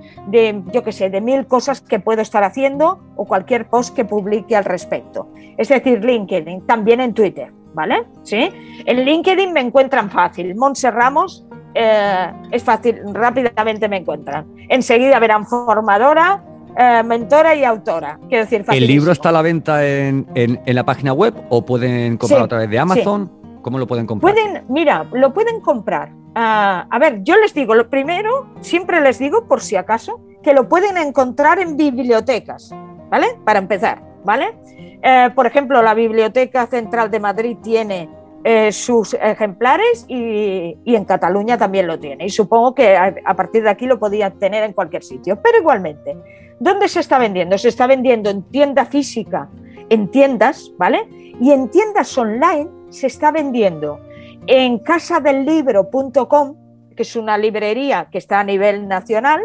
yo 0.72 0.84
qué 0.84 0.92
sé, 0.92 1.10
de 1.10 1.22
mil 1.22 1.46
cosas 1.46 1.82
que 1.82 2.00
puedo 2.00 2.22
estar 2.22 2.44
haciendo 2.44 3.00
o 3.16 3.26
cualquier 3.26 3.68
post 3.68 3.96
que 3.96 4.06
publique 4.06 4.56
al 4.56 4.66
respecto. 4.66 5.30
Es 5.58 5.70
decir, 5.70 6.04
LinkedIn, 6.04 6.66
también 6.66 7.02
en 7.02 7.14
Twitter, 7.14 7.52
¿vale? 7.74 8.08
¿Sí? 8.24 8.50
En 8.86 9.06
LinkedIn 9.06 9.54
me 9.54 9.60
encuentran 9.60 10.10
fácil. 10.10 10.56
Monse 10.56 10.90
Ramos 10.90 11.46
eh, 11.76 12.32
es 12.52 12.64
fácil, 12.64 13.02
rápidamente 13.14 13.88
me 13.88 13.98
encuentran. 13.98 14.48
Enseguida 14.70 15.20
verán 15.20 15.46
formadora, 15.46 16.44
eh, 16.78 17.04
mentora 17.04 17.56
y 17.56 17.64
autora. 17.64 18.20
Quiero 18.28 18.46
decir, 18.46 18.66
¿El 18.72 18.88
libro 18.88 19.12
está 19.12 19.30
a 19.30 19.32
la 19.32 19.42
venta 19.42 19.86
en, 19.86 20.26
la 20.66 20.84
página 20.84 21.14
web 21.14 21.34
o 21.50 21.66
pueden 21.66 22.18
comprarlo 22.18 22.46
a 22.46 22.50
través 22.50 22.70
de 22.70 22.80
Amazon? 22.80 23.32
¿Cómo 23.62 23.78
lo 23.78 23.88
pueden 23.88 24.06
comprar? 24.06 24.34
Pueden, 24.34 24.64
mira, 24.70 25.06
lo 25.14 25.34
pueden 25.34 25.62
comprar. 25.62 26.12
Ah, 26.36 26.88
a 26.90 27.00
ver, 27.00 27.24
yo 27.24 27.38
les 27.38 27.54
digo, 27.54 27.76
lo 27.76 27.90
primero, 27.90 28.48
siempre 28.62 29.02
les 29.02 29.20
digo, 29.20 29.48
por 29.48 29.62
si 29.62 29.76
acaso, 29.76 30.20
que 30.42 30.54
lo 30.54 30.68
pueden 30.68 30.98
encontrar 30.98 31.60
en 31.60 31.78
bibliotecas, 31.78 32.76
¿vale? 33.10 33.28
Para 33.46 33.60
empezar, 33.60 34.02
¿vale? 34.26 34.54
Eh, 35.02 35.30
por 35.36 35.46
ejemplo, 35.46 35.82
la 35.82 35.94
Biblioteca 35.94 36.66
Central 36.66 37.12
de 37.12 37.20
Madrid 37.20 37.58
tiene 37.62 38.10
eh, 38.44 38.72
sus 38.72 39.14
ejemplares 39.14 40.06
y, 40.08 40.78
en 40.86 41.06
Cataluña 41.06 41.58
también 41.58 41.88
lo 41.88 42.00
tiene. 42.00 42.26
Y 42.26 42.30
supongo 42.30 42.74
que 42.74 42.98
a, 42.98 43.16
a, 43.26 43.36
partir 43.36 43.64
de 43.64 43.70
aquí 43.70 43.86
lo 43.86 44.00
podía 44.00 44.32
tener 44.32 44.64
en 44.64 44.74
cualquier 44.74 45.04
sitio. 45.04 45.40
Pero 45.42 45.60
igualmente, 45.60 46.18
¿Dónde 46.60 46.88
se 46.88 47.00
está 47.00 47.18
vendiendo? 47.18 47.58
Se 47.58 47.70
está 47.70 47.88
vendiendo 47.88 48.30
en 48.30 48.44
tienda 48.44 48.86
física, 48.86 49.50
en 49.90 50.10
tiendas, 50.10 50.72
¿vale? 50.78 51.08
Y 51.40 51.52
en 51.52 51.70
tiendas 51.70 52.18
online 52.18 52.70
se 52.90 53.08
está 53.08 53.32
vendiendo 53.32 54.00
en 54.48 54.80
casadellibro.com, 54.80 56.56
que 56.96 57.04
es 57.04 57.16
una 57.16 57.38
librería 57.38 58.08
que 58.12 58.18
está 58.18 58.40
a 58.40 58.44
nivel 58.44 58.88
nacional. 58.88 59.42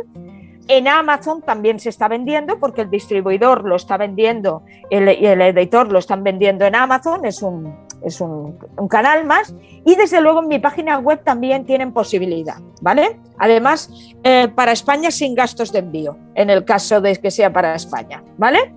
En 0.68 0.86
Amazon 0.86 1.40
también 1.42 1.80
se 1.80 1.88
está 1.88 2.08
vendiendo 2.08 2.58
porque 2.58 2.82
el 2.82 2.90
distribuidor 2.90 3.66
lo 3.66 3.76
está 3.76 3.96
vendiendo 3.96 4.64
y 4.90 4.96
el 4.96 5.40
editor 5.40 5.90
lo 5.90 5.98
están 5.98 6.22
vendiendo 6.22 6.66
en 6.66 6.74
Amazon. 6.74 7.24
Es 7.24 7.42
un, 7.42 7.87
es 8.04 8.20
un, 8.20 8.58
canal 8.88 9.24
más. 9.24 9.54
Y 9.84 9.94
desde 9.96 10.20
luego 10.20 10.42
en 10.42 10.48
mi 10.48 10.58
página 10.58 10.98
web 10.98 11.22
también 11.24 11.64
tienen 11.64 11.92
posibilidad, 11.92 12.56
¿vale? 12.80 13.18
Además, 13.38 13.90
eh, 14.24 14.48
para 14.54 14.72
España 14.72 15.10
sin 15.10 15.34
gastos 15.34 15.72
de 15.72 15.80
envío, 15.80 16.16
en 16.34 16.50
el 16.50 16.64
caso 16.64 17.00
de 17.00 17.16
que 17.16 17.30
sea 17.30 17.52
para 17.52 17.74
España, 17.74 18.22
¿vale? 18.36 18.72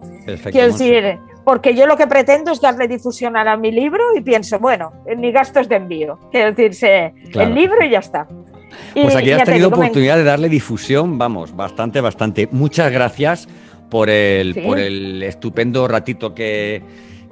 Quiero 0.52 0.68
decir, 0.68 1.20
porque 1.44 1.76
yo 1.76 1.88
lo 1.88 1.98
que 1.98 2.08
pretendo 2.08 2.52
es 2.52 2.62
darle 2.62 2.88
difusión 2.88 3.36
a 3.36 3.58
mi 3.58 3.72
libro 3.72 4.04
y 4.16 4.22
pienso, 4.22 4.60
bueno, 4.60 4.92
ni 5.18 5.32
gastos 5.32 5.68
de 5.68 5.76
envío. 5.76 6.20
Quiero 6.32 6.52
decirse, 6.52 7.14
el 7.34 7.54
libro 7.54 7.84
y 7.84 7.90
ya 7.90 8.00
está. 8.00 8.28
pues 8.94 9.16
aquí 9.16 9.32
has 9.32 9.44
tenido 9.44 9.70
oportunidad 9.70 10.18
de 10.18 10.24
darle 10.24 10.50
difusión, 10.50 11.18
vamos, 11.18 11.56
bastante, 11.56 12.02
bastante. 12.02 12.48
Muchas 12.52 12.92
gracias 12.92 13.48
por 13.90 14.10
el, 14.10 14.56
por 14.64 14.80
el 14.80 15.22
estupendo 15.24 15.88
ratito 15.88 16.34
que, 16.34 16.82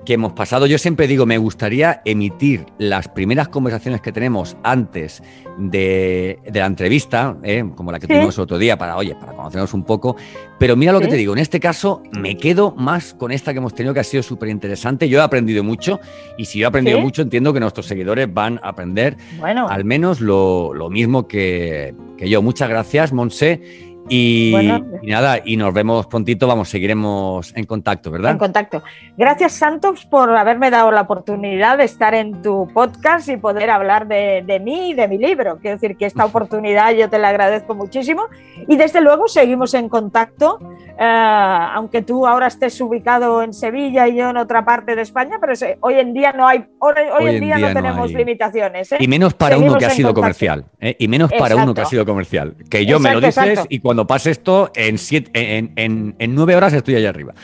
que 0.05 0.13
hemos 0.13 0.33
pasado. 0.33 0.65
Yo 0.65 0.77
siempre 0.77 1.07
digo, 1.07 1.25
me 1.25 1.37
gustaría 1.37 2.01
emitir 2.05 2.65
las 2.77 3.07
primeras 3.07 3.49
conversaciones 3.49 4.01
que 4.01 4.11
tenemos 4.11 4.57
antes 4.63 5.21
de, 5.57 6.39
la 6.53 6.65
entrevista, 6.65 7.37
¿eh? 7.43 7.63
como 7.75 7.91
la 7.91 7.99
que 7.99 8.07
tuvimos 8.07 8.39
otro 8.39 8.57
día, 8.57 8.77
para, 8.77 8.95
oye, 8.97 9.15
para 9.15 9.33
conocernos 9.33 9.73
un 9.73 9.83
poco. 9.83 10.15
Pero 10.57 10.75
mira 10.75 10.91
lo 10.91 10.99
que 10.99 11.07
te 11.07 11.15
digo, 11.15 11.33
en 11.33 11.39
este 11.39 11.59
caso 11.59 12.03
me 12.11 12.37
quedo 12.37 12.71
más 12.71 13.13
con 13.13 13.31
esta 13.31 13.53
que 13.53 13.59
hemos 13.59 13.73
tenido, 13.73 13.93
que 13.93 13.99
ha 14.01 14.03
sido 14.03 14.23
súper 14.23 14.49
interesante. 14.49 15.07
Yo 15.07 15.19
he 15.19 15.23
aprendido 15.23 15.63
mucho 15.63 15.99
y 16.37 16.45
si 16.45 16.59
yo 16.59 16.65
he 16.65 16.67
aprendido 16.67 16.99
mucho, 16.99 17.21
entiendo 17.21 17.53
que 17.53 17.59
nuestros 17.59 17.85
seguidores 17.85 18.33
van 18.33 18.59
a 18.63 18.69
aprender 18.69 19.17
al 19.41 19.85
menos 19.85 20.21
lo, 20.21 20.89
mismo 20.89 21.27
que, 21.27 21.93
que 22.17 22.29
yo. 22.29 22.41
Muchas 22.41 22.69
gracias, 22.69 23.13
Monse. 23.13 23.88
Y, 24.09 24.53
nada, 25.03 25.39
y 25.43 25.55
nos 25.55 25.73
vemos 25.73 26.07
prontito, 26.07 26.47
vamos, 26.47 26.69
seguiremos 26.69 27.55
en 27.55 27.65
contacto, 27.65 28.09
¿verdad? 28.11 28.31
En 28.31 28.37
contacto. 28.37 28.83
Gracias, 29.15 29.53
Santos, 29.53 30.05
por 30.05 30.35
haberme 30.35 30.71
dado 30.71 30.91
la 30.91 31.01
oportunidad 31.01 31.77
de 31.77 31.85
estar 31.85 32.15
en 32.15 32.41
tu 32.41 32.67
podcast 32.73 33.29
y 33.29 33.37
poder 33.37 33.69
hablar 33.69 34.07
de, 34.07 34.43
de 34.45 34.59
mí 34.59 34.91
y 34.91 34.93
de 34.93 35.07
mi 35.07 35.17
libro. 35.17 35.59
Quiero 35.59 35.77
decir 35.77 35.95
que 35.95 36.05
esta 36.05 36.25
oportunidad 36.29 36.91
yo 36.93 37.09
te 37.09 37.19
la 37.19 37.29
agradezco 37.29 37.75
muchísimo 37.75 38.23
y 38.67 38.75
desde 38.77 39.01
luego 39.01 39.27
seguimos 39.27 39.73
en 39.73 39.89
contacto, 39.89 40.59
eh, 40.99 41.69
aunque 41.73 42.01
tú 42.01 42.27
ahora 42.27 42.47
estés 42.47 42.79
ubicado 42.81 43.43
en 43.43 43.53
Sevilla 43.53 44.07
y 44.07 44.17
yo 44.17 44.29
en 44.29 44.37
otra 44.37 44.65
parte 44.65 44.95
de 44.95 45.01
España, 45.01 45.37
pero 45.39 45.53
hoy 45.81 45.95
en 45.95 46.13
día 46.13 46.33
no 46.33 46.47
hay, 46.47 46.65
hoy, 46.79 46.95
en, 47.27 47.41
día, 47.41 47.57
no, 47.57 47.73
tenemos 47.73 48.11
limitaciones. 48.11 48.91
¿eh? 48.91 48.97
Y 48.99 49.07
menos 49.07 49.33
para 49.33 49.57
uno 49.57 49.77
que 49.77 49.85
ha 49.85 49.89
sido 49.91 50.13
comercial, 50.13 50.65
¿eh? 50.79 50.95
y 50.99 51.07
menos 51.07 51.31
para 51.31 51.55
uno 51.55 51.73
que 51.73 51.81
ha 51.81 51.85
sido 51.85 52.05
comercial, 52.05 52.55
que 52.69 52.85
yo 52.85 52.99
me 52.99 53.13
lo 53.13 53.21
dices 53.21 53.65
y 53.69 53.79
cuando 53.79 53.98
pase 54.07 54.31
esto, 54.31 54.71
en, 54.75 54.97
en, 55.75 56.35
nueve 56.35 56.55
horas 56.55 56.73
estoy 56.73 56.95
allá 56.95 57.09
arriba. 57.09 57.33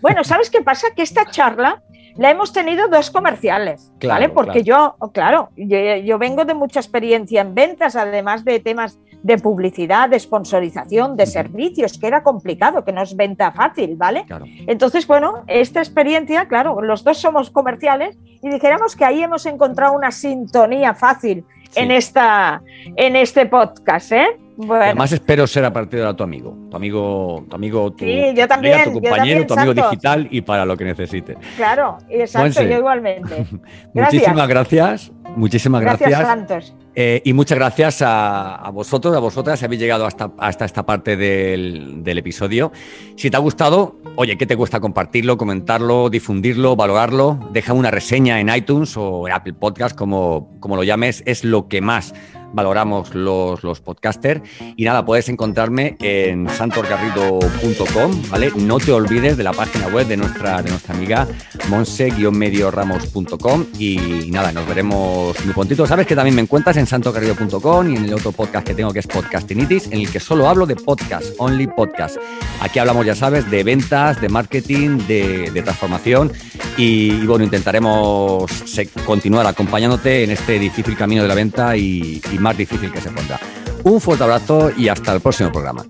Bueno, 0.00 0.24
¿sabes 0.24 0.48
qué 0.48 0.62
pasa? 0.62 0.88
Que 0.96 1.02
esta 1.02 1.26
charla 1.26 1.82
la 2.16 2.30
hemos 2.30 2.52
tenido 2.52 2.88
dos 2.88 3.10
comerciales, 3.10 3.92
¿vale? 4.06 4.28
Porque 4.28 4.62
yo, 4.62 4.96
claro, 5.12 5.50
yo, 5.56 6.18
vengo 6.18 6.44
de 6.44 6.54
mucha 6.54 6.80
experiencia 6.80 7.40
en 7.40 7.54
ventas, 7.54 7.96
además 7.96 8.44
de 8.44 8.60
temas 8.60 8.98
de 9.22 9.38
publicidad, 9.38 10.08
de 10.08 10.20
sponsorización, 10.20 11.16
de 11.16 11.26
servicios, 11.26 11.98
que 11.98 12.06
era 12.06 12.22
complicado, 12.22 12.84
que 12.84 12.92
no 12.92 13.02
es 13.02 13.16
venta 13.16 13.50
fácil, 13.50 13.96
¿vale? 13.96 14.26
Entonces, 14.66 15.06
bueno, 15.06 15.44
esta 15.48 15.80
experiencia, 15.80 16.46
claro, 16.46 16.80
los 16.82 17.02
dos 17.02 17.18
somos 17.18 17.50
comerciales 17.50 18.16
y 18.42 18.48
dijéramos 18.48 18.94
que 18.94 19.04
ahí 19.04 19.22
hemos 19.22 19.44
encontrado 19.46 19.94
una 19.94 20.12
sintonía 20.12 20.94
fácil 20.94 21.44
en, 21.74 21.90
esta, 21.90 22.62
en 22.96 23.16
este 23.16 23.46
podcast, 23.46 24.12
¿eh? 24.12 24.38
Además 24.70 25.12
espero 25.12 25.46
ser 25.46 25.64
a 25.64 25.72
partir 25.72 25.98
de 25.98 26.06
ahora 26.06 26.16
tu 26.16 26.22
amigo, 26.22 26.56
tu 26.70 26.76
amigo, 26.76 27.44
tu 27.48 27.56
amigo, 27.56 27.92
tu, 27.92 28.04
yo 28.04 28.46
también, 28.46 28.84
tu 28.84 28.92
compañero, 29.00 29.46
tu 29.46 29.54
amigo 29.54 29.74
digital 29.74 30.28
y 30.30 30.42
para 30.42 30.64
lo 30.64 30.76
que 30.76 30.84
necesites. 30.84 31.36
Claro, 31.56 31.98
exacto, 32.08 32.62
yo 32.62 32.78
igualmente. 32.78 33.46
Muchísimas 33.94 34.48
gracias, 34.48 35.12
muchísimas 35.36 35.80
gracias. 35.80 36.10
Gracias, 36.10 36.28
Santos. 36.28 36.74
Eh, 36.96 37.20
y 37.24 37.32
muchas 37.32 37.58
gracias 37.58 38.02
a, 38.02 38.70
vosotros, 38.72 39.16
a 39.16 39.18
vosotras, 39.18 39.58
si 39.58 39.64
habéis 39.64 39.80
llegado 39.80 40.06
hasta, 40.06 40.30
hasta 40.38 40.64
esta 40.64 40.86
parte 40.86 41.16
del, 41.16 42.04
episodio. 42.06 42.70
Si 43.16 43.30
te 43.30 43.36
ha 43.36 43.40
gustado, 43.40 43.96
oye, 44.14 44.38
¿qué 44.38 44.46
te 44.46 44.56
cuesta 44.56 44.78
compartirlo, 44.78 45.36
comentarlo, 45.36 46.08
difundirlo, 46.08 46.76
valorarlo? 46.76 47.40
Deja 47.50 47.72
una 47.72 47.90
reseña 47.90 48.38
en 48.38 48.48
iTunes 48.54 48.96
o 48.96 49.26
en 49.26 49.34
Apple 49.34 49.54
Podcast, 49.54 49.96
como, 49.96 50.52
como 50.60 50.76
lo 50.76 50.84
llames, 50.84 51.24
es 51.26 51.42
lo 51.42 51.66
que 51.66 51.80
más 51.80 52.14
valoramos 52.54 53.14
los, 53.14 53.62
los 53.62 53.80
podcasters. 53.80 54.40
Y 54.76 54.84
nada, 54.84 55.04
puedes 55.04 55.28
encontrarme 55.28 55.96
en 56.00 56.48
santorgarrido.com, 56.48 58.22
¿vale? 58.30 58.52
No 58.56 58.78
te 58.78 58.92
olvides 58.92 59.36
de 59.36 59.44
la 59.44 59.52
página 59.52 59.88
web 59.88 60.06
de 60.06 60.16
nuestra, 60.16 60.62
de 60.62 60.70
nuestra 60.70 60.94
amiga 60.94 61.28
monse-ramos.com 61.68 63.64
y 63.78 64.30
nada, 64.30 64.52
nos 64.52 64.66
veremos 64.66 65.44
muy 65.44 65.54
prontito. 65.54 65.86
Sabes 65.86 66.06
que 66.06 66.14
también 66.14 66.34
me 66.36 66.42
encuentras 66.42 66.76
en 66.76 66.86
santorgarrido.com 66.86 67.90
y 67.90 67.96
en 67.96 68.04
el 68.04 68.14
otro 68.14 68.32
podcast 68.32 68.66
que 68.66 68.74
tengo 68.74 68.92
que 68.92 69.00
es 69.00 69.06
Podcastinitis, 69.06 69.86
en 69.86 70.00
el 70.00 70.10
que 70.10 70.20
solo 70.20 70.48
hablo 70.48 70.66
de 70.66 70.76
podcast, 70.76 71.34
only 71.38 71.66
podcast. 71.66 72.16
Aquí 72.60 72.78
hablamos, 72.78 73.04
ya 73.06 73.14
sabes, 73.14 73.50
de 73.50 73.64
ventas, 73.64 74.20
de 74.20 74.28
marketing, 74.28 74.98
de, 75.06 75.62
transformación 75.64 76.32
y, 76.76 77.26
bueno, 77.26 77.44
intentaremos 77.44 78.50
continuar 79.04 79.46
acompañándote 79.46 80.24
en 80.24 80.30
este 80.30 80.58
difícil 80.58 80.96
camino 80.96 81.22
de 81.22 81.28
la 81.28 81.34
venta 81.34 81.76
y, 81.76 82.20
más 82.38 82.56
difícil 82.56 82.90
que 82.90 83.00
se 83.00 83.10
pondrá. 83.10 83.38
Un 83.84 84.00
fuerte 84.00 84.24
abrazo 84.24 84.70
y 84.76 84.88
hasta 84.88 85.12
el 85.14 85.20
próximo 85.20 85.52
programa. 85.52 85.84